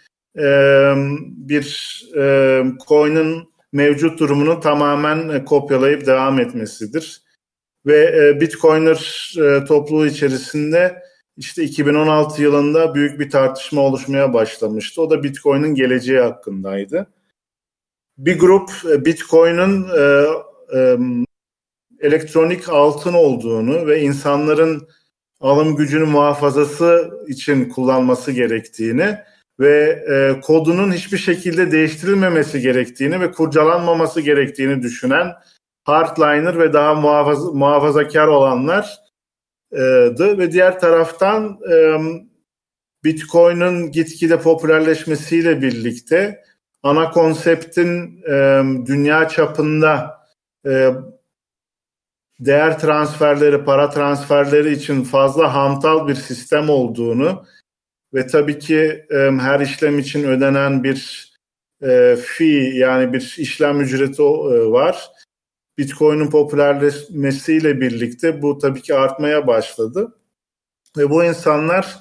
bir 1.38 2.00
coin'in 2.88 3.54
mevcut 3.72 4.20
durumunu 4.20 4.60
tamamen 4.60 5.46
kopyalayıp 5.46 6.06
devam 6.06 6.40
etmesidir. 6.40 7.22
Ve 7.86 8.42
Bitcoiner 8.42 9.34
topluluğu 9.68 10.06
içerisinde 10.06 11.04
işte 11.38 11.64
2016 11.64 12.42
yılında 12.42 12.96
büyük 12.96 13.20
bir 13.20 13.30
tartışma 13.30 13.82
oluşmaya 13.82 14.34
başlamıştı. 14.34 15.02
O 15.02 15.10
da 15.10 15.24
Bitcoin'in 15.24 15.76
geleceği 15.76 16.20
hakkındaydı. 16.20 17.08
Bir 18.18 18.40
grup 18.40 18.70
Bitcoin'in 19.06 19.86
elektronik 22.00 22.70
altın 22.70 23.14
olduğunu 23.14 23.88
ve 23.88 24.02
insanların 24.02 24.88
alım 25.42 25.76
gücünün 25.76 26.10
muhafazası 26.10 27.12
için 27.28 27.70
kullanması 27.70 28.32
gerektiğini 28.32 29.18
ve 29.60 30.04
e, 30.12 30.42
kodunun 30.42 30.92
hiçbir 30.92 31.18
şekilde 31.18 31.72
değiştirilmemesi 31.72 32.62
gerektiğini 32.62 33.20
ve 33.20 33.32
kurcalanmaması 33.32 34.22
gerektiğini 34.22 34.82
düşünen 34.82 35.32
hardliner 35.84 36.60
ve 36.60 36.74
daha 36.74 36.96
muhafaza, 36.96 37.52
muhafazakar 37.52 38.28
olanlar 38.28 39.03
ve 40.38 40.52
diğer 40.52 40.80
taraftan 40.80 41.60
e, 41.72 41.98
Bitcoin'in 43.04 43.92
gitgide 43.92 44.40
popülerleşmesiyle 44.40 45.62
birlikte 45.62 46.44
ana 46.84 47.12
konseptin 47.12 48.24
e, 48.30 48.64
dünya 48.86 49.28
çapında 49.28 50.20
e, 50.66 50.90
değer 52.40 52.80
transferleri, 52.80 53.64
para 53.64 53.90
transferleri 53.90 54.74
için 54.74 55.04
fazla 55.04 55.54
hantal 55.54 56.08
bir 56.08 56.16
sistem 56.16 56.70
olduğunu 56.70 57.46
ve 58.14 58.28
tabii 58.28 58.60
ki 58.60 59.06
e, 59.10 59.18
her 59.18 59.60
işlem 59.60 60.00
için 60.00 60.24
ödenen 60.24 60.84
bir 60.84 61.32
e, 61.84 62.16
fee 62.16 62.76
yani 62.76 63.14
bir 63.14 63.36
işlem 63.38 63.82
ücreti 63.82 64.22
e, 64.22 64.26
var. 64.72 65.13
Bitcoin'in 65.78 66.30
popülerleşmesiyle 66.30 67.82
birlikte 67.82 68.42
bu 68.42 68.58
tabii 68.58 68.82
ki 68.82 68.96
artmaya 68.96 69.48
başladı. 69.48 70.16
Ve 70.98 71.10
bu 71.10 71.24
insanlar 71.24 72.00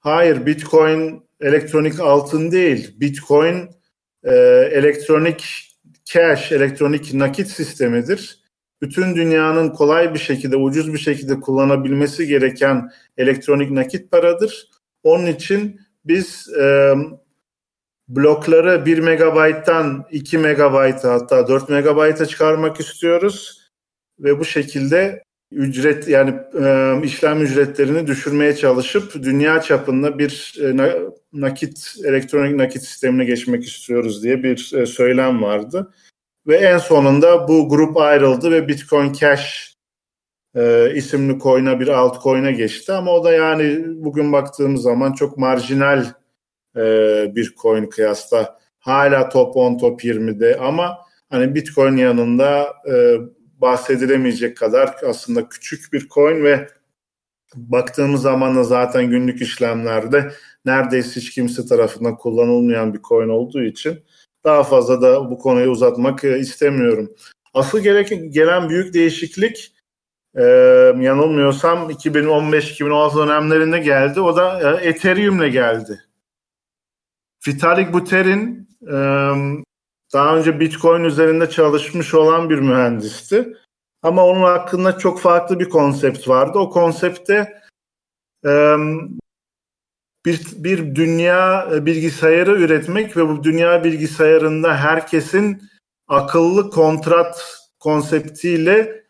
hayır 0.00 0.46
Bitcoin 0.46 1.22
elektronik 1.40 2.00
altın 2.00 2.50
değil. 2.50 3.00
Bitcoin 3.00 3.70
e, 4.24 4.34
elektronik 4.72 5.68
cash, 6.04 6.52
elektronik 6.52 7.14
nakit 7.14 7.48
sistemidir. 7.48 8.38
Bütün 8.82 9.16
dünyanın 9.16 9.70
kolay 9.70 10.14
bir 10.14 10.18
şekilde, 10.18 10.56
ucuz 10.56 10.92
bir 10.92 10.98
şekilde 10.98 11.40
kullanabilmesi 11.40 12.26
gereken 12.26 12.90
elektronik 13.16 13.70
nakit 13.70 14.10
paradır. 14.10 14.68
Onun 15.02 15.26
için 15.26 15.80
biz 16.04 16.48
e, 16.60 16.94
blokları 18.08 18.86
1 18.86 18.98
megabayttan 18.98 20.04
2 20.10 20.38
megabayta 20.38 21.12
hatta 21.12 21.48
4 21.48 21.68
megabayta 21.68 22.26
çıkarmak 22.26 22.80
istiyoruz 22.80 23.68
ve 24.20 24.38
bu 24.38 24.44
şekilde 24.44 25.22
ücret 25.52 26.08
yani 26.08 26.34
e, 26.64 26.94
işlem 27.04 27.42
ücretlerini 27.42 28.06
düşürmeye 28.06 28.56
çalışıp 28.56 29.14
dünya 29.14 29.60
çapında 29.60 30.18
bir 30.18 30.54
e, 30.62 30.96
nakit 31.32 31.94
elektronik 32.04 32.56
nakit 32.56 32.82
sistemine 32.82 33.24
geçmek 33.24 33.64
istiyoruz 33.64 34.22
diye 34.22 34.42
bir 34.42 34.72
e, 34.74 34.86
söylem 34.86 35.42
vardı. 35.42 35.92
Ve 36.46 36.56
en 36.56 36.78
sonunda 36.78 37.48
bu 37.48 37.68
grup 37.68 37.96
ayrıldı 37.96 38.50
ve 38.50 38.68
Bitcoin 38.68 39.12
Cash 39.12 39.74
e, 40.56 40.92
isimli 40.94 41.38
coin'a 41.38 41.80
bir 41.80 41.88
altcoin'e 41.88 42.52
geçti 42.52 42.92
ama 42.92 43.10
o 43.10 43.24
da 43.24 43.32
yani 43.32 43.84
bugün 43.86 44.32
baktığımız 44.32 44.82
zaman 44.82 45.12
çok 45.12 45.38
marjinal 45.38 46.04
e, 46.78 47.32
bir 47.34 47.54
coin 47.62 47.86
kıyasla 47.86 48.58
hala 48.78 49.28
top 49.28 49.56
10 49.56 49.78
top 49.78 50.04
20'de 50.04 50.56
ama 50.56 50.98
hani 51.30 51.54
Bitcoin 51.54 51.96
yanında 51.96 52.66
e, 52.90 53.16
bahsedilemeyecek 53.60 54.56
kadar 54.56 54.96
aslında 55.06 55.48
küçük 55.48 55.92
bir 55.92 56.08
coin 56.08 56.44
ve 56.44 56.68
baktığımız 57.54 58.22
zaman 58.22 58.56
da 58.56 58.64
zaten 58.64 59.10
günlük 59.10 59.42
işlemlerde 59.42 60.32
neredeyse 60.64 61.20
hiç 61.20 61.30
kimse 61.30 61.66
tarafından 61.66 62.16
kullanılmayan 62.16 62.94
bir 62.94 63.02
coin 63.02 63.28
olduğu 63.28 63.62
için 63.62 64.04
daha 64.44 64.64
fazla 64.64 65.02
da 65.02 65.30
bu 65.30 65.38
konuyu 65.38 65.70
uzatmak 65.70 66.24
e, 66.24 66.38
istemiyorum. 66.38 67.14
Asıl 67.54 67.80
gerek, 67.80 68.34
gelen 68.34 68.68
büyük 68.68 68.94
değişiklik 68.94 69.74
e, 70.34 70.42
yanılmıyorsam 71.00 71.90
2015-2016 71.90 73.16
dönemlerinde 73.16 73.78
geldi. 73.78 74.20
O 74.20 74.36
da 74.36 74.78
e, 74.80 74.88
Ethereum'le 74.88 75.48
geldi. 75.48 76.07
Vitalik 77.46 77.92
Buterin 77.92 78.68
daha 80.12 80.36
önce 80.36 80.60
Bitcoin 80.60 81.04
üzerinde 81.04 81.50
çalışmış 81.50 82.14
olan 82.14 82.50
bir 82.50 82.58
mühendisti. 82.58 83.56
Ama 84.02 84.24
onun 84.24 84.42
hakkında 84.42 84.98
çok 84.98 85.20
farklı 85.20 85.60
bir 85.60 85.68
konsept 85.68 86.28
vardı. 86.28 86.58
O 86.58 86.70
konsepte 86.70 87.62
bir, 90.26 90.40
bir 90.56 90.94
dünya 90.94 91.68
bilgisayarı 91.86 92.52
üretmek 92.52 93.16
ve 93.16 93.28
bu 93.28 93.44
dünya 93.44 93.84
bilgisayarında 93.84 94.76
herkesin 94.76 95.62
akıllı 96.08 96.70
kontrat 96.70 97.58
konseptiyle 97.78 99.04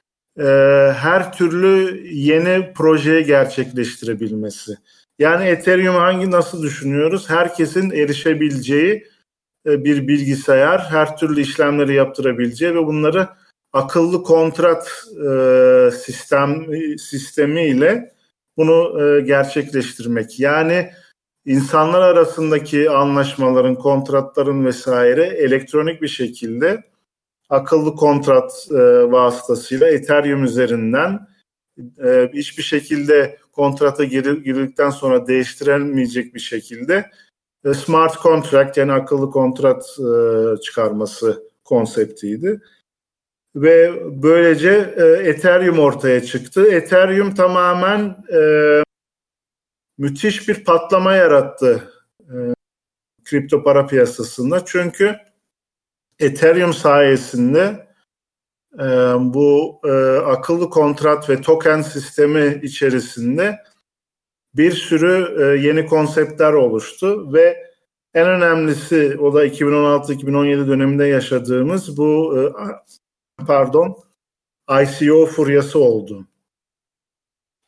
her 0.94 1.32
türlü 1.32 2.02
yeni 2.12 2.72
projeyi 2.72 3.24
gerçekleştirebilmesi. 3.24 4.76
Yani 5.18 5.44
Ethereum 5.44 5.94
hangi 5.94 6.30
nasıl 6.30 6.62
düşünüyoruz? 6.62 7.30
Herkesin 7.30 7.90
erişebileceği 7.90 9.06
e, 9.66 9.84
bir 9.84 10.08
bilgisayar, 10.08 10.80
her 10.80 11.16
türlü 11.16 11.40
işlemleri 11.40 11.94
yaptırabileceği 11.94 12.74
ve 12.74 12.86
bunları 12.86 13.28
akıllı 13.72 14.22
kontrat 14.22 15.04
e, 15.30 15.90
sistem 15.90 16.66
sistemiyle 16.98 18.12
bunu 18.56 19.02
e, 19.02 19.20
gerçekleştirmek. 19.20 20.40
Yani 20.40 20.90
insanlar 21.46 22.00
arasındaki 22.00 22.90
anlaşmaların, 22.90 23.74
kontratların 23.74 24.64
vesaire 24.64 25.24
elektronik 25.24 26.02
bir 26.02 26.08
şekilde 26.08 26.84
akıllı 27.48 27.96
kontrat 27.96 28.66
vasıtasıyla 29.10 29.88
Ethereum 29.88 30.44
üzerinden 30.44 31.28
hiçbir 32.34 32.62
şekilde 32.62 33.38
kontrata 33.58 34.04
girdikten 34.04 34.90
sonra 34.90 35.26
değiştirilmeyecek 35.26 36.34
bir 36.34 36.40
şekilde 36.40 37.10
e, 37.64 37.74
smart 37.74 38.22
contract 38.22 38.76
yani 38.76 38.92
akıllı 38.92 39.30
kontrat 39.30 39.98
e, 39.98 40.12
çıkarması 40.60 41.42
konseptiydi. 41.64 42.60
Ve 43.56 44.02
böylece 44.22 44.94
e, 44.96 45.28
Ethereum 45.28 45.78
ortaya 45.78 46.24
çıktı. 46.24 46.70
Ethereum 46.70 47.34
tamamen 47.34 48.16
müthiş 49.98 50.48
bir 50.48 50.64
patlama 50.64 51.14
yarattı 51.14 51.92
kripto 53.24 53.62
para 53.62 53.86
piyasasında. 53.86 54.64
Çünkü 54.64 55.16
Ethereum 56.18 56.74
sayesinde 56.74 57.87
bu 59.34 59.80
e, 59.84 59.90
akıllı 60.18 60.70
kontrat 60.70 61.30
ve 61.30 61.40
token 61.40 61.82
sistemi 61.82 62.60
içerisinde 62.62 63.58
bir 64.54 64.72
sürü 64.72 65.42
e, 65.42 65.66
yeni 65.66 65.86
konseptler 65.86 66.52
oluştu 66.52 67.32
ve 67.32 67.68
en 68.14 68.28
önemlisi 68.28 69.16
o 69.20 69.34
da 69.34 69.46
2016-2017 69.46 70.68
döneminde 70.68 71.06
yaşadığımız 71.06 71.96
bu 71.96 72.38
e, 72.38 72.42
pardon 73.46 73.96
ICO 74.82 75.26
furyası 75.26 75.78
oldu. 75.78 76.26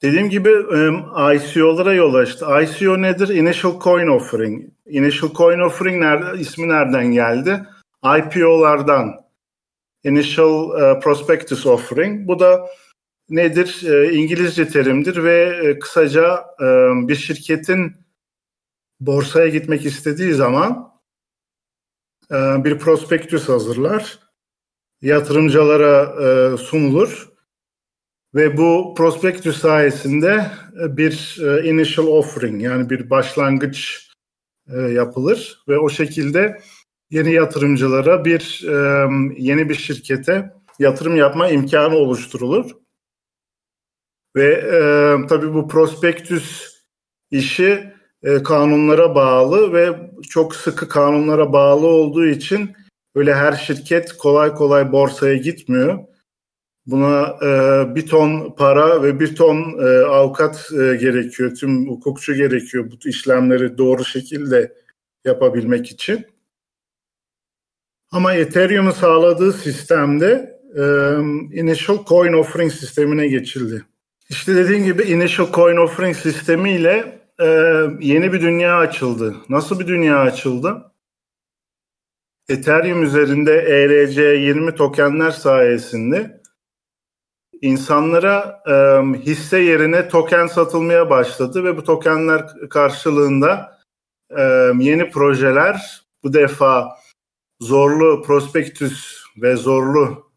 Dediğim 0.03 0.31
gibi 0.31 0.49
ICO'lara 1.35 1.93
yol 1.93 2.15
açtı. 2.15 2.47
ICO 2.63 3.03
nedir? 3.03 3.29
Initial 3.29 3.81
Coin 3.81 4.07
Offering. 4.07 4.65
Initial 4.87 5.33
Coin 5.35 5.61
Offering 5.61 6.03
nerede, 6.03 6.41
ismi 6.41 6.69
nereden 6.69 7.07
geldi? 7.07 7.67
IPO'lardan. 8.05 9.30
Initial 10.05 11.01
Prospectus 11.01 11.67
Offering. 11.67 12.29
Bu 12.29 12.39
da 12.41 12.67
nedir? 13.29 13.83
İngilizce 14.13 14.69
terimdir 14.69 15.25
ve 15.25 15.79
kısaca 15.79 16.45
bir 17.09 17.15
şirketin 17.15 17.93
borsaya 19.01 19.49
gitmek 19.49 19.87
istediği 19.87 20.35
zaman 20.35 20.91
bir 22.65 22.79
prospektüs 22.79 23.49
hazırlar. 23.49 24.19
Yatırımcılara 25.03 26.57
sunulur 26.57 27.31
ve 28.35 28.57
bu 28.57 28.95
prospektüs 28.97 29.61
sayesinde 29.61 30.51
e, 30.83 30.97
bir 30.97 31.39
e, 31.41 31.69
initial 31.69 32.07
offering 32.07 32.63
yani 32.63 32.91
bir 32.91 33.11
başlangıç 33.11 34.09
e, 34.69 34.81
yapılır 34.81 35.63
ve 35.69 35.79
o 35.79 35.89
şekilde 35.89 36.61
yeni 37.11 37.33
yatırımcılara 37.33 38.25
bir 38.25 38.61
yeni 39.39 39.69
bir 39.69 39.75
şirkete 39.75 40.53
yatırım 40.79 41.17
yapma 41.17 41.49
imkanı 41.49 41.95
oluşturulur. 41.97 42.71
Ve 44.37 44.53
e, 44.53 44.81
tabii 45.27 45.55
bu 45.55 45.69
prospektüs 45.69 46.75
işi 47.31 47.93
e, 48.23 48.43
kanunlara 48.43 49.15
bağlı 49.15 49.73
ve 49.73 50.11
çok 50.31 50.55
sıkı 50.55 50.89
kanunlara 50.89 51.53
bağlı 51.53 51.87
olduğu 51.87 52.27
için 52.27 52.73
öyle 53.15 53.35
her 53.35 53.53
şirket 53.53 54.13
kolay 54.13 54.55
kolay 54.55 54.93
borsaya 54.93 55.37
gitmiyor. 55.37 55.99
Buna 56.87 57.37
e, 57.43 57.95
bir 57.95 58.07
ton 58.07 58.55
para 58.55 59.03
ve 59.03 59.21
bir 59.21 59.35
ton 59.35 59.79
e, 59.79 60.05
avukat 60.05 60.69
e, 60.73 60.97
gerekiyor, 60.97 61.55
tüm 61.55 61.89
hukukçu 61.89 62.35
gerekiyor 62.35 62.91
bu 62.91 63.09
işlemleri 63.09 63.79
doğru 63.79 64.05
şekilde 64.05 64.73
yapabilmek 65.25 65.91
için. 65.91 66.27
Ama 68.13 68.35
Ethereum'un 68.35 68.91
sağladığı 68.91 69.53
sistemde 69.53 70.61
e, 70.77 70.83
Initial 71.61 72.05
Coin 72.07 72.33
Offering 72.33 72.73
sistemine 72.73 73.29
geçildi. 73.29 73.85
İşte 74.29 74.55
dediğim 74.57 74.85
gibi 74.85 75.03
Initial 75.03 75.53
Coin 75.53 75.77
Offering 75.77 76.17
sistemiyle 76.17 77.21
e, 77.41 77.47
yeni 78.01 78.33
bir 78.33 78.41
dünya 78.41 78.79
açıldı. 78.79 79.37
Nasıl 79.49 79.81
bir 79.81 79.87
dünya 79.87 80.19
açıldı? 80.19 80.93
Ethereum 82.49 83.03
üzerinde 83.03 83.63
ERC20 83.63 84.75
tokenler 84.75 85.31
sayesinde 85.31 86.41
insanlara 87.63 88.63
e, 88.67 88.75
hisse 89.19 89.59
yerine 89.59 90.09
token 90.09 90.47
satılmaya 90.47 91.11
başladı 91.11 91.65
ve 91.65 91.77
bu 91.77 91.85
tokenler 91.85 92.47
karşılığında 92.71 93.79
e, 94.31 94.43
yeni 94.79 95.11
projeler 95.11 96.03
bu 96.23 96.33
defa 96.33 96.89
zorlu 97.61 98.23
prospektüs 98.23 99.25
ve 99.37 99.57
zorlu 99.57 100.31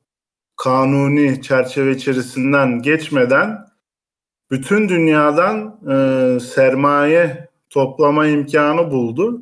kanuni 0.58 1.42
çerçeve 1.42 1.92
içerisinden 1.92 2.82
geçmeden 2.82 3.66
bütün 4.52 4.90
dünyadan 4.90 5.80
e, 5.90 6.40
sermaye 6.40 7.50
toplama 7.70 8.28
imkanı 8.28 8.92
buldu. 8.92 9.42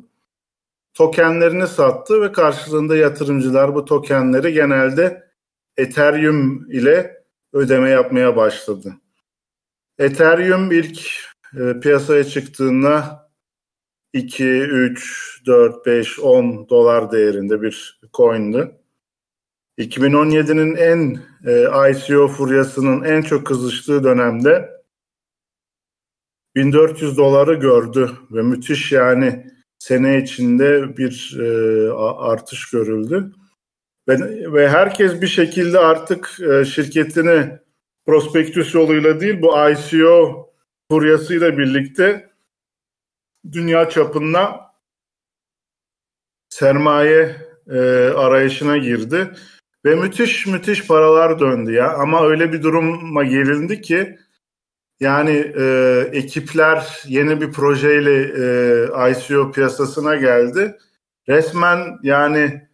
Tokenlerini 0.94 1.66
sattı 1.66 2.22
ve 2.22 2.32
karşılığında 2.32 2.96
yatırımcılar 2.96 3.74
bu 3.74 3.84
tokenleri 3.84 4.52
genelde 4.52 5.22
Ethereum 5.76 6.70
ile 6.70 7.24
ödeme 7.52 7.90
yapmaya 7.90 8.36
başladı. 8.36 8.94
Ethereum 9.98 10.72
ilk 10.72 11.00
e, 11.60 11.80
piyasaya 11.80 12.24
çıktığında 12.24 13.21
2, 14.12 14.44
3, 14.44 15.42
4, 15.46 15.86
5, 15.86 16.18
10 16.20 16.68
dolar 16.68 17.12
değerinde 17.12 17.62
bir 17.62 18.00
coin'di. 18.14 18.70
2017'nin 19.78 20.76
en 20.76 21.20
e, 21.46 21.90
ICO 21.90 22.28
furyasının 22.28 23.04
en 23.04 23.22
çok 23.22 23.46
kızıştığı 23.46 24.04
dönemde 24.04 24.70
1400 26.54 27.16
doları 27.16 27.54
gördü 27.54 28.10
ve 28.30 28.42
müthiş 28.42 28.92
yani 28.92 29.46
sene 29.78 30.22
içinde 30.22 30.96
bir 30.96 31.38
e, 31.40 31.92
artış 31.92 32.70
görüldü. 32.70 33.32
Ve, 34.08 34.18
ve 34.52 34.68
herkes 34.68 35.22
bir 35.22 35.26
şekilde 35.26 35.78
artık 35.78 36.40
e, 36.40 36.64
şirketini 36.64 37.58
prospektüs 38.06 38.74
yoluyla 38.74 39.20
değil 39.20 39.42
bu 39.42 39.54
ICO 39.70 40.46
furyasıyla 40.90 41.58
birlikte 41.58 42.31
dünya 43.52 43.88
çapında 43.88 44.72
sermaye 46.48 47.36
e, 47.70 47.78
arayışına 48.16 48.76
girdi 48.76 49.30
ve 49.84 49.94
müthiş 49.94 50.46
müthiş 50.46 50.86
paralar 50.86 51.40
döndü 51.40 51.72
ya 51.72 51.94
ama 51.94 52.26
öyle 52.26 52.52
bir 52.52 52.62
duruma 52.62 53.24
gelindi 53.24 53.80
ki 53.80 54.18
yani 55.00 55.52
e, 55.58 55.64
ekipler 56.12 57.02
yeni 57.06 57.40
bir 57.40 57.52
projeyle 57.52 58.22
e, 58.22 59.10
ICO 59.10 59.52
piyasasına 59.52 60.16
geldi. 60.16 60.78
Resmen 61.28 61.98
yani 62.02 62.68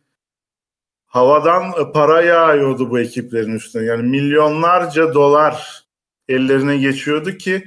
havadan 1.06 1.64
e, 1.64 1.92
para 1.92 2.22
yağıyordu 2.22 2.90
bu 2.90 2.98
ekiplerin 2.98 3.54
üstüne. 3.54 3.84
Yani 3.84 4.02
milyonlarca 4.02 5.14
dolar 5.14 5.84
ellerine 6.28 6.76
geçiyordu 6.76 7.32
ki 7.32 7.64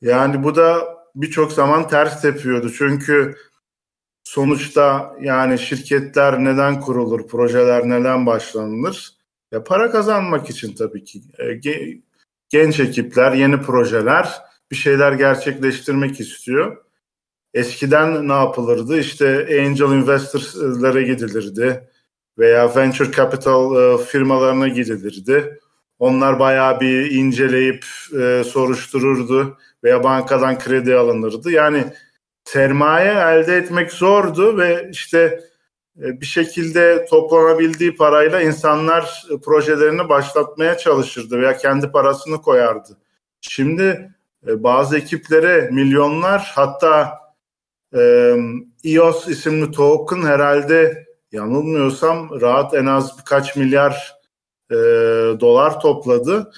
yani 0.00 0.44
bu 0.44 0.56
da 0.56 0.93
birçok 1.14 1.52
zaman 1.52 1.88
ters 1.88 2.22
tepiyordu. 2.22 2.72
Çünkü 2.72 3.36
sonuçta 4.24 5.16
yani 5.20 5.58
şirketler 5.58 6.44
neden 6.44 6.80
kurulur, 6.80 7.26
projeler 7.26 7.88
neden 7.88 8.26
başlanılır? 8.26 9.12
Ya 9.52 9.64
para 9.64 9.90
kazanmak 9.90 10.50
için 10.50 10.74
tabii 10.74 11.04
ki. 11.04 11.22
E, 11.38 11.60
genç 12.48 12.80
ekipler, 12.80 13.32
yeni 13.32 13.60
projeler 13.60 14.28
bir 14.70 14.76
şeyler 14.76 15.12
gerçekleştirmek 15.12 16.20
istiyor. 16.20 16.76
Eskiden 17.54 18.28
ne 18.28 18.32
yapılırdı? 18.32 18.98
İşte 18.98 19.38
angel 19.38 19.92
investor'lara 19.92 21.02
gidilirdi 21.02 21.88
veya 22.38 22.76
venture 22.76 23.12
capital 23.12 23.76
e, 23.76 24.04
firmalarına 24.04 24.68
gidilirdi. 24.68 25.60
Onlar 25.98 26.38
bayağı 26.38 26.80
bir 26.80 27.10
inceleyip 27.10 27.84
e, 28.20 28.44
soruştururdu 28.44 29.58
veya 29.84 30.04
bankadan 30.04 30.58
kredi 30.58 30.94
alınırdı. 30.94 31.50
Yani 31.50 31.84
sermaye 32.44 33.12
elde 33.12 33.56
etmek 33.56 33.92
zordu 33.92 34.58
ve 34.58 34.88
işte 34.92 35.40
e, 36.02 36.20
bir 36.20 36.26
şekilde 36.26 37.06
toplanabildiği 37.10 37.96
parayla 37.96 38.40
insanlar 38.40 39.24
projelerini 39.44 40.08
başlatmaya 40.08 40.78
çalışırdı 40.78 41.40
veya 41.40 41.56
kendi 41.56 41.90
parasını 41.90 42.42
koyardı. 42.42 42.96
Şimdi 43.40 44.14
e, 44.46 44.62
bazı 44.62 44.98
ekiplere 44.98 45.68
milyonlar 45.72 46.52
hatta 46.54 47.18
e, 47.96 48.34
EOS 48.84 49.28
isimli 49.28 49.70
token 49.70 50.22
herhalde 50.22 51.06
yanılmıyorsam 51.32 52.40
rahat 52.40 52.74
en 52.74 52.86
az 52.86 53.18
birkaç 53.18 53.56
milyar 53.56 54.14
e, 54.70 54.76
dolar 55.40 55.80
topladı. 55.80 56.52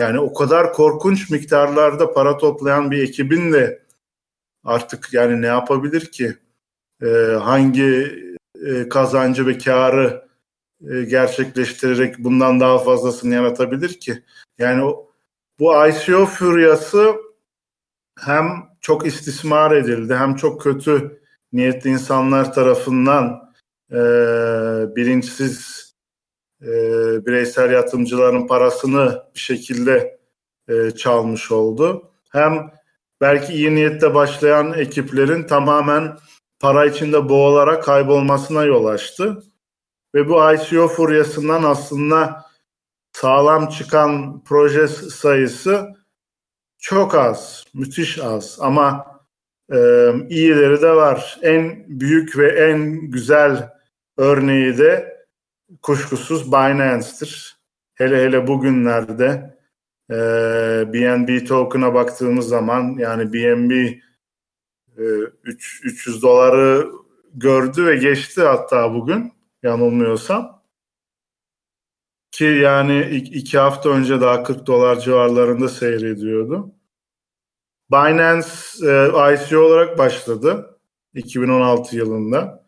Yani 0.00 0.18
o 0.20 0.34
kadar 0.34 0.72
korkunç 0.72 1.30
miktarlarda 1.30 2.12
para 2.12 2.38
toplayan 2.38 2.90
bir 2.90 3.02
ekibin 3.02 3.52
de 3.52 3.82
artık 4.64 5.12
yani 5.12 5.42
ne 5.42 5.46
yapabilir 5.46 6.06
ki? 6.06 6.36
E, 7.02 7.06
hangi 7.42 8.18
e, 8.66 8.88
kazancı 8.88 9.46
ve 9.46 9.58
karı 9.58 10.28
e, 10.90 11.02
gerçekleştirerek 11.02 12.18
bundan 12.18 12.60
daha 12.60 12.78
fazlasını 12.78 13.34
yaratabilir 13.34 14.00
ki? 14.00 14.22
Yani 14.58 14.84
o, 14.84 15.10
bu 15.58 15.86
ICO 15.86 16.26
furyası 16.26 17.14
hem 18.18 18.46
çok 18.80 19.06
istismar 19.06 19.76
edildi 19.76 20.14
hem 20.14 20.36
çok 20.36 20.62
kötü 20.62 21.20
niyetli 21.52 21.90
insanlar 21.90 22.54
tarafından 22.54 23.52
e, 23.92 23.96
bilinçsiz 24.96 25.89
e, 26.62 26.66
bireysel 27.26 27.70
yatırımcıların 27.72 28.46
parasını 28.46 29.22
bir 29.34 29.40
şekilde 29.40 30.18
e, 30.68 30.90
çalmış 30.90 31.50
oldu. 31.50 32.10
Hem 32.32 32.70
belki 33.20 33.52
iyi 33.52 33.74
niyette 33.74 34.14
başlayan 34.14 34.72
ekiplerin 34.72 35.42
tamamen 35.42 36.16
para 36.60 36.86
içinde 36.86 37.28
boğularak 37.28 37.82
kaybolmasına 37.82 38.64
yol 38.64 38.84
açtı. 38.84 39.42
Ve 40.14 40.28
bu 40.28 40.52
ICO 40.52 40.88
furyasından 40.88 41.62
aslında 41.62 42.44
sağlam 43.12 43.68
çıkan 43.68 44.44
proje 44.44 44.88
sayısı 44.88 45.86
çok 46.78 47.14
az, 47.14 47.64
müthiş 47.74 48.18
az 48.18 48.58
ama 48.60 49.06
e, 49.72 49.76
iyileri 50.28 50.82
de 50.82 50.90
var. 50.90 51.38
En 51.42 51.84
büyük 51.88 52.38
ve 52.38 52.48
en 52.48 53.10
güzel 53.10 53.72
örneği 54.16 54.78
de 54.78 55.09
kuşkusuz 55.82 56.52
Binance'tir. 56.52 57.60
Hele 57.94 58.24
hele 58.24 58.46
bugünlerde 58.46 59.58
e, 60.10 60.14
BNB 60.92 61.46
token'a 61.48 61.94
baktığımız 61.94 62.48
zaman 62.48 62.96
yani 62.98 63.32
BNB 63.32 63.70
e, 64.98 65.02
3, 65.44 65.80
300 65.84 66.22
doları 66.22 66.86
gördü 67.34 67.86
ve 67.86 67.96
geçti 67.96 68.42
hatta 68.42 68.94
bugün 68.94 69.32
yanılmıyorsam. 69.62 70.60
Ki 72.30 72.44
yani 72.44 73.04
iki 73.10 73.58
hafta 73.58 73.90
önce 73.90 74.20
daha 74.20 74.42
40 74.42 74.66
dolar 74.66 75.00
civarlarında 75.00 75.68
seyrediyordu. 75.68 76.74
Binance 77.92 78.48
e, 78.82 79.34
ICO 79.34 79.58
olarak 79.58 79.98
başladı 79.98 80.78
2016 81.14 81.96
yılında 81.96 82.59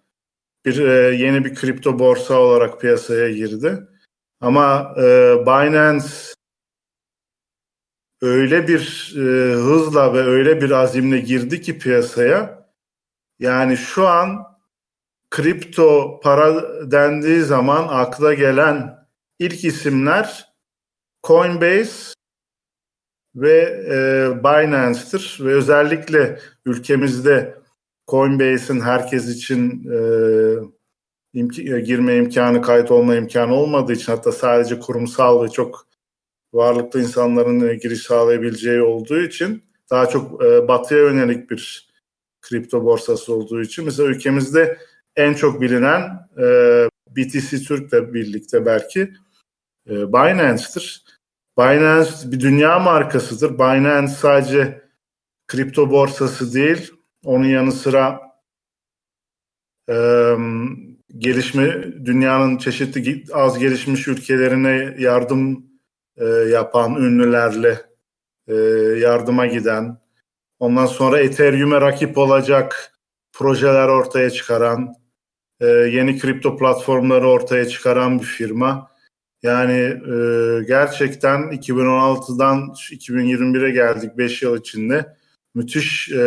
bir 0.64 0.78
e, 0.78 1.16
yeni 1.16 1.44
bir 1.44 1.54
kripto 1.54 1.98
borsa 1.98 2.34
olarak 2.34 2.80
piyasaya 2.80 3.30
girdi. 3.30 3.88
Ama 4.40 4.94
e, 4.98 5.02
Binance 5.46 6.06
öyle 8.22 8.68
bir 8.68 9.14
e, 9.16 9.54
hızla 9.54 10.14
ve 10.14 10.18
öyle 10.18 10.60
bir 10.60 10.70
azimle 10.70 11.18
girdi 11.18 11.60
ki 11.60 11.78
piyasaya. 11.78 12.68
Yani 13.38 13.76
şu 13.76 14.08
an 14.08 14.58
kripto 15.30 16.20
para 16.20 16.62
dendiği 16.90 17.40
zaman 17.40 17.88
akla 17.88 18.34
gelen 18.34 19.06
ilk 19.38 19.64
isimler 19.64 20.52
Coinbase 21.26 22.14
ve 23.34 23.58
e, 23.90 24.44
Binance'tır 24.44 25.38
ve 25.40 25.54
özellikle 25.54 26.40
ülkemizde 26.66 27.61
Coinbase'in 28.08 28.80
herkes 28.80 29.28
için 29.28 29.84
e, 29.90 29.98
imk- 31.34 31.76
e, 31.76 31.80
girme 31.80 32.16
imkanı, 32.16 32.62
kayıt 32.62 32.90
olma 32.90 33.16
imkanı 33.16 33.54
olmadığı 33.54 33.92
için 33.92 34.12
hatta 34.12 34.32
sadece 34.32 34.78
kurumsal 34.78 35.44
ve 35.44 35.48
çok 35.48 35.86
varlıklı 36.52 37.00
insanların 37.00 37.68
e, 37.68 37.74
giriş 37.74 38.02
sağlayabileceği 38.02 38.82
olduğu 38.82 39.20
için 39.20 39.64
daha 39.90 40.06
çok 40.06 40.44
e, 40.44 40.68
batıya 40.68 41.00
yönelik 41.00 41.50
bir 41.50 41.92
kripto 42.40 42.84
borsası 42.84 43.34
olduğu 43.34 43.62
için 43.62 43.84
mesela 43.84 44.08
ülkemizde 44.08 44.78
en 45.16 45.34
çok 45.34 45.60
bilinen 45.60 46.28
e, 46.38 46.44
BTC 47.16 47.58
Türk'le 47.58 48.14
birlikte 48.14 48.66
belki 48.66 49.00
e, 49.90 50.12
Binance'tır. 50.12 51.04
Binance 51.58 52.10
bir 52.24 52.40
dünya 52.40 52.78
markasıdır. 52.78 53.58
Binance 53.58 54.12
sadece 54.12 54.82
kripto 55.46 55.90
borsası 55.90 56.54
değil, 56.54 56.92
onun 57.24 57.44
yanı 57.44 57.72
sıra 57.72 58.20
e, 59.88 59.96
gelişme 61.18 61.82
dünyanın 62.04 62.56
çeşitli 62.56 63.24
az 63.32 63.58
gelişmiş 63.58 64.08
ülkelerine 64.08 64.96
yardım 64.98 65.66
e, 66.16 66.24
yapan 66.24 66.94
ünlülerle 66.94 67.80
e, 68.48 68.54
yardıma 68.98 69.46
giden, 69.46 69.98
ondan 70.58 70.86
sonra 70.86 71.20
Ethereum'e 71.20 71.80
rakip 71.80 72.18
olacak 72.18 72.92
projeler 73.32 73.88
ortaya 73.88 74.30
çıkaran, 74.30 74.94
e, 75.60 75.66
yeni 75.66 76.18
kripto 76.18 76.56
platformları 76.56 77.28
ortaya 77.28 77.68
çıkaran 77.68 78.18
bir 78.18 78.24
firma. 78.24 78.92
Yani 79.42 79.78
e, 79.78 80.16
gerçekten 80.66 81.40
2016'dan 81.40 82.58
2021'e 82.68 83.70
geldik 83.70 84.18
5 84.18 84.42
yıl 84.42 84.60
içinde 84.60 85.16
müthiş 85.54 86.12
e, 86.12 86.22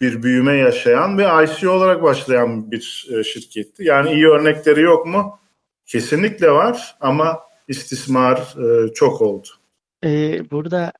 bir 0.00 0.22
büyüme 0.22 0.52
yaşayan 0.52 1.18
ve 1.18 1.44
ICO 1.44 1.70
olarak 1.70 2.02
başlayan 2.02 2.70
bir 2.70 3.08
e, 3.14 3.24
şirketti. 3.24 3.84
Yani 3.84 4.12
iyi 4.12 4.26
örnekleri 4.28 4.80
yok 4.80 5.06
mu? 5.06 5.38
Kesinlikle 5.86 6.50
var 6.50 6.96
ama 7.00 7.40
istismar 7.68 8.38
e, 8.38 8.92
çok 8.92 9.22
oldu. 9.22 9.48
Ee, 10.04 10.50
burada 10.50 10.92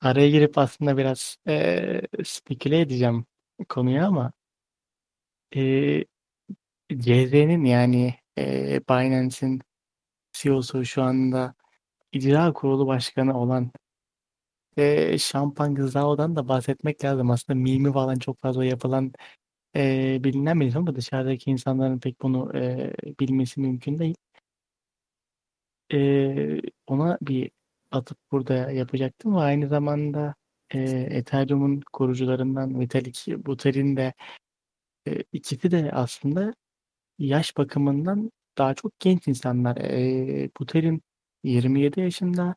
araya 0.00 0.30
girip 0.30 0.58
aslında 0.58 0.96
biraz 0.96 1.36
e, 1.48 2.00
speküle 2.24 2.80
edeceğim 2.80 3.26
konuya 3.68 4.06
ama 4.06 4.32
e, 5.56 5.60
CZ'nin 6.92 7.64
yani 7.64 8.14
e, 8.38 8.80
Binance'in 8.88 9.62
CEO'su 10.32 10.84
şu 10.84 11.02
anda 11.02 11.54
icra 12.12 12.52
kurulu 12.52 12.86
başkanı 12.86 13.40
olan 13.40 13.70
e, 14.76 15.18
Şampan 15.18 15.74
Gızao'dan 15.74 16.36
da 16.36 16.48
bahsetmek 16.48 17.04
lazım. 17.04 17.30
Aslında 17.30 17.58
mimi 17.58 17.92
falan 17.92 18.16
çok 18.16 18.42
fazla 18.42 18.64
yapılan 18.64 19.12
e, 19.76 20.18
bilinen 20.24 20.60
bir 20.60 20.74
ama 20.74 20.96
dışarıdaki 20.96 21.50
insanların 21.50 21.98
pek 22.00 22.22
bunu 22.22 22.56
e, 22.56 22.94
bilmesi 23.20 23.60
mümkün 23.60 23.98
değil. 23.98 24.16
E, 25.92 26.60
ona 26.86 27.18
bir 27.22 27.50
atıp 27.90 28.18
burada 28.32 28.54
yapacaktım 28.72 29.36
ve 29.36 29.40
aynı 29.40 29.68
zamanda 29.68 30.34
e, 30.70 30.80
Ethereum'un 31.10 31.82
kurucularından 31.92 32.80
Vitalik 32.80 33.26
Buterin 33.28 33.96
de 33.96 34.14
e, 35.08 35.24
ikisi 35.32 35.70
de 35.70 35.92
aslında 35.92 36.54
yaş 37.18 37.56
bakımından 37.56 38.32
daha 38.58 38.74
çok 38.74 39.00
genç 39.00 39.28
insanlar. 39.28 39.76
E, 39.76 40.50
Buterin 40.60 41.02
27 41.44 42.00
yaşında, 42.00 42.56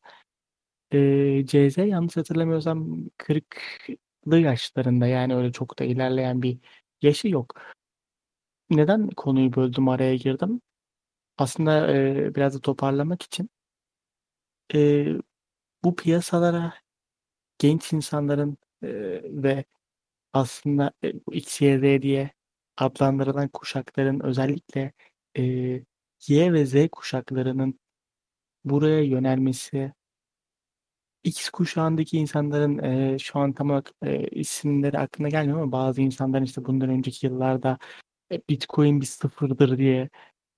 Eee, 0.92 1.46
CZ 1.48 1.78
yanlış 1.88 2.18
hatırlamıyorsam 2.18 3.06
40'lı 3.18 4.40
yaşlarında 4.40 5.08
yani 5.08 5.36
öyle 5.36 5.52
çok 5.52 5.80
da 5.80 5.84
ilerleyen 5.84 6.42
bir 6.42 6.60
yaşı 7.02 7.28
yok. 7.28 7.54
Neden 8.70 9.10
konuyu 9.10 9.54
böldüm 9.56 9.90
araya 9.90 10.16
girdim? 10.16 10.62
Aslında 11.40 11.94
eee, 11.94 12.36
biraz 12.36 12.56
da 12.56 12.60
toparlamak 12.62 13.24
için 13.24 13.50
eee, 14.74 15.18
bu 15.84 15.96
piyasalara 15.96 16.74
genç 17.60 17.94
insanların 17.94 18.58
eee, 18.84 19.24
ve 19.44 19.66
aslında 20.34 20.92
e, 21.06 21.14
bu 21.28 21.36
diye 22.04 22.32
adlandırılan 22.78 23.50
kuşakların 23.50 24.22
özellikle 24.22 24.94
eee, 25.36 25.86
Y 26.28 26.54
ve 26.54 26.68
Z 26.68 26.76
kuşaklarının 26.94 27.80
buraya 28.66 29.04
yönelmesi 29.04 29.94
X 31.24 31.50
kuşağındaki 31.50 32.18
insanların 32.18 32.78
e, 32.84 33.20
şu 33.20 33.40
an 33.40 33.54
tam 33.54 33.70
olarak 33.70 33.92
e, 34.04 34.28
isimleri 34.28 35.00
aklına 35.00 35.30
gelmiyor 35.30 35.60
ama 35.62 35.72
bazı 35.72 36.02
insanların 36.02 36.44
işte 36.44 36.66
bundan 36.66 36.90
önceki 36.90 37.26
yıllarda 37.26 37.78
e, 38.32 38.42
Bitcoin 38.50 39.02
bir 39.02 39.06
sıfırdır 39.06 39.78
diye 39.78 40.10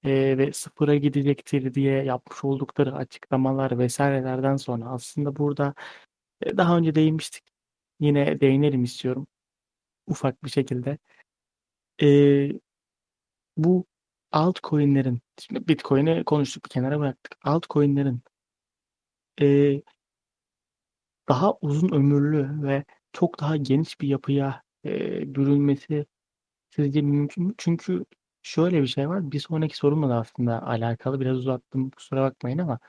e, 0.05 0.37
ve 0.37 0.53
sıfıra 0.53 0.95
gidecektir 0.95 1.73
diye 1.73 2.03
yapmış 2.03 2.43
oldukları 2.43 2.95
açıklamalar 2.95 3.79
vesairelerden 3.79 4.57
sonra 4.57 4.85
aslında 4.85 5.35
burada 5.35 5.73
e, 6.41 6.57
daha 6.57 6.77
önce 6.77 6.95
değinmiştik. 6.95 7.43
Yine 7.99 8.41
değinelim 8.41 8.83
istiyorum. 8.83 9.27
Ufak 10.07 10.43
bir 10.43 10.49
şekilde. 10.49 10.97
E, 12.01 12.07
bu 13.57 13.85
altcoin'lerin, 14.31 15.21
şimdi 15.39 15.67
Bitcoin'i 15.67 16.23
konuştuk 16.23 16.65
bir 16.65 16.69
kenara 16.69 16.99
bıraktık. 16.99 17.37
Altcoin'lerin 17.43 18.21
e, 19.41 19.81
daha 21.29 21.53
uzun 21.61 21.91
ömürlü 21.91 22.63
ve 22.67 22.85
çok 23.13 23.39
daha 23.39 23.57
geniş 23.57 24.01
bir 24.01 24.07
yapıya 24.07 24.63
e, 24.85 24.89
bürünmesi 25.35 26.05
sizce 26.75 27.01
mümkün 27.01 27.43
mü? 27.43 27.53
Çünkü 27.57 28.05
şöyle 28.43 28.81
bir 28.81 28.87
şey 28.87 29.09
var. 29.09 29.31
Bir 29.31 29.39
sonraki 29.39 29.77
sorumla 29.77 30.09
da 30.09 30.15
aslında 30.15 30.67
alakalı. 30.67 31.19
Biraz 31.19 31.37
uzattım 31.37 31.89
kusura 31.89 32.21
bakmayın 32.23 32.57
ama 32.57 32.79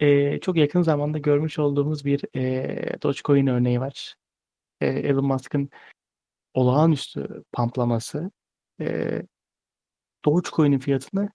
e, 0.00 0.40
çok 0.40 0.56
yakın 0.56 0.82
zamanda 0.82 1.18
görmüş 1.18 1.58
olduğumuz 1.58 2.04
bir 2.04 2.36
e, 2.36 3.02
Dogecoin 3.02 3.46
örneği 3.46 3.80
var. 3.80 4.14
E, 4.80 4.86
Elon 4.86 5.26
Musk'ın 5.26 5.70
olağanüstü 6.54 7.44
pamplaması 7.52 8.30
e, 8.80 9.22
Dogecoin'in 10.24 10.78
fiyatını 10.78 11.30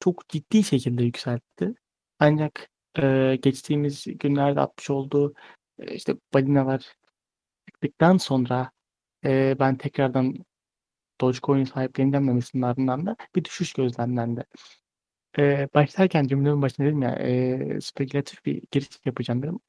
çok 0.00 0.28
ciddi 0.28 0.64
şekilde 0.64 1.04
yükseltti. 1.04 1.74
Ancak 2.18 2.68
e, 2.98 3.36
geçtiğimiz 3.42 4.04
günlerde 4.06 4.60
atmış 4.60 4.90
olduğu 4.90 5.34
e, 5.78 5.94
işte 5.94 6.14
balinalar 6.34 6.96
çıktıktan 7.68 8.16
sonra 8.16 8.70
e, 9.24 9.56
ben 9.60 9.78
tekrardan 9.78 10.34
Dogecoin 11.20 11.64
sahiplenilmemesinin 11.64 12.62
ardından 12.62 13.06
da 13.06 13.16
bir 13.36 13.44
düşüş 13.44 13.72
gözlemlendi. 13.72 14.44
E, 15.38 15.68
başlarken 15.74 16.26
cümlemin 16.26 16.62
başında 16.62 16.86
dedim 16.86 17.02
ya 17.02 17.10
e, 17.16 17.80
spekülatif 17.80 18.44
bir 18.44 18.62
giriş 18.70 18.88
yapacağım 19.04 19.42
dedim. 19.42 19.60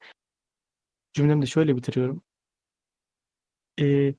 Cümlemi 1.12 1.42
de 1.42 1.46
şöyle 1.46 1.76
bitiriyorum. 1.76 2.22
E, 3.80 4.14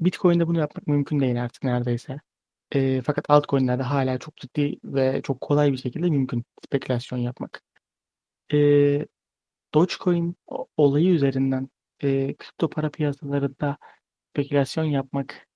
Bitcoin'de 0.00 0.46
bunu 0.46 0.58
yapmak 0.58 0.86
mümkün 0.86 1.20
değil 1.20 1.44
artık 1.44 1.64
neredeyse. 1.64 2.20
E, 2.74 3.02
fakat 3.02 3.30
altcoin'lerde 3.30 3.82
hala 3.82 4.18
çok 4.18 4.36
ciddi 4.36 4.78
ve 4.84 5.22
çok 5.22 5.40
kolay 5.40 5.72
bir 5.72 5.76
şekilde 5.76 6.10
mümkün 6.10 6.44
spekülasyon 6.66 7.18
yapmak. 7.18 7.62
E, 8.52 9.06
Dogecoin 9.74 10.36
olayı 10.76 11.08
üzerinden 11.10 11.68
e, 12.02 12.34
kripto 12.36 12.70
para 12.70 12.90
piyasalarında 12.90 13.78
spekülasyon 14.30 14.84
yapmak 14.84 15.48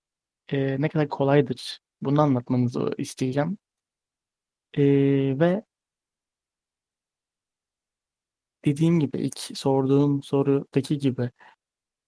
e, 0.49 0.81
ne 0.83 0.89
kadar 0.89 1.09
kolaydır 1.09 1.81
bunu 2.03 2.21
anlatmanızı 2.23 2.95
isteyeceğim. 2.99 3.59
E, 4.75 4.83
ve 5.41 5.62
dediğim 8.64 9.01
gibi 9.01 9.19
ilk 9.19 9.39
sorduğum 9.39 10.23
sorudaki 10.23 10.99
gibi 10.99 11.31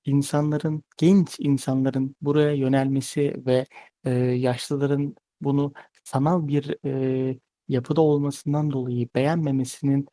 insanların, 0.05 0.85
genç 0.99 1.37
insanların 1.41 2.17
buraya 2.21 2.53
yönelmesi 2.53 3.35
ve 3.47 3.67
e, 4.05 4.11
yaşlıların 4.21 5.17
bunu 5.41 5.73
sanal 6.05 6.49
bir 6.49 6.77
e, 6.87 7.39
yapıda 7.69 8.01
olmasından 8.01 8.71
dolayı 8.71 9.09
beğenmemesinin 9.15 10.07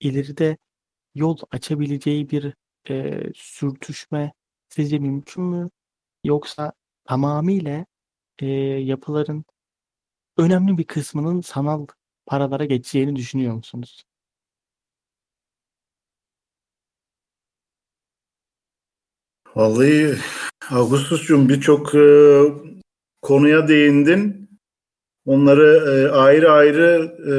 ileride 0.00 0.58
yol 1.16 1.38
açabileceği 1.50 2.30
bir 2.30 2.54
e, 2.90 3.22
sürtüşme 3.34 4.32
sizce 4.68 4.98
mümkün 4.98 5.44
mü? 5.44 5.70
Yoksa 6.24 6.72
tamamıyla 7.04 7.86
e, 8.38 8.46
yapıların 8.46 9.44
önemli 10.36 10.78
bir 10.78 10.84
kısmının 10.84 11.40
sanal 11.40 11.86
paralara 12.26 12.64
geçeceğini 12.64 13.16
düşünüyor 13.16 13.54
musunuz? 13.54 14.04
Vallahi 19.54 20.16
Ağustos'cum 20.70 21.48
birçok 21.48 21.94
e, 21.94 22.06
konuya 23.22 23.68
değindin. 23.68 24.45
Onları 25.26 25.84
e, 25.90 26.12
ayrı 26.12 26.52
ayrı 26.52 27.16
e, 27.26 27.34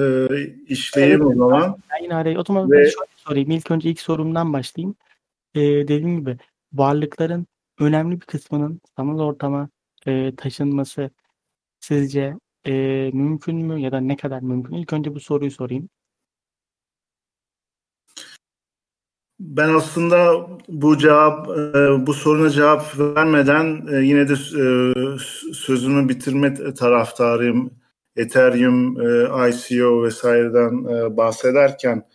işleyeyim 0.74 1.22
evet, 1.22 1.36
o 1.36 1.36
zaman. 1.36 1.78
Ben 1.92 2.04
yine 2.04 2.16
araya 2.16 2.40
o 2.40 2.44
zaman 2.44 2.72
Ve... 2.72 2.78
şöyle 2.78 3.12
sorayım. 3.16 3.52
İlk 3.52 3.72
önce 3.72 3.90
ilk 3.90 4.00
sorumdan 4.00 4.54
başlayayım. 4.54 4.96
E, 5.56 5.62
dediğim 5.62 6.20
gibi 6.20 6.38
varlıkların 6.74 7.48
önemli 7.80 8.16
bir 8.16 8.26
kısmının 8.26 8.82
sanal 8.96 9.20
ortama 9.20 9.70
e, 10.08 10.36
taşınması 10.36 11.10
sizce 11.80 12.38
e, 12.68 12.72
mümkün 13.14 13.56
mü 13.56 13.80
ya 13.80 13.92
da 13.92 14.00
ne 14.00 14.16
kadar 14.16 14.42
mümkün? 14.42 14.76
İlk 14.76 14.94
önce 14.94 15.16
bu 15.16 15.20
soruyu 15.20 15.52
sorayım. 15.52 15.90
Ben 19.40 19.70
aslında 19.70 20.48
bu 20.68 20.98
cevap 20.98 21.50
e, 21.50 22.08
bu 22.08 22.14
soruna 22.14 22.50
cevap 22.50 23.00
vermeden 23.00 23.88
e, 23.94 24.06
yine 24.06 24.30
de 24.30 24.34
e, 24.34 24.66
sözümü 25.54 26.10
bitirme 26.10 26.74
taraftarıyım. 26.74 27.72
Ethereum, 28.16 28.94
ICO 29.50 30.04
vesaireden 30.04 30.86
bahsederken 31.18 32.08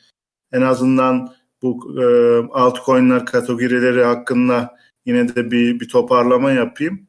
en 0.53 0.63
azından 0.63 1.35
bu 1.63 1.95
altcoin'ler 2.53 3.27
kategorileri 3.27 4.05
hakkında 4.05 4.77
yine 5.07 5.35
de 5.35 5.51
bir, 5.51 5.81
bir 5.81 5.89
toparlama 5.89 6.51
yapayım. 6.51 7.07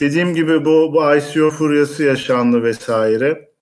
Dediğim 0.00 0.34
gibi 0.34 0.64
bu, 0.64 0.92
bu 0.94 1.14
ICO 1.16 1.50
furyası 1.50 2.02
yaşandı 2.02 2.62
vesaire. 2.62 3.52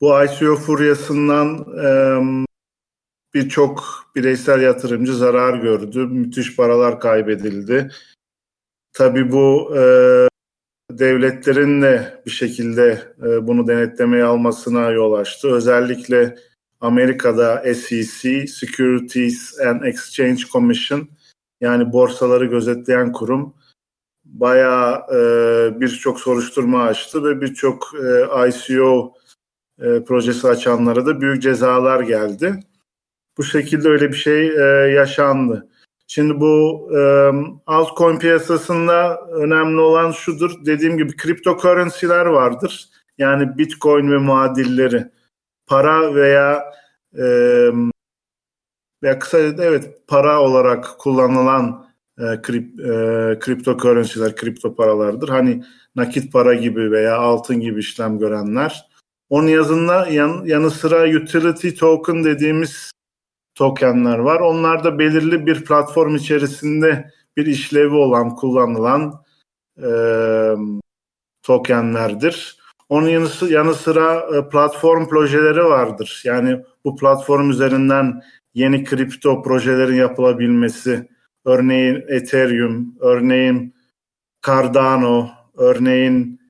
Bu 0.00 0.24
ICO 0.24 0.56
furyasından 0.56 1.66
birçok 3.34 3.84
bireysel 4.16 4.62
yatırımcı 4.62 5.14
zarar 5.14 5.58
gördü. 5.58 6.06
Müthiş 6.06 6.56
paralar 6.56 7.00
kaybedildi. 7.00 7.90
Tabii 8.92 9.32
bu 9.32 9.76
e, 9.76 9.82
devletlerin 10.90 11.82
de 11.82 12.22
bir 12.26 12.30
şekilde 12.30 13.14
e, 13.22 13.46
bunu 13.46 13.68
denetlemeye 13.68 14.24
almasına 14.24 14.90
yol 14.90 15.12
açtı. 15.12 15.52
Özellikle 15.52 16.36
Amerika'da 16.80 17.74
SEC, 17.74 18.46
Securities 18.46 19.60
and 19.60 19.82
Exchange 19.82 20.42
Commission 20.52 21.08
yani 21.60 21.92
borsaları 21.92 22.44
gözetleyen 22.44 23.12
kurum 23.12 23.54
bayağı 24.24 24.94
e, 25.14 25.80
birçok 25.80 26.20
soruşturma 26.20 26.82
açtı 26.82 27.24
ve 27.24 27.40
birçok 27.40 27.94
e, 27.94 28.48
ICO 28.48 29.14
e, 29.80 30.04
projesi 30.04 30.48
açanlara 30.48 31.06
da 31.06 31.20
büyük 31.20 31.42
cezalar 31.42 32.00
geldi 32.00 32.60
bu 33.38 33.44
şekilde 33.44 33.88
öyle 33.88 34.08
bir 34.08 34.16
şey 34.16 34.48
e, 34.48 34.90
yaşandı. 34.90 35.68
Şimdi 36.06 36.40
bu 36.40 36.88
e, 36.98 37.00
altcoin 37.66 38.18
piyasasında 38.18 39.20
önemli 39.32 39.80
olan 39.80 40.10
şudur. 40.10 40.66
Dediğim 40.66 40.96
gibi 40.98 41.16
kriptokörrensiler 41.16 42.26
vardır. 42.26 42.88
Yani 43.18 43.58
bitcoin 43.58 44.12
ve 44.12 44.18
muadilleri. 44.18 45.04
Para 45.66 46.14
veya 46.14 46.64
e, 47.18 47.24
veya 49.02 49.18
kısa 49.18 49.38
evet 49.38 50.06
para 50.08 50.40
olarak 50.40 50.98
kullanılan 50.98 51.86
e, 52.18 52.42
krip, 52.42 52.80
e, 52.80 53.38
kriptokörrensiler, 53.38 54.36
kripto 54.36 54.74
paralardır. 54.74 55.28
Hani 55.28 55.64
nakit 55.96 56.32
para 56.32 56.54
gibi 56.54 56.90
veya 56.90 57.16
altın 57.16 57.60
gibi 57.60 57.80
işlem 57.80 58.18
görenler. 58.18 58.88
Onun 59.30 59.48
yazında 59.48 60.06
yan, 60.06 60.42
yanı 60.44 60.70
sıra 60.70 61.16
utility 61.16 61.68
token 61.68 62.24
dediğimiz 62.24 62.90
tokenler 63.58 64.18
var. 64.18 64.40
Onlar 64.40 64.84
da 64.84 64.98
belirli 64.98 65.46
bir 65.46 65.64
platform 65.64 66.16
içerisinde 66.16 67.10
bir 67.36 67.46
işlevi 67.46 67.94
olan, 67.94 68.34
kullanılan 68.34 69.22
e, 69.82 69.90
tokenlerdir. 71.42 72.58
Onun 72.88 73.08
yanı, 73.08 73.28
yanı 73.48 73.74
sıra 73.74 74.26
e, 74.36 74.48
platform 74.48 75.08
projeleri 75.08 75.64
vardır. 75.64 76.22
Yani 76.24 76.62
bu 76.84 76.96
platform 76.96 77.50
üzerinden 77.50 78.22
yeni 78.54 78.84
kripto 78.84 79.42
projelerin 79.42 79.96
yapılabilmesi, 79.96 81.08
örneğin 81.44 82.04
Ethereum, 82.08 82.94
örneğin 83.00 83.74
Cardano, 84.46 85.28
örneğin 85.56 86.40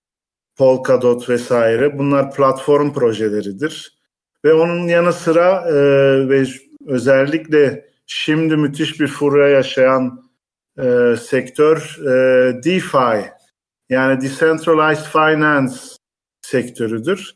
Polkadot 0.57 1.29
vesaire 1.29 1.99
bunlar 1.99 2.35
platform 2.35 2.93
projeleridir. 2.93 3.99
Ve 4.45 4.55
onun 4.55 4.89
yanı 4.89 5.13
sıra 5.13 5.65
e, 5.69 5.75
ve 6.29 6.45
özellikle 6.89 7.89
şimdi 8.07 8.57
müthiş 8.57 9.01
bir 9.01 9.07
furya 9.07 9.49
yaşayan 9.49 10.31
e, 10.79 11.17
sektör 11.17 11.97
e, 12.01 12.63
DeFi 12.65 13.31
yani 13.89 14.21
Decentralized 14.21 15.05
Finance 15.05 15.75
sektörüdür. 16.43 17.35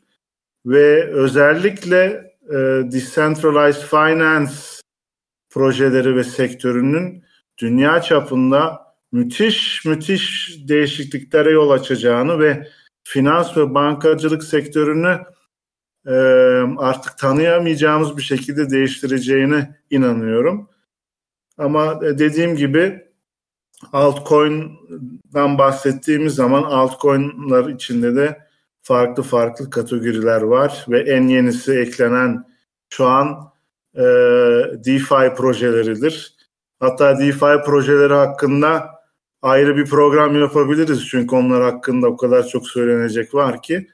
Ve 0.67 1.07
özellikle 1.07 2.33
e, 2.49 2.55
Decentralized 2.93 3.83
Finance 3.83 4.53
projeleri 5.51 6.17
ve 6.17 6.25
sektörünün 6.25 7.25
dünya 7.59 8.03
çapında 8.03 8.83
müthiş 9.13 9.85
müthiş 9.85 10.57
değişikliklere 10.69 11.51
yol 11.51 11.71
açacağını 11.71 12.41
ve 12.41 12.69
finans 13.05 13.57
ve 13.57 13.75
bankacılık 13.75 14.45
sektörünü 14.45 15.19
e, 16.07 16.13
artık 16.79 17.19
tanıyamayacağımız 17.19 18.17
bir 18.17 18.23
şekilde 18.23 18.71
değiştireceğine 18.71 19.77
inanıyorum. 19.91 20.69
Ama 21.59 22.01
dediğim 22.01 22.57
gibi 22.57 23.05
altcoin'dan 23.93 25.59
bahsettiğimiz 25.59 26.35
zaman 26.35 26.63
altcoin'lar 26.63 27.69
içinde 27.69 28.17
de 28.17 28.39
farklı 28.83 29.23
farklı 29.23 29.71
kategoriler 29.71 30.43
var 30.43 30.87
ve 30.89 31.01
en 31.01 31.29
yenisi 31.29 31.73
eklenen 31.73 32.45
şu 32.91 33.07
an 33.07 33.53
e, 33.95 34.03
DeFi 34.85 35.35
projeleridir. 35.37 36.35
Hatta 36.81 37.19
DeFi 37.19 37.63
projeleri 37.67 38.15
hakkında 38.15 38.91
ayrı 39.43 39.77
bir 39.77 39.87
program 39.87 40.41
yapabiliriz 40.41 41.09
çünkü 41.09 41.37
onlar 41.37 41.63
hakkında 41.63 42.09
o 42.09 42.17
kadar 42.17 42.47
çok 42.47 42.69
söylenecek 42.69 43.35
var 43.35 43.63
ki. 43.63 43.89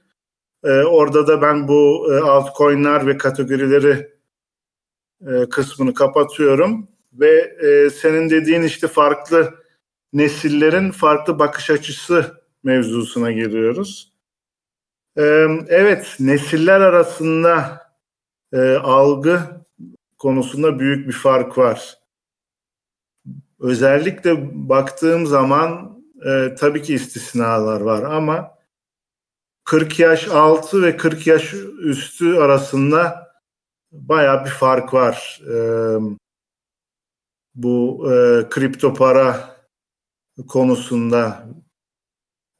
E, 0.69 0.71
orada 0.71 1.27
da 1.27 1.43
ben 1.43 1.69
bu 1.69 2.09
e, 2.13 2.17
altcoin'ler 2.21 3.07
ve 3.07 3.19
kategorileri 3.19 4.11
e, 5.27 5.49
kısmını 5.51 5.95
kapatıyorum 5.95 6.89
ve 7.13 7.57
e, 7.67 7.91
senin 7.91 8.31
dediğin 8.31 8.63
işte 8.63 8.89
farklı 8.89 9.55
nesillerin 10.13 10.91
farklı 10.91 11.39
bakış 11.39 11.71
açısı 11.71 12.43
mevzusuna 12.63 13.33
geliyoruz. 13.33 14.13
E, 15.17 15.23
evet, 15.69 16.17
nesiller 16.21 16.81
arasında 16.81 17.83
e, 18.53 18.73
algı 18.75 19.41
konusunda 20.19 20.79
büyük 20.79 21.09
bir 21.09 21.13
fark 21.13 21.59
var. 21.59 21.99
Özellikle 23.61 24.49
baktığım 24.69 25.27
zaman 25.27 25.99
tabii 26.59 26.83
ki 26.83 26.95
istisnalar 26.95 27.81
var 27.81 28.03
ama 28.03 28.58
40 29.69 29.99
yaş 29.99 30.29
altı 30.29 30.83
ve 30.83 30.97
40 30.97 31.27
yaş 31.27 31.55
üstü 31.79 32.35
arasında 32.37 33.29
baya 33.93 34.45
bir 34.45 34.51
fark 34.51 34.95
var. 34.95 35.41
E, 35.51 35.57
bu 37.55 38.07
e, 38.13 38.49
kripto 38.49 38.95
para 38.95 39.57
konusunda 40.49 41.49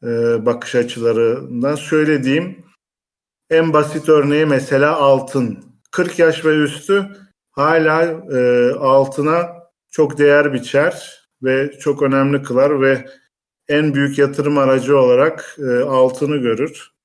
e, 0.03 0.07
bakış 0.47 0.75
açılarından 0.75 1.75
söylediğim 1.75 2.65
en 3.51 3.73
basit 3.73 4.09
örneği 4.09 4.47
mesela 4.47 4.97
altın. 4.97 5.65
40 5.91 6.19
yaş 6.19 6.45
ve 6.45 6.57
üstü 6.57 7.09
hala 7.51 8.03
e, 8.39 8.71
altına 8.73 9.49
çok 9.91 10.19
değer 10.19 10.53
biçer 10.53 11.25
ve 11.43 11.79
çok 11.79 12.03
önemli 12.03 12.43
kılar 12.43 12.83
ve 12.83 13.07
en 13.69 13.95
büyük 13.95 14.19
yatırım 14.19 14.59
aracı 14.59 14.99
olarak 14.99 15.57
e, 15.59 15.81
altını 15.81 16.37
görür. 16.37 16.98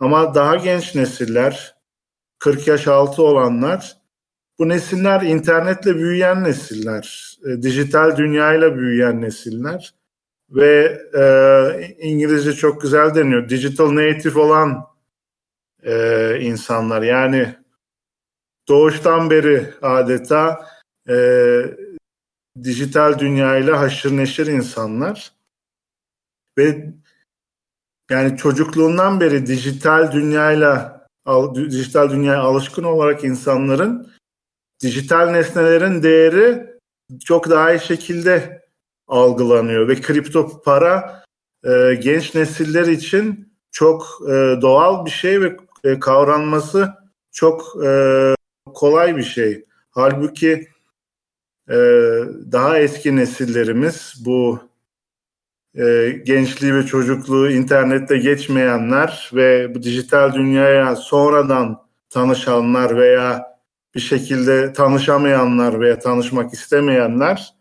Ama 0.00 0.34
daha 0.34 0.56
genç 0.56 0.94
nesiller, 0.94 1.76
40 2.38 2.68
yaş 2.68 2.88
altı 2.88 3.22
olanlar, 3.22 3.96
bu 4.58 4.68
nesiller 4.68 5.22
internetle 5.22 5.96
büyüyen 5.96 6.44
nesiller, 6.44 7.38
e, 7.46 7.62
dijital 7.62 8.16
dünyayla 8.16 8.76
büyüyen 8.76 9.20
nesiller 9.20 9.94
ve 10.50 11.02
e, 11.18 11.96
İngilizce 11.98 12.52
çok 12.52 12.80
güzel 12.82 13.14
deniyor, 13.14 13.48
digital 13.48 13.94
native 13.94 14.40
olan 14.40 14.86
e, 15.82 16.38
insanlar. 16.40 17.02
Yani 17.02 17.54
doğuştan 18.68 19.30
beri 19.30 19.74
adeta 19.82 20.66
e, 21.08 21.16
dijital 22.62 23.18
dünyayla 23.18 23.80
haşır 23.80 24.16
neşir 24.16 24.46
insanlar 24.46 25.32
ve 26.58 26.94
yani 28.10 28.36
çocukluğundan 28.36 29.20
beri 29.20 29.46
dijital 29.46 30.12
dünyayla 30.12 31.06
dijital 31.54 32.10
dünyaya 32.10 32.40
alışkın 32.40 32.82
olarak 32.82 33.24
insanların 33.24 34.12
dijital 34.82 35.30
nesnelerin 35.30 36.02
değeri 36.02 36.66
çok 37.24 37.50
daha 37.50 37.72
iyi 37.72 37.80
şekilde 37.80 38.62
algılanıyor 39.08 39.88
ve 39.88 40.00
kripto 40.00 40.62
para 40.62 41.24
e, 41.64 41.94
genç 41.94 42.34
nesiller 42.34 42.86
için 42.86 43.52
çok 43.70 44.18
e, 44.28 44.32
doğal 44.62 45.06
bir 45.06 45.10
şey 45.10 45.40
ve 45.40 45.56
e, 45.84 46.00
kavranması 46.00 46.94
çok 47.32 47.84
e, 47.84 47.90
kolay 48.74 49.16
bir 49.16 49.22
şey. 49.22 49.64
Halbuki 49.90 50.68
e, 51.68 51.76
daha 52.52 52.78
eski 52.78 53.16
nesillerimiz 53.16 54.14
bu 54.24 54.60
e, 55.76 56.10
gençliği 56.24 56.74
ve 56.74 56.86
çocukluğu 56.86 57.50
internette 57.50 58.18
geçmeyenler 58.18 59.30
ve 59.34 59.74
bu 59.74 59.82
dijital 59.82 60.34
dünyaya 60.34 60.96
sonradan 60.96 61.86
tanışanlar 62.10 62.96
veya 62.96 63.56
bir 63.94 64.00
şekilde 64.00 64.72
tanışamayanlar 64.72 65.80
veya 65.80 65.98
tanışmak 65.98 66.52
istemeyenler 66.52 67.54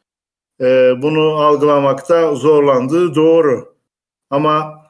e, 0.62 0.94
bunu 1.02 1.22
algılamakta 1.22 2.36
zorlandığı 2.36 3.16
doğru. 3.16 3.76
Ama 4.30 4.86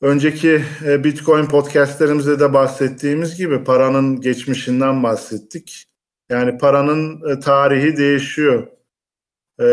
önceki 0.00 0.64
e, 0.84 1.04
Bitcoin 1.04 1.46
podcastlerimizde 1.46 2.40
de 2.40 2.52
bahsettiğimiz 2.52 3.36
gibi 3.36 3.64
paranın 3.64 4.20
geçmişinden 4.20 5.02
bahsettik. 5.02 5.84
Yani 6.30 6.58
paranın 6.58 7.30
e, 7.30 7.40
tarihi 7.40 7.96
değişiyor. 7.96 8.75
E, 9.60 9.66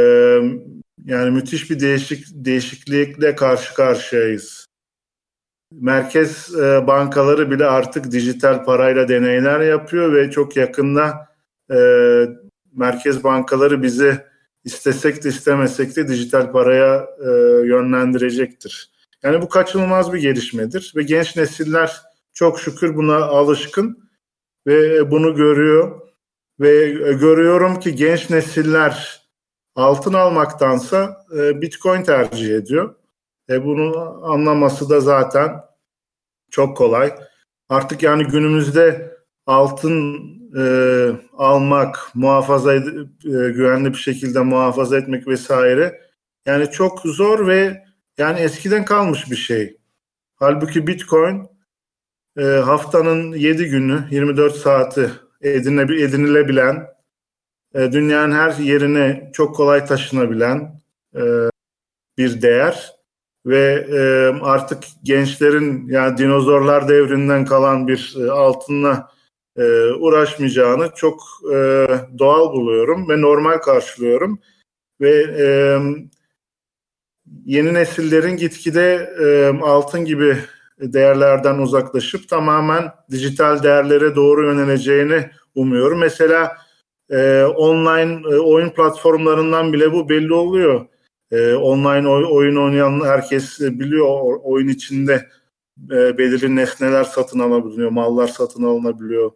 yani 1.05 1.31
müthiş 1.31 1.71
bir 1.71 1.79
değişik 1.79 2.25
değişiklikle 2.31 3.35
karşı 3.35 3.73
karşıyayız. 3.73 4.65
Merkez 5.71 6.55
e, 6.55 6.87
bankaları 6.87 7.51
bile 7.51 7.65
artık 7.65 8.11
dijital 8.11 8.65
parayla 8.65 9.07
deneyler 9.07 9.59
yapıyor 9.59 10.13
ve 10.13 10.31
çok 10.31 10.57
yakında 10.57 11.27
e, 11.71 11.77
merkez 12.73 13.23
bankaları 13.23 13.83
bizi 13.83 14.21
istesek 14.63 15.23
de 15.23 15.29
istemesek 15.29 15.95
de 15.95 16.07
dijital 16.07 16.51
paraya 16.51 17.07
e, 17.19 17.29
yönlendirecektir. 17.67 18.93
Yani 19.23 19.41
bu 19.41 19.49
kaçınılmaz 19.49 20.13
bir 20.13 20.19
gelişmedir 20.19 20.93
ve 20.95 21.03
genç 21.03 21.35
nesiller 21.35 22.01
çok 22.33 22.59
şükür 22.59 22.95
buna 22.95 23.15
alışkın 23.15 24.09
ve 24.67 25.11
bunu 25.11 25.35
görüyor 25.35 26.01
ve 26.59 26.89
görüyorum 27.13 27.79
ki 27.79 27.95
genç 27.95 28.29
nesiller 28.29 29.22
altın 29.75 30.13
almaktansa 30.13 31.25
e, 31.37 31.61
Bitcoin 31.61 32.03
tercih 32.03 32.55
ediyor. 32.55 32.95
E, 33.49 33.65
bunun 33.65 33.93
anlaması 34.23 34.89
da 34.89 34.99
zaten 34.99 35.61
çok 36.51 36.77
kolay. 36.77 37.15
Artık 37.69 38.03
yani 38.03 38.23
günümüzde 38.23 39.13
altın 39.45 40.19
e, 40.57 40.63
almak, 41.37 42.11
muhafaza 42.13 42.75
e, 42.75 42.81
güvenli 43.23 43.89
bir 43.89 43.97
şekilde 43.97 44.39
muhafaza 44.39 44.97
etmek 44.97 45.27
vesaire 45.27 46.01
yani 46.45 46.71
çok 46.71 46.99
zor 46.99 47.47
ve 47.47 47.83
yani 48.17 48.39
eskiden 48.39 48.85
kalmış 48.85 49.31
bir 49.31 49.35
şey. 49.35 49.77
Halbuki 50.35 50.87
Bitcoin 50.87 51.47
e, 52.37 52.43
haftanın 52.43 53.33
7 53.33 53.65
günü 53.65 54.07
24 54.11 54.55
saati 54.55 55.11
edinilebilen 55.41 56.92
e, 57.73 57.91
dünyanın 57.91 58.31
her 58.31 58.51
yerine 58.51 59.29
çok 59.33 59.55
kolay 59.55 59.85
taşınabilen 59.85 60.81
e, 61.15 61.21
bir 62.17 62.41
değer 62.41 62.95
ve 63.45 63.87
e, 63.91 63.99
artık 64.41 64.83
gençlerin 65.03 65.87
yani 65.87 66.17
dinozorlar 66.17 66.87
devrinden 66.87 67.45
kalan 67.45 67.87
bir 67.87 68.15
e, 68.19 68.31
altınla 68.31 69.13
uğraşmayacağını 69.99 70.89
çok 70.95 71.21
doğal 72.19 72.53
buluyorum 72.53 73.09
ve 73.09 73.21
normal 73.21 73.57
karşılıyorum 73.57 74.39
ve 75.01 75.25
yeni 77.45 77.73
nesillerin 77.73 78.37
gitgide 78.37 79.13
altın 79.61 80.05
gibi 80.05 80.37
değerlerden 80.79 81.57
uzaklaşıp 81.57 82.29
tamamen 82.29 82.91
dijital 83.11 83.63
değerlere 83.63 84.15
doğru 84.15 84.45
yöneleceğini 84.45 85.29
umuyorum. 85.55 85.99
Mesela 85.99 86.57
e, 87.09 87.43
online 87.43 88.35
e, 88.35 88.39
oyun 88.39 88.69
platformlarından 88.69 89.73
bile 89.73 89.93
bu 89.93 90.09
belli 90.09 90.33
oluyor. 90.33 90.85
E, 91.31 91.53
online 91.53 92.09
oy, 92.09 92.25
oyun 92.31 92.55
oynayan 92.55 93.05
herkes 93.05 93.59
biliyor 93.59 94.05
o, 94.05 94.41
oyun 94.43 94.67
içinde 94.67 95.29
e, 95.91 96.17
belirli 96.17 96.55
nesneler 96.55 97.03
satın 97.03 97.39
alabiliyor, 97.39 97.89
mallar 97.89 98.27
satın 98.27 98.63
alınabiliyor. 98.63 99.31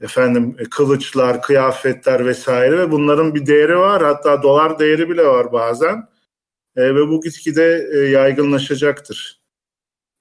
Efendim 0.00 0.56
e, 0.58 0.64
kılıçlar, 0.64 1.42
kıyafetler 1.42 2.26
vesaire 2.26 2.78
ve 2.78 2.90
bunların 2.92 3.34
bir 3.34 3.46
değeri 3.46 3.78
var. 3.78 4.02
Hatta 4.02 4.42
dolar 4.42 4.78
değeri 4.78 5.10
bile 5.10 5.26
var 5.26 5.52
bazen. 5.52 6.08
E, 6.76 6.94
ve 6.94 7.08
bu 7.08 7.20
gitgide 7.20 7.88
e, 7.94 7.98
yaygınlaşacaktır. 7.98 9.40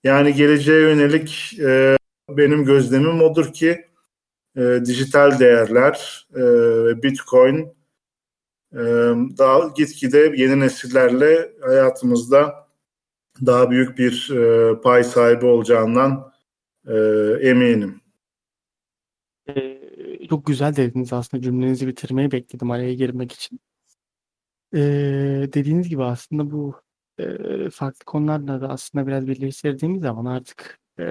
Yani 0.03 0.33
geleceğe 0.33 0.81
yönelik 0.81 1.59
e, 1.59 1.97
benim 2.29 2.65
gözlemim 2.65 3.21
odur 3.21 3.53
ki 3.53 3.86
e, 4.57 4.85
dijital 4.85 5.39
değerler 5.39 6.27
e, 6.35 6.41
ve 6.85 7.03
Bitcoin 7.03 7.77
e, 8.73 8.81
daha 9.37 9.67
gitgide 9.67 10.33
yeni 10.37 10.59
nesillerle 10.59 11.51
hayatımızda 11.61 12.67
daha 13.45 13.71
büyük 13.71 13.97
bir 13.97 14.31
e, 14.31 14.81
pay 14.81 15.03
sahibi 15.03 15.45
olacağından 15.45 16.33
e, 16.87 16.93
eminim. 17.41 18.01
Ee, 19.49 20.27
çok 20.29 20.45
güzel 20.45 20.75
dediniz 20.75 21.13
aslında 21.13 21.43
cümlenizi 21.43 21.87
bitirmeyi 21.87 22.31
bekledim 22.31 22.71
araya 22.71 22.93
girmek 22.93 23.31
için. 23.31 23.59
Ee, 24.73 25.49
dediğiniz 25.53 25.89
gibi 25.89 26.03
aslında 26.03 26.51
bu 26.51 26.81
e, 27.19 27.25
farklı 27.69 28.05
konularla 28.05 28.61
da 28.61 28.69
aslında 28.69 29.07
biraz 29.07 29.27
birleştirdiğimiz 29.27 30.01
zaman 30.01 30.25
artık 30.25 30.79
e, 30.99 31.03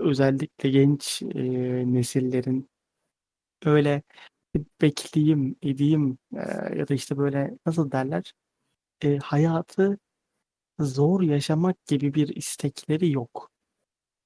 özellikle 0.00 0.70
genç 0.70 1.22
e, 1.22 1.28
nesillerin 1.94 2.70
öyle 3.64 4.02
bekleyeyim, 4.82 5.56
edeyim 5.62 6.18
e, 6.36 6.38
ya 6.78 6.88
da 6.88 6.94
işte 6.94 7.18
böyle 7.18 7.58
nasıl 7.66 7.92
derler 7.92 8.34
e, 9.04 9.18
hayatı 9.18 9.98
zor 10.80 11.22
yaşamak 11.22 11.86
gibi 11.86 12.14
bir 12.14 12.28
istekleri 12.36 13.10
yok. 13.12 13.50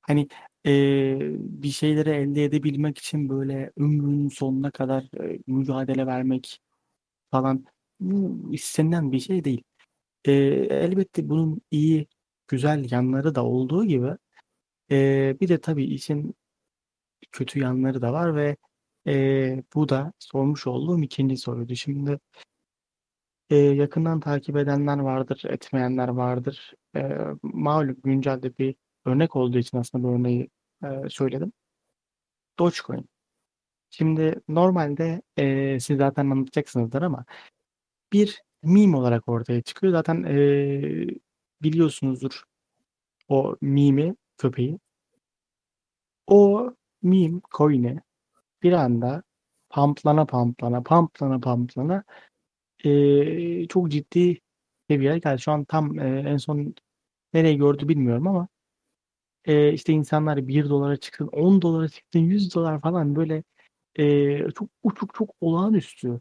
Hani 0.02 0.28
e, 0.66 0.70
bir 1.62 1.70
şeyleri 1.70 2.10
elde 2.10 2.44
edebilmek 2.44 2.98
için 2.98 3.28
böyle 3.28 3.72
ömrünün 3.76 4.28
sonuna 4.28 4.70
kadar 4.70 5.04
e, 5.24 5.38
mücadele 5.46 6.06
vermek 6.06 6.60
falan 7.30 7.64
bu 8.00 8.40
istenilen 8.54 9.12
bir 9.12 9.20
şey 9.20 9.44
değil. 9.44 9.62
E, 10.26 10.32
elbette 10.70 11.28
bunun 11.28 11.62
iyi, 11.70 12.06
güzel 12.48 12.92
yanları 12.92 13.34
da 13.34 13.44
olduğu 13.46 13.84
gibi 13.86 14.08
e, 14.95 15.36
bir 15.40 15.49
de 15.49 15.61
tabii 15.61 15.84
için 15.84 16.34
kötü 17.32 17.61
yanları 17.61 18.03
da 18.03 18.12
var 18.12 18.36
ve 18.36 18.57
e, 19.07 19.64
bu 19.74 19.88
da 19.88 20.12
sormuş 20.18 20.66
olduğum 20.66 21.03
ikinci 21.03 21.36
soruydu. 21.36 21.76
Şimdi 21.76 22.20
e, 23.51 23.57
yakından 23.57 24.20
takip 24.20 24.57
edenler 24.57 24.99
vardır, 24.99 25.42
etmeyenler 25.49 26.09
vardır. 26.09 26.74
E, 26.97 27.18
malum 27.42 27.97
güncelde 28.05 28.59
bir 28.59 28.74
örnek 29.05 29.36
olduğu 29.36 29.59
için 29.59 29.78
aslında 29.78 30.05
bu 30.05 30.12
örneği 30.12 30.51
e, 30.84 30.88
söyledim. 31.09 31.53
Dogecoin. 32.59 33.09
Şimdi 33.90 34.40
normalde 34.49 35.22
e, 35.36 35.80
siz 35.80 35.99
zaten 35.99 36.30
anlatacaksınızdır 36.30 37.03
ama 37.03 37.24
bir 38.12 38.42
meme 38.62 38.97
olarak 38.97 39.28
ortaya 39.28 39.62
çıkıyor. 39.62 39.92
Zaten 39.92 40.22
e, 40.24 40.36
biliyorsunuzdur 41.62 42.45
o 43.28 43.57
mimi 43.61 44.16
köpeği. 44.38 44.78
O 46.26 46.72
meme 47.02 47.40
coin'i 47.50 48.00
bir 48.62 48.72
anda 48.72 49.22
pamplana 49.70 50.26
pamplana 50.26 50.82
pamplana 50.82 51.40
pamplana 51.40 52.04
e, 52.84 53.66
çok 53.68 53.90
ciddi 53.90 54.40
seviyeye 54.90 55.18
geldi. 55.18 55.42
Şu 55.42 55.52
an 55.52 55.64
tam 55.64 55.98
e, 55.98 56.30
en 56.30 56.36
son 56.36 56.74
nereye 57.34 57.54
gördü 57.54 57.88
bilmiyorum 57.88 58.26
ama 58.26 58.48
e, 59.44 59.72
işte 59.72 59.92
insanlar 59.92 60.48
1 60.48 60.68
dolara 60.68 60.96
çıksın, 60.96 61.26
10 61.26 61.62
dolara 61.62 61.88
çıksın, 61.88 62.20
100 62.20 62.54
dolar 62.54 62.80
falan 62.80 63.16
böyle 63.16 63.42
e, 63.96 64.38
çok 64.50 64.68
uçuk 64.82 65.14
çok 65.14 65.30
olağanüstü 65.40 66.20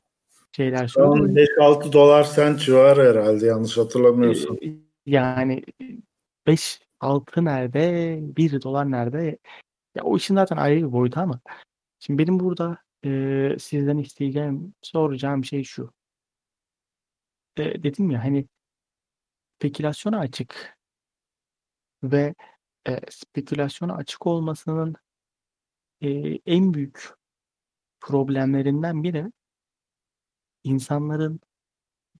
şeyler 0.51 0.87
söylüyor. 0.87 1.47
5-6 1.59 1.93
dolar 1.93 2.23
sent 2.23 2.59
civarı 2.59 3.01
herhalde 3.01 3.45
yanlış 3.45 3.77
hatırlamıyorsam. 3.77 4.55
E, 4.55 4.67
yani 5.05 5.63
5 6.47 6.81
6 6.99 7.45
nerede, 7.45 8.19
1 8.21 8.61
dolar 8.61 8.91
nerede? 8.91 9.37
Ya 9.95 10.03
o 10.03 10.17
işin 10.17 10.35
zaten 10.35 10.57
ayrı 10.57 10.87
bir 10.87 10.91
boyutu 10.91 11.19
ama 11.19 11.39
şimdi 11.99 12.19
benim 12.23 12.39
burada 12.39 12.77
e, 13.05 13.55
sizden 13.59 13.97
isteyeceğim, 13.97 14.75
soracağım 14.81 15.45
şey 15.45 15.63
şu. 15.63 15.93
E, 17.57 17.83
dedim 17.83 18.11
ya 18.11 18.23
hani 18.23 18.47
spekülasyona 19.59 20.19
açık 20.19 20.77
ve 22.03 22.35
e, 22.87 22.99
spekülasyona 23.11 23.95
açık 23.95 24.27
olmasının 24.27 24.95
e, 26.01 26.09
en 26.45 26.73
büyük 26.73 27.13
problemlerinden 28.01 29.03
biri 29.03 29.31
insanların 30.63 31.39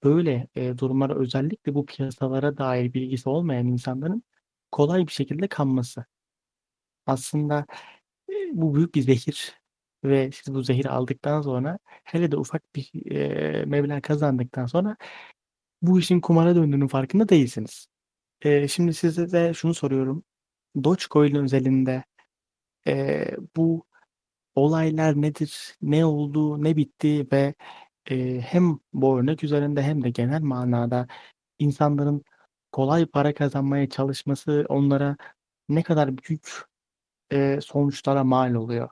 böyle 0.03 0.47
e, 0.55 0.77
durumlara 0.77 1.15
özellikle 1.19 1.75
bu 1.75 1.85
piyasalara 1.85 2.57
dair 2.57 2.93
bilgisi 2.93 3.29
olmayan 3.29 3.67
insanların 3.67 4.23
kolay 4.71 5.07
bir 5.07 5.11
şekilde 5.11 5.47
kanması. 5.47 6.05
Aslında 7.05 7.65
bu 8.53 8.75
büyük 8.75 8.95
bir 8.95 9.01
zehir 9.01 9.61
ve 10.03 10.31
siz 10.31 10.53
bu 10.53 10.63
zehri 10.63 10.89
aldıktan 10.89 11.41
sonra 11.41 11.79
hele 12.03 12.31
de 12.31 12.37
ufak 12.37 12.75
bir 12.75 13.11
e, 13.11 13.65
meblağ 13.65 14.01
kazandıktan 14.01 14.65
sonra 14.65 14.97
bu 15.81 15.99
işin 15.99 16.21
kumara 16.21 16.55
döndüğünün 16.55 16.87
farkında 16.87 17.29
değilsiniz. 17.29 17.87
E, 18.41 18.67
şimdi 18.67 18.93
size 18.93 19.31
de 19.31 19.53
şunu 19.53 19.73
soruyorum. 19.73 20.23
Dogecoin 20.83 21.35
özelinde 21.35 22.03
e, 22.87 23.25
bu 23.57 23.85
olaylar 24.55 25.21
nedir, 25.21 25.75
ne 25.81 26.05
oldu, 26.05 26.63
ne 26.63 26.77
bitti 26.77 27.27
ve 27.31 27.55
e, 28.11 28.41
hem 28.41 28.79
bu 28.93 29.19
örnek 29.19 29.43
üzerinde 29.43 29.83
hem 29.83 30.03
de 30.03 30.09
genel 30.09 30.41
manada 30.41 31.07
insanların 31.59 32.23
kolay 32.71 33.05
para 33.05 33.33
kazanmaya 33.33 33.89
çalışması 33.89 34.65
onlara 34.69 35.17
ne 35.69 35.83
kadar 35.83 36.17
büyük 36.17 36.72
e, 37.33 37.61
sonuçlara 37.61 38.23
mal 38.23 38.53
oluyor. 38.55 38.89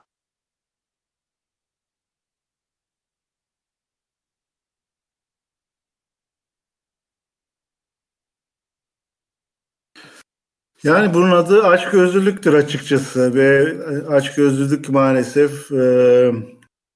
Yani 10.84 11.14
bunun 11.14 11.30
adı 11.30 11.62
açgözlülüktür 11.62 12.54
açıkçası 12.54 13.34
ve 13.34 13.76
açgözlülük 14.06 14.88
maalesef 14.88 15.72
e, 15.72 16.32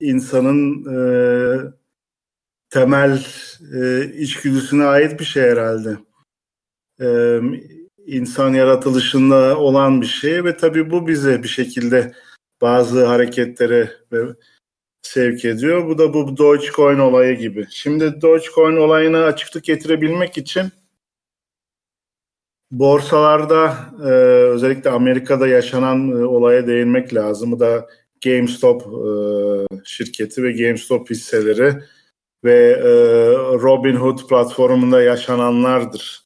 insanın 0.01 0.85
e, 0.95 1.73
temel 2.71 3.27
e, 3.75 4.05
içgüdüsüne 4.15 4.85
ait 4.85 5.21
bir 5.21 5.25
şey 5.25 5.43
herhalde. 5.43 5.97
E, 7.01 7.07
insan 8.07 8.55
yaratılışında 8.55 9.59
olan 9.59 10.01
bir 10.01 10.07
şey 10.07 10.45
ve 10.45 10.57
tabii 10.57 10.91
bu 10.91 11.07
bize 11.09 11.43
bir 11.43 11.49
şekilde 11.49 12.13
bazı 12.61 13.07
hareketlere 13.07 13.91
sevk 15.03 15.45
ediyor. 15.45 15.89
Bu 15.89 15.99
da 15.99 16.15
bu 16.15 16.37
Dogecoin 16.37 16.99
olayı 16.99 17.39
gibi. 17.39 17.67
Şimdi 17.71 18.23
Dogecoin 18.23 18.77
olayına 18.77 19.25
açıklık 19.25 19.65
getirebilmek 19.65 20.39
için 20.39 20.73
borsalarda 22.71 23.77
e, 24.03 24.09
özellikle 24.55 24.91
Amerika'da 24.91 25.49
yaşanan 25.49 26.11
e, 26.11 26.25
olaya 26.25 26.67
değinmek 26.67 27.15
lazım. 27.15 27.53
Bu 27.53 27.61
da 27.61 27.87
GameStop 28.25 28.83
e, 28.83 29.11
şirketi 29.85 30.43
ve 30.43 30.53
GameStop 30.53 31.11
hisseleri 31.11 31.75
ve 32.45 32.57
e, 32.71 32.91
Robinhood 33.63 34.29
platformunda 34.29 35.03
yaşananlardır. 35.03 36.26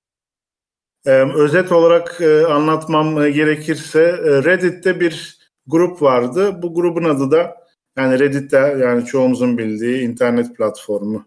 E, 1.07 1.11
özet 1.34 1.72
olarak 1.72 2.20
e, 2.20 2.46
anlatmam 2.46 3.14
gerekirse 3.32 4.01
e, 4.01 4.44
Reddit'te 4.44 5.01
bir 5.01 5.38
grup 5.66 6.03
vardı. 6.03 6.62
Bu 6.62 6.74
grubun 6.74 7.05
adı 7.05 7.30
da 7.30 7.57
yani 7.96 8.18
Reddit'te 8.18 8.57
yani 8.59 9.05
çoğumuzun 9.05 9.59
bildiği 9.59 10.03
internet 10.03 10.57
platformu. 10.57 11.26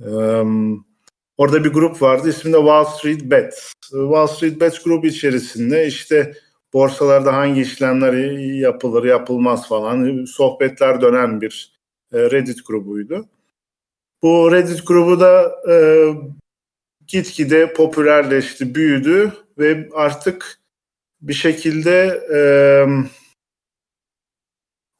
E, 0.00 0.10
orada 1.36 1.64
bir 1.64 1.72
grup 1.72 2.02
vardı 2.02 2.28
isminde 2.28 2.56
Wall 2.56 2.84
Street 2.84 3.22
Bets. 3.22 3.72
Wall 3.90 4.26
Street 4.26 4.60
Bets 4.60 4.82
grubu 4.82 5.06
içerisinde 5.06 5.86
işte 5.86 6.34
borsalarda 6.72 7.34
hangi 7.34 7.60
işlemler 7.60 8.12
yapılır 8.60 9.04
yapılmaz 9.04 9.68
falan 9.68 10.24
sohbetler 10.24 11.00
dönen 11.00 11.40
bir 11.40 11.80
e, 12.12 12.18
Reddit 12.18 12.66
grubuydu. 12.66 13.28
Bu 14.22 14.52
Reddit 14.52 14.86
grubu 14.86 15.20
da 15.20 15.52
e, 15.70 15.74
gitgide 17.10 17.72
popülerleşti, 17.72 18.74
büyüdü 18.74 19.32
ve 19.58 19.88
artık 19.94 20.60
bir 21.22 21.32
şekilde 21.32 22.20
e, 22.34 22.40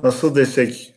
nasıl 0.03 0.35
desek 0.35 0.95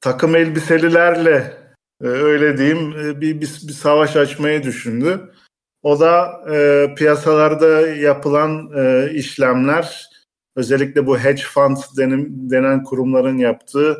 takım 0.00 0.36
elbiselilerle 0.36 1.56
e, 2.02 2.06
öyle 2.06 2.58
diyeyim 2.58 2.92
e, 2.92 3.20
bir, 3.20 3.40
bir, 3.40 3.40
bir 3.40 3.72
savaş 3.72 4.16
açmayı 4.16 4.62
düşündü. 4.62 5.32
O 5.82 6.00
da 6.00 6.44
e, 6.52 6.86
piyasalarda 6.94 7.88
yapılan 7.88 8.70
e, 8.76 9.10
işlemler 9.14 10.08
özellikle 10.56 11.06
bu 11.06 11.18
hedge 11.18 11.42
fund 11.42 11.76
denim, 11.96 12.50
denen 12.50 12.84
kurumların 12.84 13.38
yaptığı 13.38 13.96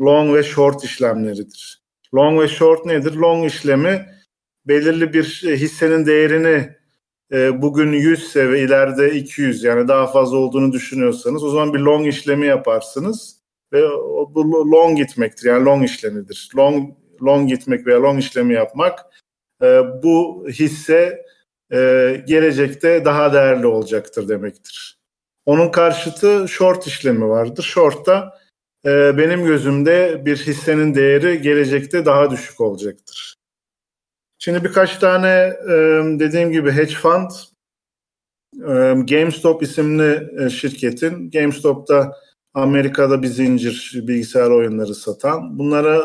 long 0.00 0.36
ve 0.36 0.42
short 0.42 0.84
işlemleridir. 0.84 1.82
Long 2.14 2.40
ve 2.40 2.48
short 2.48 2.86
nedir? 2.86 3.14
Long 3.14 3.46
işlemi 3.46 4.13
belirli 4.66 5.12
bir 5.12 5.24
hissenin 5.56 6.06
değerini 6.06 6.76
e, 7.32 7.62
bugün 7.62 7.92
100 7.92 8.22
ise 8.22 8.50
ve 8.50 8.60
ileride 8.60 9.14
200 9.14 9.64
yani 9.64 9.88
daha 9.88 10.06
fazla 10.06 10.36
olduğunu 10.36 10.72
düşünüyorsanız 10.72 11.44
o 11.44 11.50
zaman 11.50 11.74
bir 11.74 11.78
long 11.78 12.06
işlemi 12.06 12.46
yaparsınız 12.46 13.36
ve 13.72 13.82
bu 14.28 14.70
long 14.72 14.96
gitmektir 14.98 15.48
yani 15.48 15.64
long 15.64 15.84
işlemidir. 15.84 16.50
Long 16.56 16.94
long 17.22 17.48
gitmek 17.48 17.86
veya 17.86 18.02
long 18.02 18.18
işlemi 18.18 18.54
yapmak 18.54 19.00
e, 19.62 19.80
bu 20.02 20.46
hisse 20.48 21.24
e, 21.72 21.78
gelecekte 22.26 23.04
daha 23.04 23.32
değerli 23.32 23.66
olacaktır 23.66 24.28
demektir. 24.28 24.98
Onun 25.46 25.70
karşıtı 25.70 26.48
short 26.48 26.86
işlemi 26.86 27.28
vardır. 27.28 27.62
Short'ta 27.62 28.38
e, 28.86 29.18
benim 29.18 29.44
gözümde 29.44 30.22
bir 30.24 30.36
hissenin 30.36 30.94
değeri 30.94 31.42
gelecekte 31.42 32.04
daha 32.04 32.30
düşük 32.30 32.60
olacaktır. 32.60 33.34
Şimdi 34.38 34.64
birkaç 34.64 34.98
tane 34.98 35.56
dediğim 36.18 36.52
gibi 36.52 36.72
hedge 36.72 36.94
fund 36.94 37.30
GameStop 39.08 39.62
isimli 39.62 40.30
şirketin 40.50 41.30
GameStop'ta 41.30 42.12
Amerika'da 42.54 43.22
bir 43.22 43.26
zincir 43.26 44.00
bilgisayar 44.02 44.50
oyunları 44.50 44.94
satan 44.94 45.58
bunlara 45.58 45.98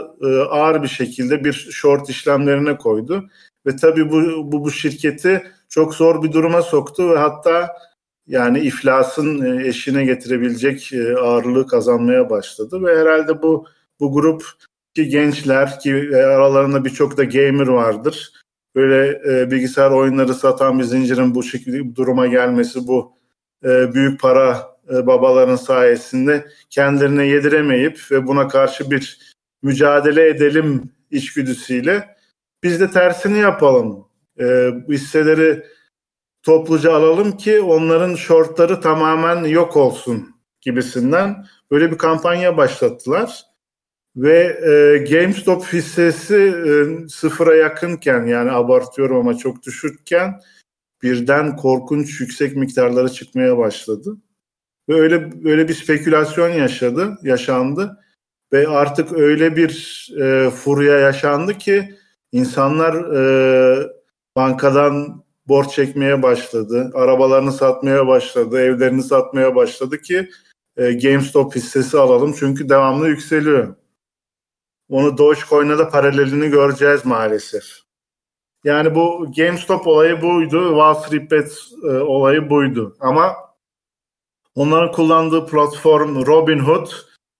ağır 0.49 0.83
bir 0.83 0.87
şekilde 0.87 1.43
bir 1.43 1.53
short 1.53 2.09
işlemlerine 2.09 2.77
koydu. 2.77 3.29
Ve 3.65 3.75
tabii 3.75 4.11
bu, 4.11 4.51
bu, 4.51 4.63
bu 4.63 4.71
şirketi 4.71 5.43
çok 5.69 5.95
zor 5.95 6.23
bir 6.23 6.31
duruma 6.31 6.61
soktu 6.61 7.09
ve 7.09 7.17
hatta 7.17 7.75
yani 8.27 8.59
iflasın 8.59 9.59
eşine 9.59 10.05
getirebilecek 10.05 10.91
ağırlığı 11.21 11.67
kazanmaya 11.67 12.29
başladı. 12.29 12.83
Ve 12.83 12.99
herhalde 12.99 13.41
bu 13.41 13.65
bu 13.99 14.13
grup 14.13 14.43
ki 14.95 15.09
gençler 15.09 15.79
ki 15.79 16.09
aralarında 16.15 16.85
birçok 16.85 17.17
da 17.17 17.23
gamer 17.23 17.67
vardır. 17.67 18.33
Böyle 18.75 19.21
e, 19.31 19.51
bilgisayar 19.51 19.91
oyunları 19.91 20.33
satan 20.33 20.79
bir 20.79 20.83
zincirin 20.83 21.35
bu 21.35 21.43
şekilde 21.43 21.77
bir 21.77 21.95
duruma 21.95 22.27
gelmesi, 22.27 22.87
bu 22.87 23.13
e, 23.65 23.93
büyük 23.93 24.21
para 24.21 24.77
e, 24.89 25.07
babaların 25.07 25.55
sayesinde 25.55 26.47
kendilerine 26.69 27.25
yediremeyip 27.25 27.99
ve 28.11 28.27
buna 28.27 28.47
karşı 28.47 28.91
bir 28.91 29.33
mücadele 29.61 30.27
edelim 30.27 30.91
içgüdüsüyle 31.11 32.15
biz 32.63 32.79
de 32.79 32.91
tersini 32.91 33.37
yapalım. 33.39 34.07
E, 34.39 34.43
bu 34.87 34.93
hisseleri 34.93 35.63
topluca 36.43 36.93
alalım 36.93 37.37
ki 37.37 37.61
onların 37.61 38.15
shortları 38.15 38.81
tamamen 38.81 39.43
yok 39.43 39.77
olsun 39.77 40.35
gibisinden 40.61 41.45
böyle 41.71 41.91
bir 41.91 41.97
kampanya 41.97 42.57
başlattılar. 42.57 43.48
Ve 44.19 44.59
e, 44.61 44.97
GameStop 44.97 45.65
hissesi 45.65 46.35
e, 46.35 47.07
sıfıra 47.09 47.55
yakınken 47.55 48.25
yani 48.25 48.51
abartıyorum 48.51 49.17
ama 49.17 49.37
çok 49.37 49.63
düşükken 49.63 50.39
birden 51.03 51.55
korkunç 51.55 52.21
yüksek 52.21 52.55
miktarlara 52.55 53.09
çıkmaya 53.09 53.57
başladı. 53.57 54.17
Ve 54.89 54.93
öyle 54.93 55.43
böyle 55.43 55.67
bir 55.67 55.73
spekülasyon 55.73 56.49
yaşadı, 56.49 57.17
yaşandı 57.23 57.99
ve 58.53 58.67
artık 58.67 59.13
öyle 59.13 59.55
bir 59.55 60.07
e, 60.21 60.49
furya 60.49 60.99
yaşandı 60.99 61.57
ki 61.57 61.95
insanlar 62.31 62.93
e, 63.15 63.89
bankadan 64.35 65.23
borç 65.47 65.71
çekmeye 65.71 66.23
başladı, 66.23 66.91
arabalarını 66.93 67.51
satmaya 67.51 68.07
başladı, 68.07 68.59
evlerini 68.61 69.03
satmaya 69.03 69.55
başladı 69.55 70.01
ki 70.01 70.29
e, 70.77 70.93
GameStop 70.93 71.55
hissesi 71.55 71.97
alalım 71.97 72.35
çünkü 72.39 72.69
devamlı 72.69 73.09
yükseliyor. 73.09 73.75
Onu 74.89 75.17
Dogecoin'e 75.17 75.77
de 75.77 75.89
paralelini 75.89 76.49
göreceğiz 76.49 77.05
maalesef. 77.05 77.63
Yani 78.63 78.95
bu 78.95 79.31
GameStop 79.37 79.87
olayı 79.87 80.21
buydu, 80.21 80.69
Wall 80.69 80.93
Street 80.93 81.31
Bets 81.31 81.71
e, 81.83 81.87
olayı 81.87 82.49
buydu. 82.49 82.95
Ama 82.99 83.35
onların 84.55 84.91
kullandığı 84.91 85.45
platform 85.45 86.25
Robinhood 86.25 86.87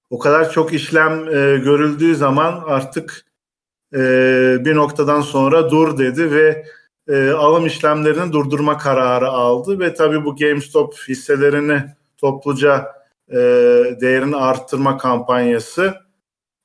o 0.09 0.19
kadar 0.19 0.51
çok 0.51 0.73
işlem 0.73 1.27
e, 1.27 1.57
görüldüğü 1.57 2.15
zaman 2.15 2.63
artık 2.67 3.25
e, 3.93 3.99
bir 4.65 4.75
noktadan 4.75 5.21
sonra 5.21 5.71
dur 5.71 5.97
dedi 5.97 6.31
ve 6.31 6.65
e, 7.07 7.29
alım 7.29 7.65
işlemlerini 7.65 8.33
durdurma 8.33 8.77
kararı 8.77 9.29
aldı 9.29 9.79
ve 9.79 9.93
tabii 9.93 10.25
bu 10.25 10.35
GameStop 10.35 10.95
hisselerini 11.07 11.83
topluca 12.17 12.95
e, 13.29 13.37
değerini 14.01 14.35
arttırma 14.35 14.97
kampanyası 14.97 16.08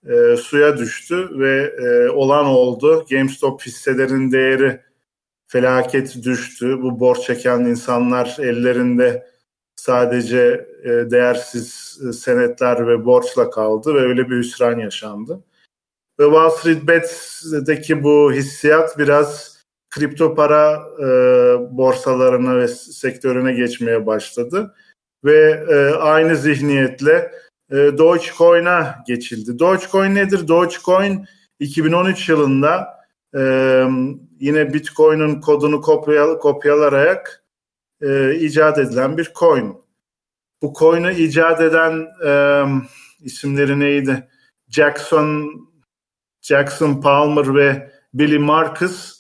e, 0.09 0.37
suya 0.37 0.77
düştü 0.77 1.29
ve 1.39 1.75
e, 1.79 2.09
olan 2.09 2.47
oldu. 2.47 3.07
GameStop 3.11 3.63
hisselerin 3.63 4.33
değeri 4.33 4.81
felaket 5.47 6.25
düştü. 6.25 6.83
Bu 6.83 7.01
borç 7.01 7.21
çeken 7.21 7.61
insanlar 7.61 8.37
ellerinde 8.41 9.27
sadece 9.77 10.67
e, 10.85 10.89
değersiz 10.89 11.99
e, 12.09 12.13
senetler 12.13 12.89
ve 12.89 13.05
borçla 13.05 13.51
kaldı 13.51 13.95
ve 13.95 14.01
öyle 14.01 14.31
bir 14.31 14.37
hüsran 14.37 14.79
yaşandı. 14.79 15.41
Ve 16.21 16.25
Wall 16.25 16.51
Street 16.51 16.89
Bets'deki 16.89 18.03
bu 18.03 18.33
hissiyat 18.33 18.99
biraz 18.99 19.59
kripto 19.91 20.35
para 20.35 20.83
e, 20.99 21.07
borsalarına 21.77 22.57
ve 22.57 22.69
sektörüne 22.69 23.53
geçmeye 23.53 24.07
başladı. 24.07 24.75
Ve 25.25 25.65
e, 25.71 25.95
aynı 25.95 26.37
zihniyetle 26.37 27.33
e, 27.71 27.75
Dogecoin'a 27.75 29.05
geçildi. 29.07 29.59
Dogecoin 29.59 30.15
nedir? 30.15 30.49
Dogecoin 30.49 31.27
2013 31.59 32.29
yılında 32.29 33.01
e, 33.37 33.41
yine 34.41 34.75
Bitcoin'in 34.75 35.41
kodunu 35.41 35.81
kopyal 35.81 36.39
kopyalayarak 36.39 37.45
e, 38.03 38.35
icat 38.35 38.79
edilen 38.79 39.19
bir 39.19 39.33
coin. 39.39 39.77
Bu 40.63 40.73
coin'i 40.79 41.13
icat 41.13 41.61
eden 41.61 42.07
e, 42.27 42.65
isimleri 43.21 43.81
neydi? 43.81 44.29
Jackson 44.69 45.51
Jackson 46.43 47.01
Palmer 47.01 47.55
ve 47.55 47.91
Billy 48.15 48.39
Marcus 48.39 49.14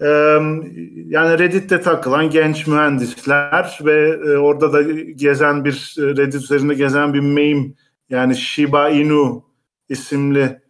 yani 0.00 1.38
Reddit'te 1.38 1.80
takılan 1.80 2.30
genç 2.30 2.66
mühendisler 2.66 3.78
ve 3.84 4.08
e, 4.08 4.36
orada 4.36 4.72
da 4.72 4.82
gezen 5.02 5.64
bir 5.64 5.94
Reddit 5.98 6.42
üzerinde 6.42 6.74
gezen 6.74 7.14
bir 7.14 7.20
meme 7.20 7.66
yani 8.10 8.36
Shiba 8.36 8.88
Inu 8.88 9.44
isimli 9.88 10.60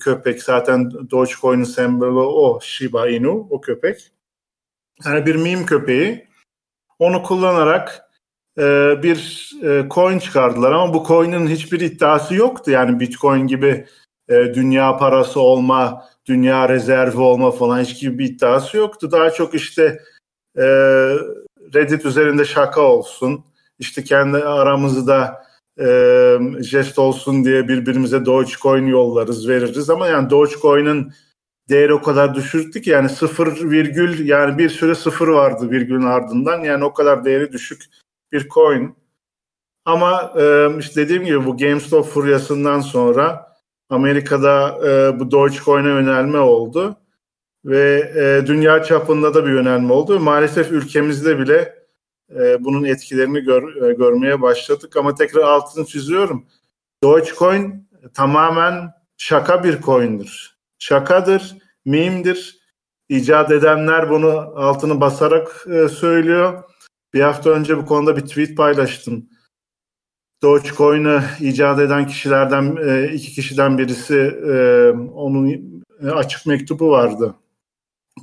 köpek 0.00 0.42
zaten 0.42 0.90
Dogecoin'in 1.10 1.64
sembolü 1.64 2.18
o 2.18 2.60
Shiba 2.62 3.08
Inu 3.08 3.46
o 3.50 3.60
köpek. 3.60 4.12
Yani 5.04 5.26
bir 5.26 5.34
meme 5.34 5.66
köpeği. 5.66 6.28
Onu 6.98 7.22
kullanarak 7.22 8.02
e, 8.58 8.62
bir 9.02 9.50
e, 9.62 9.88
coin 9.90 10.18
çıkardılar 10.18 10.72
ama 10.72 10.94
bu 10.94 11.04
coin'in 11.06 11.46
hiçbir 11.46 11.80
iddiası 11.80 12.34
yoktu. 12.34 12.70
Yani 12.70 13.00
Bitcoin 13.00 13.46
gibi 13.46 13.86
e, 14.28 14.34
dünya 14.54 14.96
parası 14.96 15.40
olma, 15.40 16.04
dünya 16.28 16.68
rezervi 16.68 17.20
olma 17.20 17.50
falan 17.50 17.80
hiç 17.80 18.00
gibi 18.00 18.18
bir 18.18 18.24
iddiası 18.24 18.76
yoktu. 18.76 19.12
Daha 19.12 19.30
çok 19.30 19.54
işte 19.54 20.00
e, 20.56 20.64
Reddit 21.74 22.04
üzerinde 22.04 22.44
şaka 22.44 22.80
olsun, 22.80 23.44
işte 23.78 24.04
kendi 24.04 24.36
aramızda 24.36 25.44
e, 25.80 25.86
jest 26.60 26.98
olsun 26.98 27.44
diye 27.44 27.68
birbirimize 27.68 28.26
Dogecoin 28.26 28.86
yollarız, 28.86 29.48
veririz 29.48 29.90
ama 29.90 30.08
yani 30.08 30.30
Dogecoin'in 30.30 31.12
değeri 31.68 31.94
o 31.94 32.02
kadar 32.02 32.34
düşüktü 32.34 32.82
ki 32.82 32.90
yani 32.90 33.08
sıfır 33.08 33.70
virgül 33.70 34.28
yani 34.28 34.58
bir 34.58 34.68
süre 34.68 34.94
sıfır 34.94 35.28
vardı 35.28 35.70
virgülün 35.70 36.02
ardından 36.02 36.60
yani 36.60 36.84
o 36.84 36.92
kadar 36.92 37.24
değeri 37.24 37.52
düşük 37.52 37.84
bir 38.32 38.48
coin. 38.48 38.96
Ama 39.84 40.32
e, 40.40 40.68
işte 40.78 41.00
dediğim 41.00 41.24
gibi 41.24 41.46
bu 41.46 41.56
GameStop 41.56 42.06
furyasından 42.06 42.80
sonra 42.80 43.47
Amerika'da 43.90 44.78
e, 44.88 45.20
bu 45.20 45.30
Dogecoin'e 45.30 45.88
yönelme 45.88 46.38
oldu 46.38 46.96
ve 47.64 48.12
e, 48.16 48.46
dünya 48.46 48.82
çapında 48.82 49.34
da 49.34 49.46
bir 49.46 49.50
yönelme 49.50 49.92
oldu. 49.92 50.20
Maalesef 50.20 50.72
ülkemizde 50.72 51.38
bile 51.38 51.74
e, 52.36 52.64
bunun 52.64 52.84
etkilerini 52.84 53.40
gör, 53.40 53.82
e, 53.82 53.92
görmeye 53.92 54.42
başladık 54.42 54.96
ama 54.96 55.14
tekrar 55.14 55.42
altını 55.42 55.86
çiziyorum. 55.86 56.46
Dogecoin 57.02 57.88
tamamen 58.14 58.92
şaka 59.16 59.64
bir 59.64 59.80
coin'dir. 59.82 60.58
Şakadır, 60.78 61.56
mimdir. 61.84 62.58
İcat 63.08 63.50
edenler 63.50 64.10
bunu 64.10 64.30
altını 64.56 65.00
basarak 65.00 65.66
e, 65.70 65.88
söylüyor. 65.88 66.62
Bir 67.14 67.20
hafta 67.20 67.50
önce 67.50 67.78
bu 67.78 67.86
konuda 67.86 68.16
bir 68.16 68.20
tweet 68.20 68.56
paylaştım. 68.56 69.28
Dogecoin'i 70.42 71.20
icat 71.40 71.80
eden 71.80 72.06
kişilerden 72.06 72.76
e, 72.88 73.12
iki 73.12 73.32
kişiden 73.32 73.78
birisi 73.78 74.16
e, 74.48 74.90
onun 75.14 75.48
e, 76.02 76.10
açık 76.10 76.46
mektubu 76.46 76.90
vardı. 76.90 77.34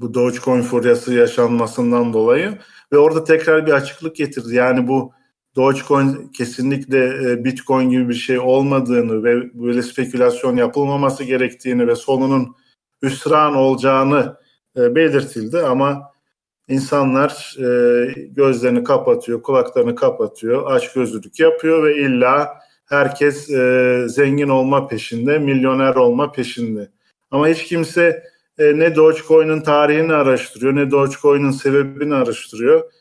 Bu 0.01 0.13
Dogecoin 0.13 0.61
furyası 0.61 1.13
yaşanmasından 1.13 2.13
dolayı 2.13 2.57
ve 2.93 2.97
orada 2.97 3.23
tekrar 3.23 3.65
bir 3.65 3.71
açıklık 3.71 4.15
getirdi. 4.15 4.55
Yani 4.55 4.87
bu 4.87 5.11
Dogecoin 5.55 6.27
kesinlikle 6.27 7.43
Bitcoin 7.43 7.89
gibi 7.89 8.09
bir 8.09 8.13
şey 8.13 8.39
olmadığını 8.39 9.23
ve 9.23 9.53
böyle 9.53 9.81
spekülasyon 9.83 10.57
yapılmaması 10.57 11.23
gerektiğini 11.23 11.87
ve 11.87 11.95
sonunun 11.95 12.55
hüsran 13.03 13.55
olacağını 13.55 14.37
belirtildi 14.75 15.59
ama 15.59 16.14
İnsanlar 16.67 17.55
e, 17.59 18.11
gözlerini 18.27 18.83
kapatıyor, 18.83 19.41
kulaklarını 19.41 19.95
kapatıyor, 19.95 20.71
aç 20.71 20.93
gözlülük 20.93 21.39
yapıyor 21.39 21.83
ve 21.83 21.97
illa 21.97 22.59
herkes 22.85 23.49
e, 23.49 24.03
zengin 24.07 24.49
olma 24.49 24.87
peşinde, 24.87 25.39
milyoner 25.39 25.95
olma 25.95 26.31
peşinde. 26.31 26.89
Ama 27.31 27.47
hiç 27.47 27.63
kimse 27.63 28.23
e, 28.57 28.79
ne 28.79 28.95
Dogecoin'in 28.95 29.61
tarihini 29.61 30.13
araştırıyor, 30.13 30.75
ne 30.75 30.91
Dogecoin'in 30.91 31.51
sebebini 31.51 32.15
araştırıyor 32.15 32.91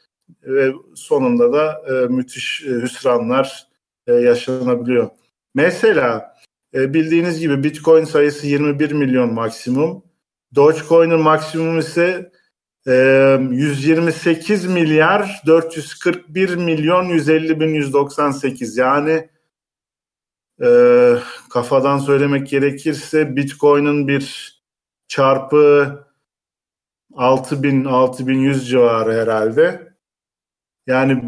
ve 0.43 0.73
sonunda 0.95 1.53
da 1.53 1.83
e, 1.89 2.07
müthiş 2.07 2.63
e, 2.67 2.71
hüsranlar 2.71 3.67
e, 4.07 4.13
yaşanabiliyor. 4.13 5.11
Mesela 5.55 6.35
e, 6.75 6.95
bildiğiniz 6.95 7.41
gibi 7.41 7.65
Bitcoin 7.65 8.05
sayısı 8.05 8.47
21 8.47 8.93
milyon 8.93 9.35
maksimum. 9.35 10.03
Dogecoin'in 10.55 11.21
maksimum 11.21 11.79
ise 11.79 12.33
128 12.87 14.67
milyar 14.67 15.43
441 15.47 16.55
milyon 16.55 17.05
150 17.05 17.61
bin 17.61 17.75
198 17.75 18.77
yani 18.77 19.29
e, 20.63 20.69
kafadan 21.51 21.99
söylemek 21.99 22.49
gerekirse 22.49 23.37
Bitcoin'in 23.37 24.09
bir 24.09 24.55
çarpı 25.09 25.99
6000 27.15 27.85
6100 27.85 28.69
civarı 28.69 29.13
herhalde. 29.13 29.95
Yani 30.87 31.23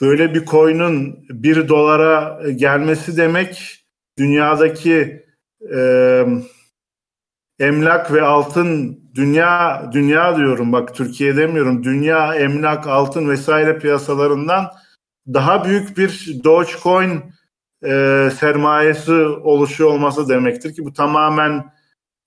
böyle 0.00 0.34
bir 0.34 0.46
coin'un 0.46 1.24
1 1.28 1.68
dolara 1.68 2.42
gelmesi 2.50 3.16
demek 3.16 3.84
dünyadaki 4.18 5.26
e, 5.74 6.24
emlak 7.60 8.12
ve 8.12 8.22
altın 8.22 9.00
dünya 9.14 9.82
dünya 9.92 10.36
diyorum 10.36 10.72
bak 10.72 10.94
Türkiye 10.94 11.36
demiyorum 11.36 11.84
dünya 11.84 12.34
emlak 12.34 12.86
altın 12.86 13.28
vesaire 13.28 13.78
piyasalarından 13.78 14.70
daha 15.26 15.64
büyük 15.64 15.98
bir 15.98 16.40
Dogecoin 16.44 17.22
e, 17.84 17.90
sermayesi 18.38 19.12
oluşuyor 19.22 19.90
olması 19.90 20.28
demektir 20.28 20.74
ki 20.74 20.84
bu 20.84 20.92
tamamen 20.92 21.72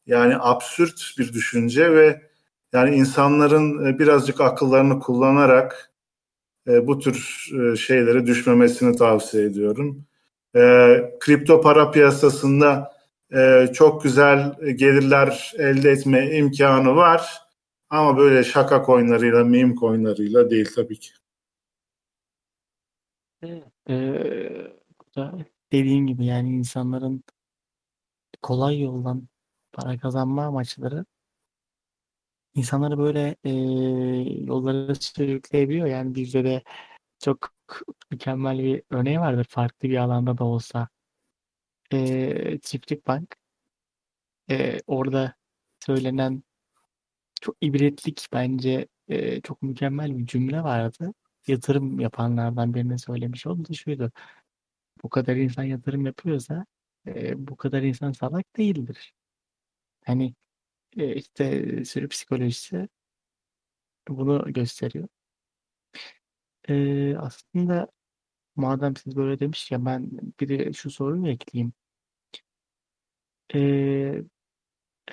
yani 0.05 0.35
absürt 0.39 1.13
bir 1.17 1.33
düşünce 1.33 1.93
ve 1.93 2.21
yani 2.73 2.95
insanların 2.95 3.85
e, 3.85 3.99
birazcık 3.99 4.41
akıllarını 4.41 4.99
kullanarak 4.99 5.91
e, 6.67 6.87
bu 6.87 6.99
tür 6.99 7.47
e, 7.59 7.75
şeylere 7.75 8.25
düşmemesini 8.25 8.95
tavsiye 8.95 9.43
ediyorum. 9.43 10.05
E, 10.55 10.61
kripto 11.19 11.61
para 11.61 11.91
piyasasında 11.91 12.90
e, 13.33 13.67
çok 13.73 14.03
güzel 14.03 14.55
gelirler 14.75 15.53
elde 15.57 15.91
etme 15.91 16.37
imkanı 16.37 16.95
var. 16.95 17.41
Ama 17.89 18.17
böyle 18.17 18.43
şaka 18.43 18.85
coinlarıyla, 18.85 19.43
meme 19.43 19.75
coinlarıyla 19.75 20.49
değil 20.49 20.69
tabii 20.75 20.99
ki. 20.99 21.11
Ee, 23.89 24.73
dediğin 25.71 26.07
gibi 26.07 26.25
yani 26.25 26.49
insanların 26.49 27.23
kolay 28.41 28.81
yoldan 28.81 29.27
para 29.73 29.97
kazanma 29.97 30.45
amaçları 30.45 31.05
insanları 32.55 32.97
böyle 32.97 33.35
e, 33.43 33.49
yollara 34.45 34.95
sürükleyebiliyor. 34.95 35.87
Yani 35.87 36.15
bizde 36.15 36.43
de 36.43 36.63
çok 37.19 37.49
mükemmel 38.11 38.59
bir 38.59 38.83
örneği 38.89 39.19
vardır 39.19 39.45
farklı 39.49 39.89
bir 39.89 39.97
alanda 39.97 40.37
da 40.37 40.43
olsa. 40.43 40.89
E, 41.93 42.59
Çiftlik 42.61 43.07
Bank 43.07 43.35
e, 44.49 44.79
orada 44.87 45.35
söylenen 45.85 46.43
çok 47.41 47.57
ibretlik 47.61 48.27
bence 48.33 48.87
e, 49.07 49.41
çok 49.41 49.61
mükemmel 49.61 50.17
bir 50.17 50.25
cümle 50.25 50.63
vardı. 50.63 51.13
Yatırım 51.47 51.99
yapanlardan 51.99 52.73
birine 52.73 52.97
söylemiş 52.97 53.47
oldu 53.47 53.73
şuydu. 53.73 54.11
Bu 55.03 55.09
kadar 55.09 55.35
insan 55.35 55.63
yatırım 55.63 56.05
yapıyorsa 56.05 56.65
e, 57.07 57.47
bu 57.47 57.57
kadar 57.57 57.81
insan 57.81 58.11
salak 58.11 58.57
değildir. 58.57 59.13
Hani 60.05 60.35
e, 60.97 61.15
işte 61.15 61.85
sürü 61.85 62.07
psikolojisi 62.09 62.89
bunu 64.07 64.53
gösteriyor. 64.53 65.07
E, 66.69 67.15
aslında 67.17 67.87
madem 68.55 68.95
siz 68.95 69.15
böyle 69.15 69.39
demiş 69.39 69.71
ya 69.71 69.85
ben 69.85 70.11
bir 70.39 70.49
de 70.49 70.73
şu 70.73 70.91
soruyu 70.91 71.27
ekleyeyim. 71.27 71.73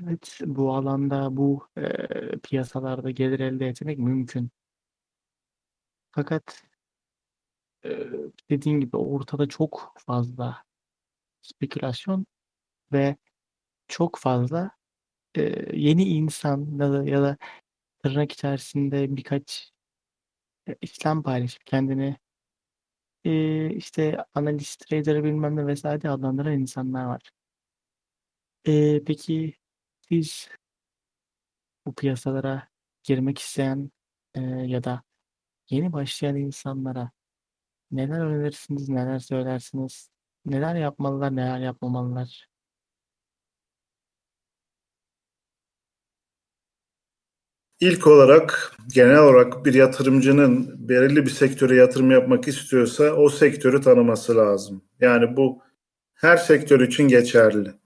Evet 0.03 0.39
bu 0.47 0.74
alanda 0.74 1.36
bu 1.36 1.68
e, 1.78 1.82
piyasalarda 2.39 3.11
gelir 3.11 3.41
elde 3.41 3.66
etmek 3.68 3.99
mümkün. 3.99 4.51
Fakat 6.11 6.64
e, 7.84 7.91
dediğin 8.51 8.80
gibi 8.80 8.97
ortada 8.97 9.49
çok 9.49 9.95
fazla 9.99 10.64
spekülasyon 11.43 12.26
ve 12.93 13.16
çok 13.89 14.18
fazla 14.18 14.70
e, 15.36 15.43
yeni 15.78 16.05
insan 16.05 16.78
ya 16.80 16.93
da, 16.93 17.05
ya 17.05 17.22
da 17.22 17.39
tırnak 18.05 18.32
içerisinde 18.32 19.16
birkaç 19.16 19.72
e, 20.68 20.76
işlem 20.82 21.22
paylaşıp 21.22 21.66
kendini 21.66 22.16
e, 23.24 23.70
işte 23.74 24.24
analist, 24.34 24.89
trader 24.89 25.24
bilmem 25.24 25.57
ne 25.57 25.66
vesaire 25.66 26.11
adlandıran 26.11 26.53
insanlar 26.53 27.05
var. 27.05 27.20
E, 28.66 29.04
peki 29.04 29.54
siz 30.09 30.48
bu 31.86 31.94
piyasalara 31.94 32.68
girmek 33.02 33.38
isteyen 33.38 33.90
e, 34.34 34.40
ya 34.40 34.84
da 34.84 35.02
yeni 35.70 35.92
başlayan 35.92 36.36
insanlara 36.36 37.11
neler 37.90 38.20
önerirsiniz, 38.20 38.88
neler 38.88 39.18
söylersiniz, 39.18 40.11
neler 40.46 40.74
yapmalılar, 40.74 41.36
neler 41.36 41.59
yapmamalılar? 41.61 42.48
İlk 47.80 48.06
olarak 48.06 48.76
genel 48.94 49.18
olarak 49.18 49.64
bir 49.64 49.74
yatırımcının 49.74 50.88
belirli 50.88 51.24
bir 51.26 51.30
sektöre 51.30 51.76
yatırım 51.76 52.11
yapmak 52.11 52.48
istiyorsa 52.48 53.12
o 53.12 53.28
sektörü 53.28 53.80
tanıması 53.80 54.36
lazım. 54.36 54.84
Yani 55.00 55.36
bu 55.36 55.62
her 56.14 56.36
sektör 56.36 56.80
için 56.80 57.09
geçerli. 57.09 57.78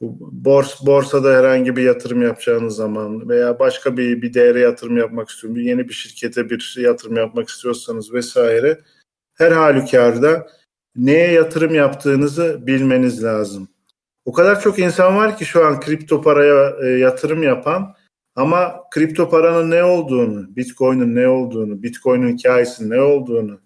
Bu 0.00 0.18
bors, 0.32 0.86
borsada 0.86 1.34
herhangi 1.34 1.76
bir 1.76 1.82
yatırım 1.82 2.22
yapacağınız 2.22 2.76
zaman 2.76 3.28
veya 3.28 3.58
başka 3.58 3.96
bir 3.96 4.22
bir 4.22 4.34
değere 4.34 4.60
yatırım 4.60 4.96
yapmak 4.96 5.28
istiyorum, 5.28 5.60
yeni 5.60 5.88
bir 5.88 5.94
şirkete 5.94 6.50
bir 6.50 6.76
yatırım 6.78 7.16
yapmak 7.16 7.48
istiyorsanız 7.48 8.12
vesaire 8.12 8.80
her 9.34 9.52
halükarda 9.52 10.46
neye 10.96 11.32
yatırım 11.32 11.74
yaptığınızı 11.74 12.66
bilmeniz 12.66 13.24
lazım. 13.24 13.68
O 14.24 14.32
kadar 14.32 14.60
çok 14.60 14.78
insan 14.78 15.16
var 15.16 15.36
ki 15.36 15.44
şu 15.44 15.66
an 15.66 15.80
kripto 15.80 16.22
paraya 16.22 16.76
e, 16.82 16.86
yatırım 16.86 17.42
yapan 17.42 17.94
ama 18.36 18.84
kripto 18.90 19.30
paranın 19.30 19.70
ne 19.70 19.84
olduğunu, 19.84 20.56
Bitcoin'in 20.56 21.14
ne 21.14 21.28
olduğunu, 21.28 21.82
Bitcoin'in 21.82 22.38
hikayesinin 22.38 22.90
ne 22.90 23.00
olduğunu 23.00 23.60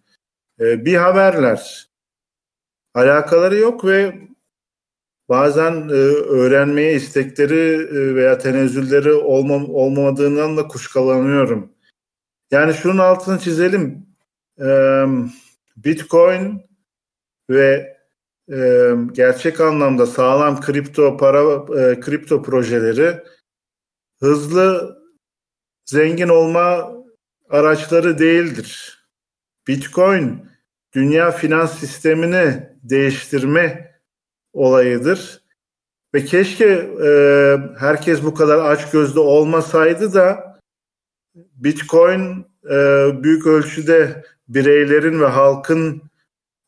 e, 0.60 0.84
bir 0.84 0.96
haberler. 0.96 1.88
Alakaları 2.94 3.56
yok 3.56 3.84
ve 3.84 4.14
bazen 5.32 5.88
e, 5.88 5.92
öğrenmeye 5.92 6.94
istekleri 6.94 7.58
e, 7.96 8.14
veya 8.14 8.38
tenezzülleri 8.38 9.12
olmam, 9.12 9.74
olmadığından 9.74 10.56
da 10.56 10.68
kuşkalanıyorum. 10.68 11.72
Yani 12.50 12.74
şunun 12.74 12.98
altını 12.98 13.38
çizelim. 13.38 14.06
E, 14.60 14.68
Bitcoin 15.76 16.62
ve 17.50 17.96
e, 18.52 18.90
gerçek 19.12 19.60
anlamda 19.60 20.06
sağlam 20.06 20.60
kripto 20.60 21.16
para 21.16 21.40
e, 21.80 22.00
kripto 22.00 22.42
projeleri 22.42 23.22
hızlı 24.20 24.98
zengin 25.84 26.28
olma 26.28 26.92
araçları 27.50 28.18
değildir. 28.18 28.98
Bitcoin 29.68 30.46
dünya 30.94 31.30
finans 31.30 31.78
sistemini 31.78 32.68
değiştirme 32.82 33.91
olayıdır. 34.52 35.42
Ve 36.14 36.24
keşke 36.24 36.66
e, 37.04 37.10
herkes 37.78 38.22
bu 38.22 38.34
kadar 38.34 38.58
aç 38.58 38.90
gözlü 38.90 39.20
olmasaydı 39.20 40.14
da 40.14 40.58
Bitcoin 41.34 42.46
e, 42.70 42.76
büyük 43.22 43.46
ölçüde 43.46 44.24
bireylerin 44.48 45.20
ve 45.20 45.26
halkın 45.26 46.02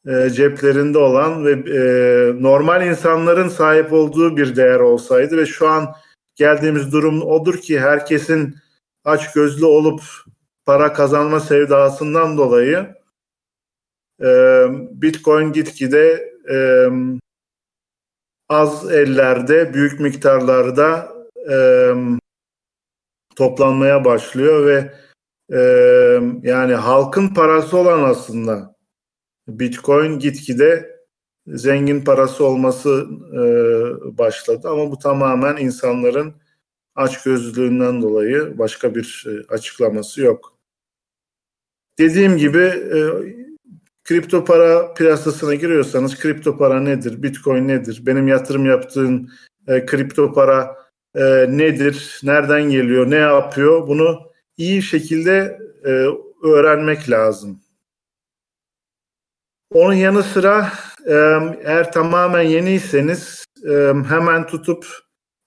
e, 0.07 0.30
ceplerinde 0.30 0.99
olan 0.99 1.45
ve 1.45 1.51
e, 1.51 2.43
normal 2.43 2.87
insanların 2.87 3.49
sahip 3.49 3.93
olduğu 3.93 4.37
bir 4.37 4.57
değer 4.57 4.80
olsaydı 4.80 5.37
ve 5.37 5.47
şu 5.47 5.68
an 5.68 5.95
geldiğimiz 6.35 6.93
durum 6.93 7.22
odur 7.22 7.59
ki 7.59 7.80
herkesin 7.80 8.55
aç 9.05 9.32
gözlü 9.32 9.64
olup 9.64 10.01
para 10.64 10.93
kazanma 10.93 11.41
sevdasından 11.41 12.39
dolayı 12.39 12.95
e, 14.22 14.28
Bitcoin 14.91 15.53
gitgide 15.53 16.35
e, 16.51 16.89
az 18.49 18.92
ellerde 18.92 19.74
büyük 19.74 20.01
miktarlarda 20.01 21.12
e, 21.51 21.57
toplanmaya 23.36 24.05
başlıyor 24.05 24.66
ve 24.66 24.95
e, 25.53 25.61
yani 26.42 26.74
halkın 26.74 27.28
parası 27.28 27.76
olan 27.76 28.03
aslında 28.03 28.76
Bitcoin 29.49 30.18
gitgide 30.18 30.95
zengin 31.47 32.05
parası 32.05 32.45
olması 32.45 33.07
e, 33.32 33.38
başladı 34.18 34.68
ama 34.68 34.90
bu 34.90 34.99
tamamen 34.99 35.57
insanların 35.57 36.34
açgözlülüğünden 36.95 38.03
dolayı 38.03 38.59
başka 38.59 38.95
bir 38.95 39.26
açıklaması 39.49 40.20
yok. 40.20 40.59
Dediğim 41.99 42.36
gibi 42.36 42.59
e, 42.59 42.99
kripto 44.05 44.45
para 44.45 44.95
piyasasına 44.95 45.55
giriyorsanız 45.55 46.19
kripto 46.19 46.59
para 46.59 46.81
nedir, 46.81 47.23
bitcoin 47.23 47.69
nedir, 47.69 48.03
benim 48.07 48.29
yatırım 48.29 48.67
yaptığım 48.67 49.31
e, 49.69 49.87
kripto 49.87 50.33
para 50.33 50.77
e, 51.15 51.25
nedir, 51.49 52.21
nereden 52.23 52.63
geliyor, 52.63 53.11
ne 53.11 53.17
yapıyor 53.17 53.87
bunu 53.87 54.21
iyi 54.57 54.83
şekilde 54.83 55.59
e, 55.85 55.91
öğrenmek 56.49 57.11
lazım. 57.11 57.61
Onun 59.73 59.95
yanı 59.95 60.23
sıra 60.23 60.73
eğer 61.65 61.93
tamamen 61.93 62.43
yeniyseniz 62.43 63.45
hemen 64.09 64.47
tutup 64.47 64.87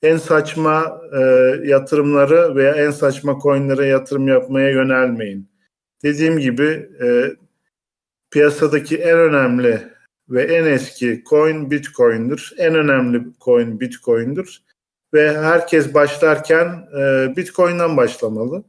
en 0.01 0.18
saçma 0.18 1.01
e, 1.14 1.20
yatırımları 1.64 2.55
veya 2.55 2.76
en 2.76 2.91
saçma 2.91 3.39
coinlere 3.43 3.86
yatırım 3.86 4.28
yapmaya 4.28 4.70
yönelmeyin. 4.70 5.49
Dediğim 6.03 6.39
gibi 6.39 6.89
e, 7.03 7.36
piyasadaki 8.32 8.97
en 8.97 9.17
önemli 9.17 9.84
ve 10.30 10.43
en 10.43 10.65
eski 10.65 11.23
coin 11.30 11.71
Bitcoin'dir. 11.71 12.53
En 12.57 12.75
önemli 12.75 13.21
coin 13.41 13.80
Bitcoin'dir. 13.80 14.63
Ve 15.13 15.38
herkes 15.38 15.93
başlarken 15.93 16.88
e, 16.99 17.34
Bitcoin'den 17.38 17.97
başlamalı. 17.97 18.63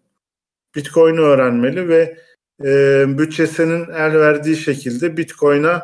Bitcoin'i 0.75 1.21
öğrenmeli 1.21 1.89
ve 1.89 2.19
e, 2.65 3.05
bütçesinin 3.19 3.85
el 3.91 4.19
verdiği 4.19 4.57
şekilde 4.57 5.17
Bitcoin'a 5.17 5.83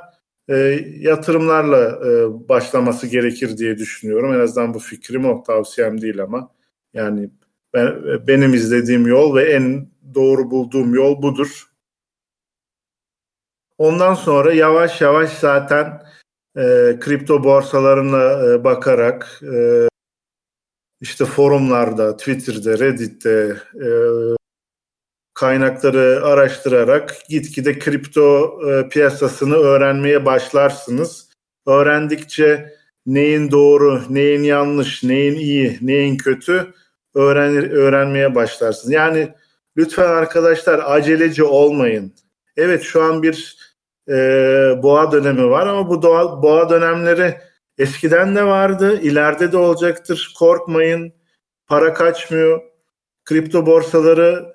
e, 0.49 0.55
yatırımlarla 0.99 2.01
e, 2.07 2.49
başlaması 2.49 3.07
gerekir 3.07 3.59
diye 3.59 3.79
düşünüyorum. 3.79 4.35
En 4.35 4.41
azından 4.41 4.75
bu 4.75 4.79
fikrim 4.79 5.25
o, 5.25 5.43
tavsiyem 5.43 6.01
değil 6.01 6.23
ama 6.23 6.51
yani 6.95 7.31
ben, 7.75 7.95
benim 8.27 8.55
izlediğim 8.55 9.07
yol 9.07 9.37
ve 9.37 9.43
en 9.43 9.89
doğru 10.15 10.51
bulduğum 10.51 10.95
yol 10.95 11.23
budur. 11.23 11.74
Ondan 13.79 14.15
sonra 14.15 14.53
yavaş 14.53 15.01
yavaş 15.01 15.31
zaten 15.31 16.03
e, 16.57 16.97
kripto 17.01 17.45
borsalarına 17.45 18.53
e, 18.53 18.65
bakarak 18.65 19.41
e, 19.55 19.89
işte 21.01 21.25
forumlarda, 21.25 22.17
Twitter'da, 22.17 22.79
Reddit'te 22.79 23.57
e, 23.75 23.89
kaynakları 25.35 26.21
araştırarak 26.25 27.17
gitgide 27.29 27.79
kripto 27.79 28.59
e, 28.71 28.89
piyasasını 28.89 29.55
öğrenmeye 29.55 30.25
başlarsınız. 30.25 31.29
Öğrendikçe 31.67 32.75
neyin 33.07 33.51
doğru, 33.51 34.03
neyin 34.11 34.43
yanlış, 34.43 35.03
neyin 35.05 35.35
iyi, 35.35 35.79
neyin 35.83 36.17
kötü 36.17 36.75
öğrenir, 37.15 37.71
öğrenmeye 37.71 38.35
başlarsınız. 38.35 38.93
Yani 38.93 39.29
lütfen 39.77 40.09
arkadaşlar 40.09 40.83
aceleci 40.85 41.45
olmayın. 41.45 42.13
Evet 42.57 42.83
şu 42.83 43.03
an 43.03 43.23
bir 43.23 43.59
e, 44.09 44.15
boğa 44.83 45.13
dönemi 45.13 45.51
var 45.51 45.67
ama 45.67 45.91
bu 45.91 46.03
doğa, 46.03 46.43
boğa 46.43 46.71
dönemleri 46.71 47.35
eskiden 47.79 48.37
de 48.37 48.45
vardı, 48.45 49.01
ileride 49.01 49.53
de 49.53 49.57
olacaktır. 49.57 50.35
Korkmayın, 50.39 51.13
para 51.67 51.95
kaçmıyor. 51.95 52.61
Kripto 53.25 53.67
borsaları 53.67 54.55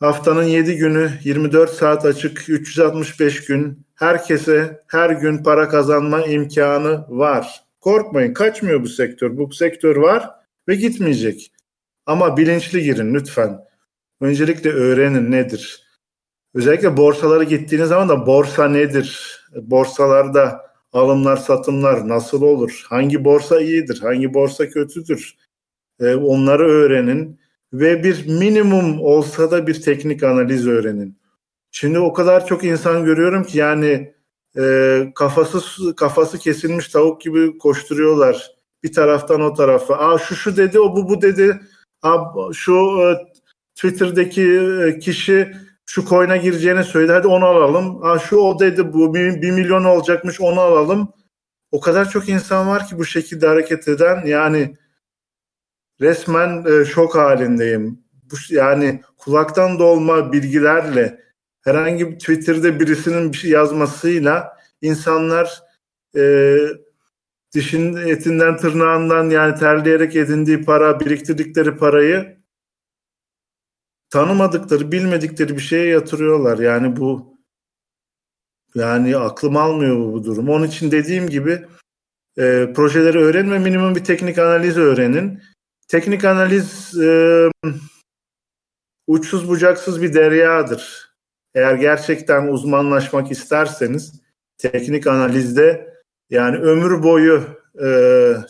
haftanın 0.00 0.42
7 0.42 0.76
günü 0.76 1.10
24 1.24 1.70
saat 1.70 2.04
açık, 2.04 2.48
365 2.48 3.44
gün 3.44 3.86
herkese 3.94 4.82
her 4.86 5.10
gün 5.10 5.42
para 5.42 5.68
kazanma 5.68 6.22
imkanı 6.26 7.04
var. 7.08 7.64
Korkmayın, 7.80 8.34
kaçmıyor 8.34 8.82
bu 8.82 8.88
sektör. 8.88 9.36
Bu 9.36 9.52
sektör 9.52 9.96
var 9.96 10.30
ve 10.68 10.74
gitmeyecek. 10.74 11.52
Ama 12.06 12.36
bilinçli 12.36 12.82
girin 12.82 13.14
lütfen. 13.14 13.60
Öncelikle 14.20 14.70
öğrenin 14.70 15.30
nedir. 15.30 15.83
Özellikle 16.54 16.96
borsalara 16.96 17.44
gittiğiniz 17.44 17.88
zaman 17.88 18.08
da 18.08 18.26
borsa 18.26 18.68
nedir? 18.68 19.40
Borsalarda 19.62 20.60
alımlar 20.92 21.36
satımlar 21.36 22.08
nasıl 22.08 22.42
olur? 22.42 22.86
Hangi 22.88 23.24
borsa 23.24 23.60
iyidir? 23.60 24.00
Hangi 24.00 24.34
borsa 24.34 24.68
kötüdür? 24.68 25.34
Ee, 26.00 26.14
onları 26.14 26.68
öğrenin 26.68 27.40
ve 27.72 28.04
bir 28.04 28.26
minimum 28.26 29.00
olsa 29.00 29.50
da 29.50 29.66
bir 29.66 29.82
teknik 29.82 30.22
analiz 30.22 30.66
öğrenin. 30.66 31.18
Şimdi 31.70 31.98
o 31.98 32.12
kadar 32.12 32.46
çok 32.46 32.64
insan 32.64 33.04
görüyorum 33.04 33.44
ki 33.44 33.58
yani 33.58 34.14
e, 34.58 35.12
kafası 35.14 35.96
kafası 35.96 36.38
kesilmiş 36.38 36.88
tavuk 36.88 37.20
gibi 37.20 37.58
koşturuyorlar 37.58 38.50
bir 38.82 38.92
taraftan 38.92 39.40
o 39.40 39.54
tarafa. 39.54 39.96
Aa 39.96 40.18
şu 40.18 40.34
şu 40.36 40.56
dedi, 40.56 40.80
o 40.80 40.96
bu 40.96 41.08
bu 41.08 41.22
dedi. 41.22 41.60
Aa, 42.02 42.52
şu 42.52 42.74
e, 42.74 43.06
Twitter'daki 43.74 44.60
e, 44.86 44.98
kişi 44.98 45.52
şu 45.86 46.04
coin'e 46.04 46.38
gireceğini 46.38 46.84
söyledi. 46.84 47.12
Hadi 47.12 47.26
onu 47.28 47.44
alalım. 47.44 48.04
Aa, 48.04 48.18
şu 48.18 48.36
o 48.36 48.60
dedi 48.60 48.92
bu 48.92 49.14
bir, 49.14 49.42
bir 49.42 49.50
milyon 49.50 49.84
olacakmış 49.84 50.40
onu 50.40 50.60
alalım. 50.60 51.12
O 51.70 51.80
kadar 51.80 52.10
çok 52.10 52.28
insan 52.28 52.68
var 52.68 52.86
ki 52.86 52.98
bu 52.98 53.04
şekilde 53.04 53.46
hareket 53.46 53.88
eden 53.88 54.26
yani 54.26 54.76
resmen 56.00 56.64
e, 56.64 56.84
şok 56.84 57.14
halindeyim. 57.14 58.04
Bu, 58.12 58.34
yani 58.50 59.02
kulaktan 59.18 59.78
dolma 59.78 60.32
bilgilerle 60.32 61.20
herhangi 61.64 62.10
bir 62.10 62.18
Twitter'da 62.18 62.80
birisinin 62.80 63.32
bir 63.32 63.38
şey 63.38 63.50
yazmasıyla 63.50 64.56
insanlar 64.82 65.62
e, 66.16 66.56
dişin 67.54 67.96
etinden 67.96 68.56
tırnağından 68.56 69.30
yani 69.30 69.54
terleyerek 69.54 70.16
edindiği 70.16 70.64
para, 70.64 71.00
biriktirdikleri 71.00 71.76
parayı 71.76 72.36
tanımadıkları, 74.14 74.92
bilmedikleri 74.92 75.56
bir 75.56 75.62
şeye 75.62 75.86
yatırıyorlar. 75.86 76.58
Yani 76.58 76.96
bu 76.96 77.38
yani 78.74 79.16
aklım 79.16 79.56
almıyor 79.56 79.96
bu, 79.96 80.12
bu 80.12 80.24
durum. 80.24 80.48
Onun 80.48 80.66
için 80.66 80.90
dediğim 80.90 81.28
gibi 81.28 81.66
e, 82.38 82.72
projeleri 82.76 83.18
öğrenme 83.18 83.58
minimum 83.58 83.94
bir 83.94 84.04
teknik 84.04 84.38
analiz 84.38 84.76
öğrenin. 84.76 85.42
Teknik 85.88 86.24
analiz 86.24 86.98
e, 86.98 87.50
uçsuz 89.06 89.48
bucaksız 89.48 90.02
bir 90.02 90.14
deryadır. 90.14 91.10
Eğer 91.54 91.74
gerçekten 91.74 92.46
uzmanlaşmak 92.46 93.30
isterseniz 93.30 94.20
teknik 94.58 95.06
analizde 95.06 95.94
yani 96.30 96.56
ömür 96.56 97.02
boyu 97.02 97.44
e, 97.84 97.88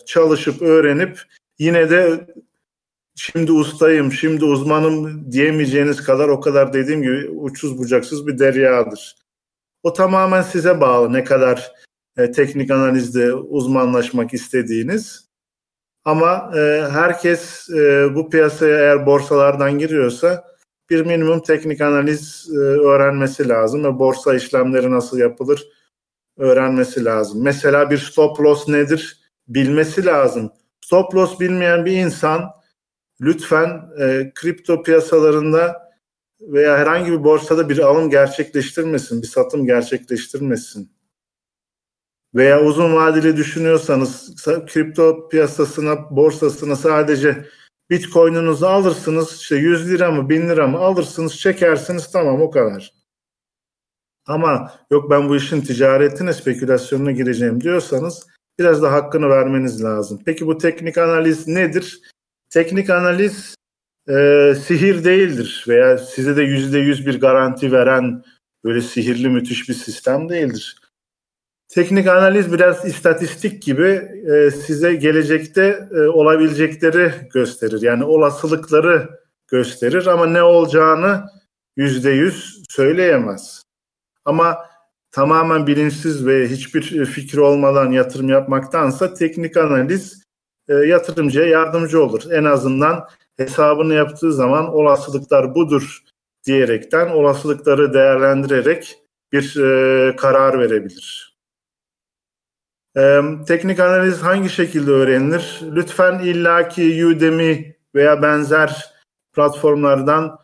çalışıp 0.05 0.61
öğrenip 0.61 1.21
yine 1.59 1.89
de 1.89 2.27
şimdi 3.15 3.51
ustayım, 3.51 4.11
şimdi 4.11 4.45
uzmanım 4.45 5.31
diyemeyeceğiniz 5.31 6.03
kadar 6.03 6.29
o 6.29 6.39
kadar 6.39 6.73
dediğim 6.73 7.01
gibi 7.01 7.29
uçsuz 7.29 7.77
bucaksız 7.77 8.27
bir 8.27 8.39
deryadır. 8.39 9.15
O 9.83 9.93
tamamen 9.93 10.41
size 10.41 10.81
bağlı 10.81 11.13
ne 11.13 11.23
kadar 11.23 11.71
e, 12.17 12.31
teknik 12.31 12.71
analizde 12.71 13.33
uzmanlaşmak 13.33 14.33
istediğiniz. 14.33 15.29
Ama 16.05 16.51
e, 16.57 16.87
herkes 16.91 17.69
e, 17.69 18.15
bu 18.15 18.29
piyasaya 18.29 18.79
eğer 18.79 19.05
borsalardan 19.05 19.79
giriyorsa 19.79 20.43
bir 20.89 21.05
minimum 21.05 21.39
teknik 21.39 21.81
analiz 21.81 22.49
e, 22.53 22.57
öğrenmesi 22.57 23.49
lazım 23.49 23.83
ve 23.83 23.99
borsa 23.99 24.35
işlemleri 24.35 24.91
nasıl 24.91 25.17
yapılır 25.17 25.67
öğrenmesi 26.37 27.05
lazım. 27.05 27.43
Mesela 27.43 27.89
bir 27.89 27.97
stop 27.97 28.39
loss 28.39 28.67
nedir 28.67 29.19
bilmesi 29.47 30.05
lazım. 30.05 30.51
Stop 30.81 31.15
loss 31.15 31.39
bilmeyen 31.39 31.85
bir 31.85 31.91
insan 31.91 32.51
lütfen 33.21 33.89
e, 33.99 34.31
kripto 34.35 34.83
piyasalarında 34.83 35.91
veya 36.41 36.77
herhangi 36.77 37.11
bir 37.11 37.23
borsada 37.23 37.69
bir 37.69 37.77
alım 37.77 38.09
gerçekleştirmesin, 38.09 39.21
bir 39.21 39.27
satım 39.27 39.65
gerçekleştirmesin. 39.65 40.95
Veya 42.35 42.63
uzun 42.63 42.95
vadeli 42.95 43.37
düşünüyorsanız 43.37 44.35
kripto 44.45 45.29
piyasasına, 45.29 46.15
borsasına 46.15 46.75
sadece 46.75 47.45
Bitcoin'unuzu 47.89 48.65
alırsınız, 48.65 49.41
işte 49.41 49.55
100 49.55 49.91
lira 49.91 50.11
mı 50.11 50.29
1000 50.29 50.49
lira 50.49 50.67
mı 50.67 50.77
alırsınız, 50.77 51.37
çekersiniz 51.37 52.11
tamam 52.11 52.41
o 52.41 52.51
kadar. 52.51 52.93
Ama 54.27 54.73
yok 54.91 55.09
ben 55.09 55.29
bu 55.29 55.35
işin 55.35 55.61
ticaretine, 55.61 56.33
spekülasyonuna 56.33 57.11
gireceğim 57.11 57.61
diyorsanız 57.61 58.27
biraz 58.59 58.81
da 58.81 58.91
hakkını 58.91 59.29
vermeniz 59.29 59.83
lazım. 59.83 60.21
Peki 60.25 60.47
bu 60.47 60.57
teknik 60.57 60.97
analiz 60.97 61.47
nedir? 61.47 62.01
Teknik 62.49 62.89
analiz 62.89 63.55
e, 64.09 64.55
sihir 64.65 65.03
değildir 65.03 65.65
veya 65.67 65.97
size 65.97 66.37
de 66.37 66.43
yüzde 66.43 66.79
yüz 66.79 67.07
bir 67.07 67.19
garanti 67.19 67.71
veren 67.71 68.23
böyle 68.63 68.81
sihirli 68.81 69.29
müthiş 69.29 69.69
bir 69.69 69.73
sistem 69.73 70.29
değildir. 70.29 70.77
Teknik 71.67 72.07
analiz 72.07 72.53
biraz 72.53 72.85
istatistik 72.85 73.63
gibi 73.63 74.09
e, 74.33 74.51
size 74.51 74.95
gelecekte 74.95 75.89
e, 75.91 75.99
olabilecekleri 75.99 77.11
gösterir. 77.33 77.81
Yani 77.81 78.03
olasılıkları 78.03 79.09
gösterir 79.47 80.05
ama 80.05 80.25
ne 80.25 80.43
olacağını 80.43 81.25
yüzde 81.77 82.09
yüz 82.09 82.63
söyleyemez. 82.69 83.63
Ama 84.25 84.57
tamamen 85.11 85.67
bilinçsiz 85.67 86.27
ve 86.27 86.47
hiçbir 86.47 87.05
fikri 87.05 87.41
olmadan 87.41 87.91
yatırım 87.91 88.29
yapmaktansa 88.29 89.13
teknik 89.13 89.57
analiz 89.57 90.24
e, 90.69 90.73
yatırımcıya 90.73 91.45
yardımcı 91.45 92.03
olur. 92.03 92.21
En 92.31 92.43
azından 92.43 93.07
hesabını 93.37 93.93
yaptığı 93.93 94.33
zaman 94.33 94.73
olasılıklar 94.73 95.55
budur 95.55 96.03
diyerekten 96.45 97.09
olasılıkları 97.09 97.93
değerlendirerek 97.93 98.97
bir 99.31 99.57
e, 99.57 100.15
karar 100.15 100.59
verebilir. 100.59 101.35
E, 102.97 103.21
teknik 103.47 103.79
analiz 103.79 104.21
hangi 104.21 104.49
şekilde 104.49 104.91
öğrenilir? 104.91 105.59
Lütfen 105.75 106.19
illaki 106.19 107.05
Udemy 107.05 107.75
veya 107.95 108.21
benzer 108.21 108.93
platformlardan 109.33 110.39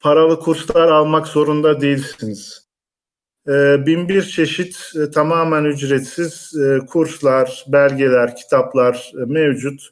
paralı 0.00 0.40
kurslar 0.40 0.88
almak 0.88 1.26
zorunda 1.26 1.80
değilsiniz. 1.80 2.69
E, 3.48 3.86
bin 3.86 4.08
bir 4.08 4.22
çeşit 4.22 4.92
e, 5.02 5.10
tamamen 5.10 5.64
ücretsiz 5.64 6.54
e, 6.56 6.78
kurslar, 6.86 7.64
belgeler, 7.68 8.36
kitaplar 8.36 9.12
e, 9.22 9.24
mevcut. 9.24 9.90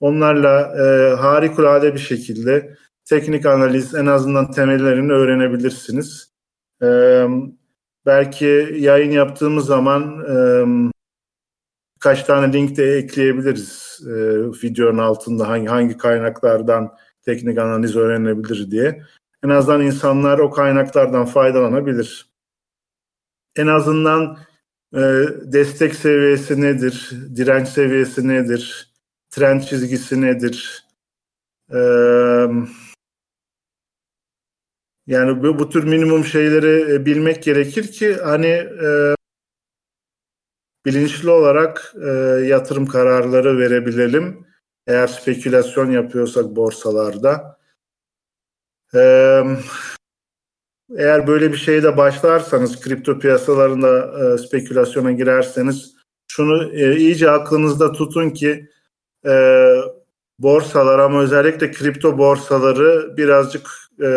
Onlarla 0.00 0.74
harikulade 1.20 1.94
bir 1.94 1.98
şekilde 1.98 2.76
teknik 3.04 3.46
analiz 3.46 3.94
en 3.94 4.06
azından 4.06 4.50
temellerini 4.50 5.12
öğrenebilirsiniz. 5.12 6.32
E, 6.82 6.86
belki 8.06 8.76
yayın 8.78 9.10
yaptığımız 9.10 9.66
zaman 9.66 10.24
birkaç 11.96 12.22
tane 12.22 12.52
link 12.52 12.76
de 12.76 12.84
ekleyebiliriz 12.84 14.00
videonun 14.62 14.98
altında 14.98 15.48
hangi 15.48 15.66
hangi 15.66 15.96
kaynaklardan 15.96 16.94
teknik 17.24 17.58
analiz 17.58 17.96
öğrenebilir 17.96 18.70
diye. 18.70 19.02
En 19.44 19.48
azından 19.48 19.82
insanlar 19.82 20.38
o 20.38 20.50
kaynaklardan 20.50 21.26
faydalanabilir. 21.26 22.35
En 23.56 23.66
azından 23.66 24.38
e, 24.94 25.00
destek 25.52 25.94
seviyesi 25.94 26.60
nedir, 26.60 27.10
direnç 27.36 27.68
seviyesi 27.68 28.28
nedir, 28.28 28.92
trend 29.30 29.62
çizgisi 29.62 30.20
nedir, 30.20 30.84
e, 31.72 31.78
yani 35.06 35.42
bu, 35.42 35.58
bu 35.58 35.68
tür 35.70 35.84
minimum 35.84 36.24
şeyleri 36.24 36.92
e, 36.92 37.06
bilmek 37.06 37.42
gerekir 37.42 37.92
ki 37.92 38.14
hani 38.14 38.46
e, 38.46 39.14
bilinçli 40.86 41.30
olarak 41.30 41.94
e, 42.02 42.10
yatırım 42.46 42.86
kararları 42.86 43.58
verebilelim. 43.58 44.46
Eğer 44.86 45.06
spekülasyon 45.06 45.90
yapıyorsak 45.90 46.44
borsalarda. 46.56 47.58
E, 48.94 49.42
eğer 50.98 51.26
böyle 51.26 51.52
bir 51.52 51.56
şeyde 51.56 51.96
başlarsanız, 51.96 52.80
kripto 52.80 53.18
piyasalarında 53.18 54.12
e, 54.34 54.38
spekülasyona 54.38 55.12
girerseniz, 55.12 55.94
şunu 56.28 56.72
e, 56.72 56.96
iyice 56.96 57.30
aklınızda 57.30 57.92
tutun 57.92 58.30
ki 58.30 58.68
e, 59.26 59.32
borsalar 60.38 60.98
ama 60.98 61.22
özellikle 61.22 61.70
kripto 61.70 62.18
borsaları 62.18 63.16
birazcık 63.16 63.70
e, 64.02 64.08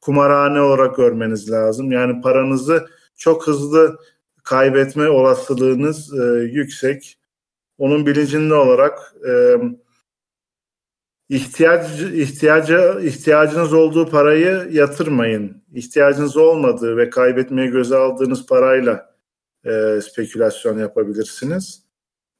kumarhane 0.00 0.60
olarak 0.60 0.96
görmeniz 0.96 1.50
lazım. 1.50 1.92
Yani 1.92 2.20
paranızı 2.20 2.86
çok 3.16 3.46
hızlı 3.46 3.98
kaybetme 4.44 5.08
olasılığınız 5.08 6.14
e, 6.20 6.24
yüksek. 6.52 7.18
Onun 7.78 8.06
bilincinde 8.06 8.54
olarak 8.54 9.14
e, 9.28 9.56
ihtiyaç 11.28 12.00
ihtiyacı 12.00 13.00
ihtiyacınız 13.02 13.72
olduğu 13.72 14.10
parayı 14.10 14.68
yatırmayın. 14.70 15.62
İhtiyacınız 15.74 16.36
olmadığı 16.36 16.96
ve 16.96 17.10
kaybetmeye 17.10 17.66
göze 17.66 17.96
aldığınız 17.96 18.46
parayla 18.46 19.14
e, 19.64 20.00
spekülasyon 20.00 20.78
yapabilirsiniz 20.78 21.82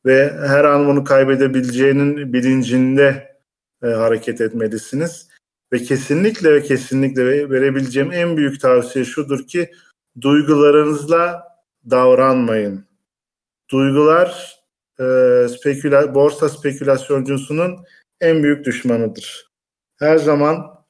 ve 0.07 0.33
her 0.47 0.65
an 0.65 0.87
bunu 0.87 1.05
kaybedebileceğinin 1.05 2.33
bilincinde 2.33 3.37
e, 3.83 3.87
hareket 3.87 4.41
etmelisiniz. 4.41 5.29
Ve 5.73 5.79
kesinlikle 5.79 6.55
ve 6.55 6.63
kesinlikle 6.63 7.51
verebileceğim 7.51 8.13
en 8.13 8.37
büyük 8.37 8.61
tavsiye 8.61 9.05
şudur 9.05 9.47
ki 9.47 9.71
duygularınızla 10.21 11.43
davranmayın. 11.91 12.85
Duygular 13.71 14.59
e, 15.01 15.05
speküla, 15.49 16.15
borsa 16.15 16.49
spekülasyoncusunun 16.49 17.85
en 18.21 18.43
büyük 18.43 18.65
düşmanıdır. 18.65 19.49
Her 19.99 20.17
zaman 20.17 20.85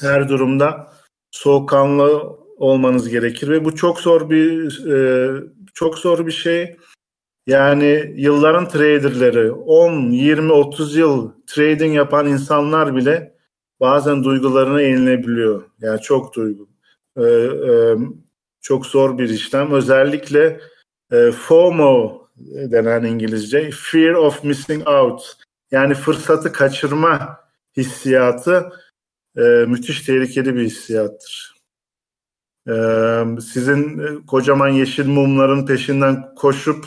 her 0.00 0.28
durumda 0.28 0.92
soğukkanlı 1.30 2.36
olmanız 2.56 3.08
gerekir 3.08 3.48
ve 3.48 3.64
bu 3.64 3.74
çok 3.74 4.00
zor 4.00 4.30
bir 4.30 4.86
e, 4.86 5.30
çok 5.74 5.98
zor 5.98 6.26
bir 6.26 6.32
şey. 6.32 6.76
Yani 7.46 8.14
yılların 8.16 8.68
traderleri 8.68 9.52
10, 9.52 10.10
20, 10.10 10.52
30 10.52 10.96
yıl 10.96 11.32
trading 11.46 11.96
yapan 11.96 12.28
insanlar 12.28 12.96
bile 12.96 13.36
bazen 13.80 14.24
duygularına 14.24 14.80
yenilebiliyor. 14.80 15.64
Yani 15.80 16.00
çok 16.00 16.34
duygu. 16.34 16.68
Ee, 17.16 17.22
e, 17.22 17.96
çok 18.60 18.86
zor 18.86 19.18
bir 19.18 19.28
işlem. 19.28 19.72
Özellikle 19.72 20.60
e, 21.12 21.30
FOMO 21.30 22.28
denen 22.46 23.04
İngilizce, 23.04 23.70
Fear 23.70 24.14
of 24.14 24.44
Missing 24.44 24.88
Out. 24.88 25.36
Yani 25.70 25.94
fırsatı 25.94 26.52
kaçırma 26.52 27.40
hissiyatı 27.76 28.72
e, 29.36 29.40
müthiş 29.42 30.00
tehlikeli 30.00 30.54
bir 30.54 30.62
hissiyattır. 30.62 31.56
E, 32.68 32.72
sizin 33.52 34.16
kocaman 34.26 34.68
yeşil 34.68 35.06
mumların 35.06 35.66
peşinden 35.66 36.34
koşup 36.34 36.86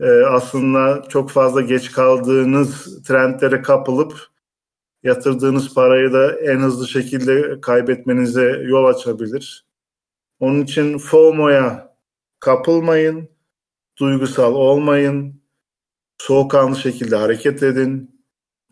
e, 0.00 0.10
aslında 0.10 1.04
çok 1.08 1.30
fazla 1.30 1.60
geç 1.60 1.92
kaldığınız 1.92 3.02
trendlere 3.02 3.62
kapılıp 3.62 4.28
yatırdığınız 5.02 5.74
parayı 5.74 6.12
da 6.12 6.40
en 6.40 6.58
hızlı 6.60 6.88
şekilde 6.88 7.60
kaybetmenize 7.60 8.62
yol 8.66 8.84
açabilir. 8.84 9.66
Onun 10.40 10.62
için 10.62 10.98
FOMO'ya 10.98 11.96
kapılmayın, 12.40 13.28
duygusal 13.98 14.54
olmayın, 14.54 15.43
soğukkanlı 16.26 16.76
şekilde 16.76 17.16
hareket 17.16 17.62
edin. 17.62 18.20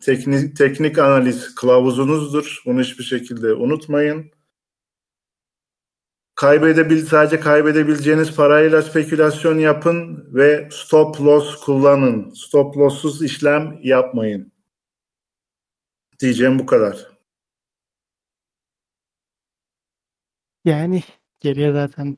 Teknik, 0.01 0.57
teknik 0.57 0.97
analiz 0.97 1.55
kılavuzunuzdur. 1.55 2.61
Bunu 2.65 2.81
hiçbir 2.81 3.03
şekilde 3.03 3.53
unutmayın. 3.53 4.31
Kaybedebil, 6.35 7.05
sadece 7.05 7.39
kaybedebileceğiniz 7.39 8.35
parayla 8.35 8.81
spekülasyon 8.81 9.59
yapın 9.59 10.27
ve 10.33 10.69
stop 10.71 11.21
loss 11.21 11.55
kullanın. 11.65 12.33
Stop 12.33 12.77
loss'suz 12.77 13.23
işlem 13.23 13.79
yapmayın. 13.83 14.51
Diyeceğim 16.19 16.59
bu 16.59 16.65
kadar. 16.65 17.07
Yani 20.65 21.03
geriye 21.39 21.73
zaten 21.73 22.17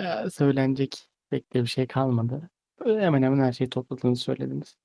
e, 0.00 0.30
söylenecek 0.30 1.08
pek 1.30 1.54
de 1.54 1.62
bir 1.62 1.68
şey 1.68 1.86
kalmadı. 1.86 2.50
Hemen 2.84 3.22
hemen 3.22 3.38
her 3.44 3.52
şeyi 3.52 3.70
topladığınızı 3.70 4.22
söylediniz. 4.22 4.76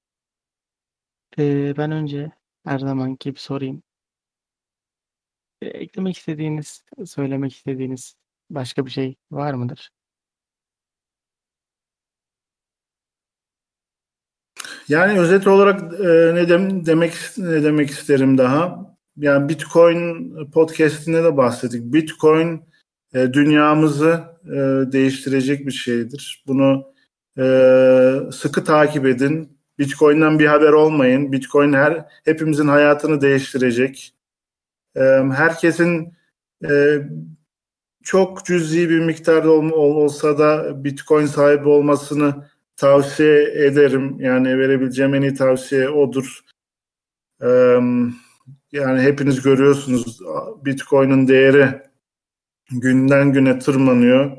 E, 1.39 1.73
ben 1.77 1.91
önce 1.91 2.31
her 2.65 2.79
zamanki 2.79 3.29
gibi 3.29 3.39
sorayım. 3.39 3.83
E, 5.61 5.67
eklemek 5.67 6.17
istediğiniz, 6.17 6.83
söylemek 7.05 7.53
istediğiniz 7.53 8.15
başka 8.49 8.85
bir 8.85 8.91
şey 8.91 9.15
var 9.31 9.53
mıdır? 9.53 9.91
Yani 14.87 15.19
özet 15.19 15.47
olarak 15.47 15.93
e, 15.99 16.35
ne 16.35 16.49
dem 16.49 16.85
demek 16.85 17.13
ne 17.37 17.63
demek 17.63 17.89
isterim 17.89 18.37
daha? 18.37 18.95
Yani 19.17 19.49
Bitcoin 19.49 20.35
podcast'inde 20.51 21.23
de 21.23 21.37
bahsettik. 21.37 21.93
Bitcoin 21.93 22.63
e, 23.13 23.33
dünyamızı 23.33 24.23
e, 24.45 24.91
değiştirecek 24.91 25.67
bir 25.67 25.71
şeydir. 25.71 26.43
Bunu 26.47 26.94
e, 27.37 28.31
sıkı 28.31 28.63
takip 28.63 29.05
edin. 29.05 29.57
Bitcoin'den 29.79 30.39
bir 30.39 30.45
haber 30.45 30.71
olmayın. 30.71 31.31
Bitcoin 31.31 31.73
her 31.73 32.05
hepimizin 32.25 32.67
hayatını 32.67 33.21
değiştirecek. 33.21 34.13
E, 34.95 35.01
herkesin 35.35 36.13
e, 36.69 37.01
çok 38.03 38.45
cüzi 38.45 38.89
bir 38.89 38.99
miktarda 38.99 39.51
ol, 39.51 39.71
olsa 39.71 40.37
da 40.37 40.83
Bitcoin 40.83 41.25
sahibi 41.25 41.69
olmasını 41.69 42.49
tavsiye 42.75 43.43
ederim. 43.43 44.19
Yani 44.19 44.59
verebileceğim 44.59 45.15
en 45.15 45.21
iyi 45.21 45.33
tavsiye 45.33 45.89
odur. 45.89 46.39
Ee, 47.41 47.79
yani 48.71 49.01
hepiniz 49.01 49.41
görüyorsunuz 49.41 50.19
Bitcoin'in 50.65 51.27
değeri 51.27 51.81
günden 52.71 53.33
güne 53.33 53.59
tırmanıyor. 53.59 54.37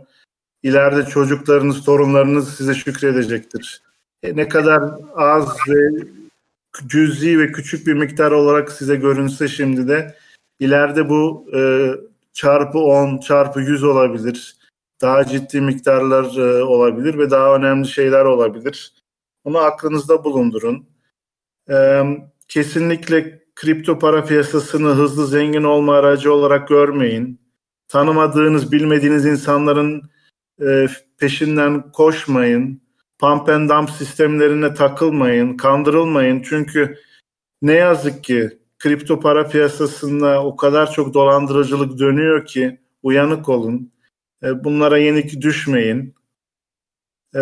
İleride 0.63 1.05
çocuklarınız, 1.05 1.85
torunlarınız 1.85 2.55
size 2.55 2.75
şükredecektir. 2.75 3.83
E, 4.23 4.37
ne 4.37 4.49
kadar 4.49 4.83
az 5.15 5.57
ve 5.69 6.07
cüzi 6.87 7.39
ve 7.39 7.53
küçük 7.53 7.87
bir 7.87 7.95
miktar 7.95 8.31
olarak 8.31 8.73
size 8.73 8.97
görünse 8.97 9.49
şimdi 9.49 9.89
de 9.89 10.15
ileride 10.61 11.09
bu 11.09 11.47
e, 11.57 11.91
çarpı 12.33 12.79
10, 12.79 13.19
çarpı 13.19 13.61
100 13.61 13.85
olabilir 13.85 14.57
daha 15.01 15.27
ciddi 15.27 15.61
miktarlar 15.61 16.37
e, 16.37 16.65
olabilir 16.65 17.19
ve 17.19 17.31
daha 17.31 17.57
önemli 17.57 17.89
şeyler 17.89 18.25
olabilir. 18.25 18.93
Bunu 19.45 19.59
aklınızda 19.59 20.25
bulundurun. 20.25 20.87
E, 21.71 22.03
kesinlikle 22.49 23.43
kripto 23.55 23.99
para 23.99 24.25
piyasasını 24.25 24.89
hızlı 24.89 25.27
zengin 25.27 25.63
olma 25.63 25.97
aracı 25.97 26.33
olarak 26.33 26.69
görmeyin. 26.69 27.41
Tanımadığınız, 27.89 28.73
bilmediğiniz 28.73 29.27
insanların 29.27 30.03
e, 30.63 30.87
peşinden 31.19 31.91
koşmayın. 31.93 32.81
Pump 33.19 33.49
and 33.49 33.71
dump 33.71 33.91
sistemlerine 33.91 34.75
takılmayın, 34.75 35.57
kandırılmayın. 35.57 36.43
Çünkü 36.43 36.99
ne 37.63 37.73
yazık 37.73 38.25
ki 38.25 38.59
kripto 38.79 39.21
para 39.21 39.49
piyasasında 39.49 40.45
o 40.45 40.57
kadar 40.57 40.93
çok 40.93 41.15
dolandırıcılık 41.15 41.99
dönüyor 41.99 42.47
ki 42.47 42.81
uyanık 43.03 43.49
olun 43.49 43.93
e, 44.43 44.65
bunlara 44.65 44.99
yenik 44.99 45.43
düşmeyin. 45.43 46.15
E, 47.37 47.41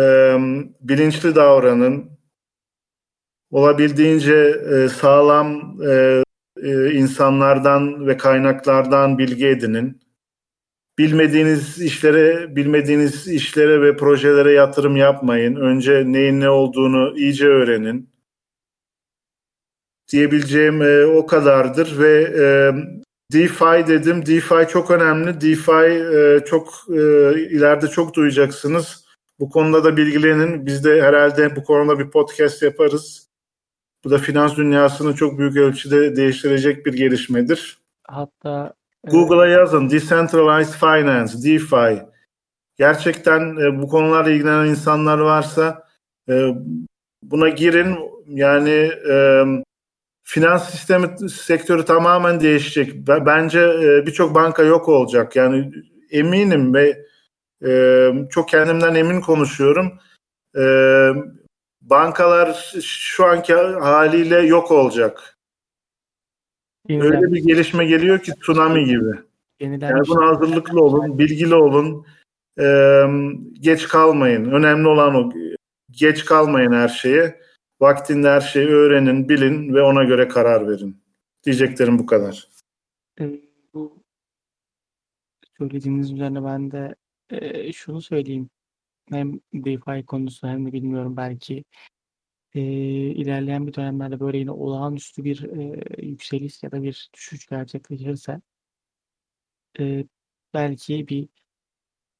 bilinçli 0.81 1.35
davranın. 1.35 2.15
olabildiğince 3.51 4.35
e, 4.73 4.89
sağlam 4.89 5.77
e, 5.87 6.23
e, 6.63 6.91
insanlardan 6.91 8.07
ve 8.07 8.17
kaynaklardan 8.17 9.17
bilgi 9.17 9.47
edinin. 9.47 10.04
Bilmediğiniz 10.97 11.81
işlere, 11.81 12.55
bilmediğiniz 12.55 13.27
işlere 13.27 13.81
ve 13.81 13.97
projelere 13.97 14.51
yatırım 14.51 14.95
yapmayın. 14.95 15.55
Önce 15.55 16.03
neyin 16.05 16.39
ne 16.39 16.49
olduğunu 16.49 17.17
iyice 17.17 17.47
öğrenin. 17.47 18.09
Diyebileceğim 20.11 20.81
e, 20.81 21.05
o 21.05 21.25
kadardır 21.25 21.99
ve 21.99 22.21
e, 22.21 22.45
DeFi 23.33 23.87
dedim. 23.87 24.25
DeFi 24.25 24.67
çok 24.69 24.91
önemli. 24.91 25.41
DeFi 25.41 25.71
e, 25.71 26.45
çok 26.45 26.69
e, 26.89 27.01
ileride 27.39 27.87
çok 27.87 28.13
duyacaksınız. 28.13 29.05
Bu 29.39 29.49
konuda 29.49 29.83
da 29.83 29.97
bilgilenin. 29.97 30.65
Biz 30.65 30.83
de 30.83 31.01
herhalde 31.01 31.55
bu 31.55 31.63
konuda 31.63 31.99
bir 31.99 32.09
podcast 32.09 32.61
yaparız. 32.61 33.29
Bu 34.03 34.11
da 34.11 34.17
finans 34.17 34.57
dünyasını 34.57 35.15
çok 35.15 35.39
büyük 35.39 35.57
ölçüde 35.57 36.15
değiştirecek 36.15 36.85
bir 36.85 36.93
gelişmedir. 36.93 37.77
Hatta 38.03 38.73
Google'a 39.11 39.47
yazın 39.47 39.89
Decentralized 39.89 40.73
Finance, 40.73 41.33
DeFi. 41.43 42.05
Gerçekten 42.77 43.57
e, 43.57 43.81
bu 43.81 43.87
konularla 43.87 44.31
ilgilenen 44.31 44.65
insanlar 44.65 45.17
varsa 45.17 45.87
e, 46.29 46.49
buna 47.23 47.49
girin. 47.49 47.97
Yani 48.27 48.91
e, 49.09 49.43
finans 50.23 50.71
sistemi 50.71 51.29
sektörü 51.29 51.85
tamamen 51.85 52.39
değişecek. 52.39 53.07
Bence 53.07 53.59
e, 53.59 54.05
birçok 54.05 54.35
banka 54.35 54.63
yok 54.63 54.89
olacak. 54.89 55.35
Yani 55.35 55.71
eminim 56.11 56.73
ve 56.73 57.05
e, 57.65 58.11
çok 58.29 58.49
kendimden 58.49 58.95
emin 58.95 59.21
konuşuyorum. 59.21 59.99
E, 60.57 60.63
bankalar 61.81 62.73
şu 62.81 63.25
anki 63.25 63.53
haliyle 63.53 64.39
yok 64.39 64.71
olacak. 64.71 65.34
Öyle 66.89 67.21
bir 67.21 67.43
gelişme 67.43 67.85
geliyor 67.85 68.19
ki 68.19 68.31
tsunami 68.41 68.85
gibi. 68.85 69.11
Yani 69.59 70.07
buna 70.07 70.27
hazırlıklı 70.27 70.83
olun, 70.83 71.19
bilgili 71.19 71.55
olun, 71.55 72.05
e, 72.59 72.65
geç 73.59 73.87
kalmayın. 73.87 74.51
Önemli 74.51 74.87
olan 74.87 75.15
o. 75.15 75.33
Geç 75.91 76.25
kalmayın 76.25 76.71
her 76.71 76.87
şeye. 76.87 77.41
Vaktinde 77.81 78.29
her 78.29 78.41
şeyi 78.41 78.67
öğrenin, 78.67 79.29
bilin 79.29 79.73
ve 79.73 79.81
ona 79.81 80.03
göre 80.03 80.27
karar 80.27 80.67
verin. 80.67 80.97
Diyeceklerim 81.45 81.99
bu 81.99 82.05
kadar. 82.05 82.47
E, 83.19 83.41
bu 83.73 84.03
söylediğiniz 85.57 86.11
üzerine 86.11 86.43
ben 86.43 86.71
de 86.71 86.95
e, 87.29 87.73
şunu 87.73 88.01
söyleyeyim. 88.01 88.49
Hem 89.09 89.39
DeFi 89.53 90.05
konusu 90.05 90.47
hem 90.47 90.65
de 90.65 90.73
bilmiyorum 90.73 91.17
belki 91.17 91.63
e, 92.55 92.61
ilerleyen 92.61 93.67
bir 93.67 93.73
dönemlerde 93.73 94.19
böyle 94.19 94.37
yine 94.37 94.51
olağanüstü 94.51 95.23
bir 95.23 95.43
e, 95.43 95.83
yükseliş 96.05 96.63
ya 96.63 96.71
da 96.71 96.83
bir 96.83 97.09
düşüş 97.13 97.47
gerçekleşirse 97.47 98.41
e, 99.79 100.05
belki 100.53 101.07
bir 101.07 101.29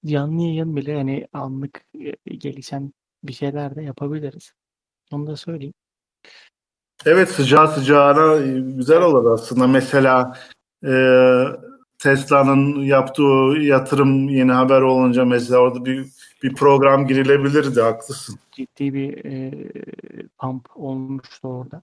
canlı 0.06 0.42
yayın 0.42 0.76
bile 0.76 0.96
hani 0.96 1.28
anlık 1.34 1.86
e, 2.26 2.36
gelişen 2.36 2.94
bir 3.24 3.34
şeyler 3.34 3.76
de 3.76 3.84
yapabiliriz. 3.84 4.54
Onu 5.12 5.28
da 5.28 5.36
söyleyeyim. 5.36 5.74
Evet 7.06 7.30
sıcağı 7.30 7.68
sıcağına 7.68 8.46
güzel 8.60 9.02
olur 9.02 9.32
aslında. 9.32 9.68
Mesela 9.68 10.38
e, 10.84 10.92
Tesla'nın 12.06 12.84
yaptığı 12.84 13.58
yatırım 13.62 14.30
yeni 14.30 14.52
haber 14.52 14.82
olunca 14.82 15.26
mesela 15.26 15.60
orada 15.60 15.86
bir 15.86 16.08
bir 16.44 16.54
program 16.54 17.08
girilebilirdi 17.08 17.82
haklısın. 17.82 18.40
Ciddi 18.52 18.94
bir 18.94 19.26
e, 19.26 19.52
pump 20.38 20.68
olmuştu 20.76 21.48
orada. 21.48 21.82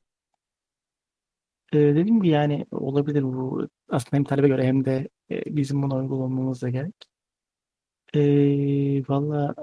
E, 1.73 1.79
dediğim 1.79 2.23
gibi 2.23 2.29
yani 2.29 2.67
olabilir 2.71 3.23
bu 3.23 3.69
aslında 3.89 4.17
hem 4.17 4.25
talebe 4.25 4.49
göre 4.49 4.67
hem 4.67 4.85
de 4.85 5.09
e, 5.31 5.57
bizim 5.57 5.83
bunu 5.83 5.97
uygulamamız 5.97 6.63
da 6.63 6.69
gerek. 6.69 6.95
E, 8.15 8.21
Valla 9.09 9.55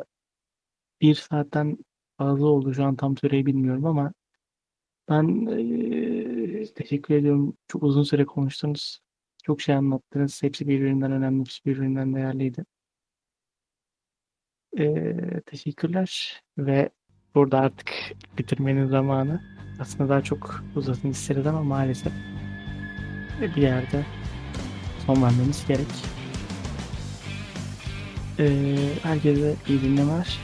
bir 1.02 1.16
saatten 1.16 1.78
fazla 2.18 2.48
oldu 2.48 2.74
şu 2.74 2.84
an 2.84 2.96
tam 2.96 3.18
süreyi 3.18 3.46
bilmiyorum 3.46 3.86
ama 3.86 4.14
ben 5.10 5.46
e, 5.46 6.74
teşekkür 6.74 7.16
ediyorum. 7.16 7.54
Çok 7.68 7.84
uzun 7.84 8.04
süre 8.04 8.26
konuştunuz. 8.26 9.00
Çok 9.50 9.62
şey 9.62 9.76
anlattınız. 9.76 10.44
Hepsi 10.44 10.68
birbirinden 10.68 11.12
önemli, 11.12 11.40
hepsi 11.40 11.66
birbirinden 11.66 12.16
değerliydi. 12.16 12.66
Ee, 14.80 15.42
teşekkürler 15.46 16.42
ve 16.58 16.90
burada 17.36 17.60
artık 17.60 17.92
bitirmenin 18.38 18.88
zamanı. 18.88 19.42
Aslında 19.80 20.10
daha 20.10 20.24
çok 20.24 20.64
uzasın 20.76 21.10
isteriz 21.10 21.48
ama 21.48 21.64
maalesef 21.64 22.14
bir 23.42 23.62
yerde 23.62 24.06
son 25.06 25.24
vermemiz 25.24 25.68
gerek. 25.68 25.88
Ee, 28.40 28.76
herkese 29.04 29.56
iyi 29.68 29.82
dinlemeler. 29.82 30.40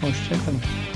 Hoşçakalın. 0.00 0.89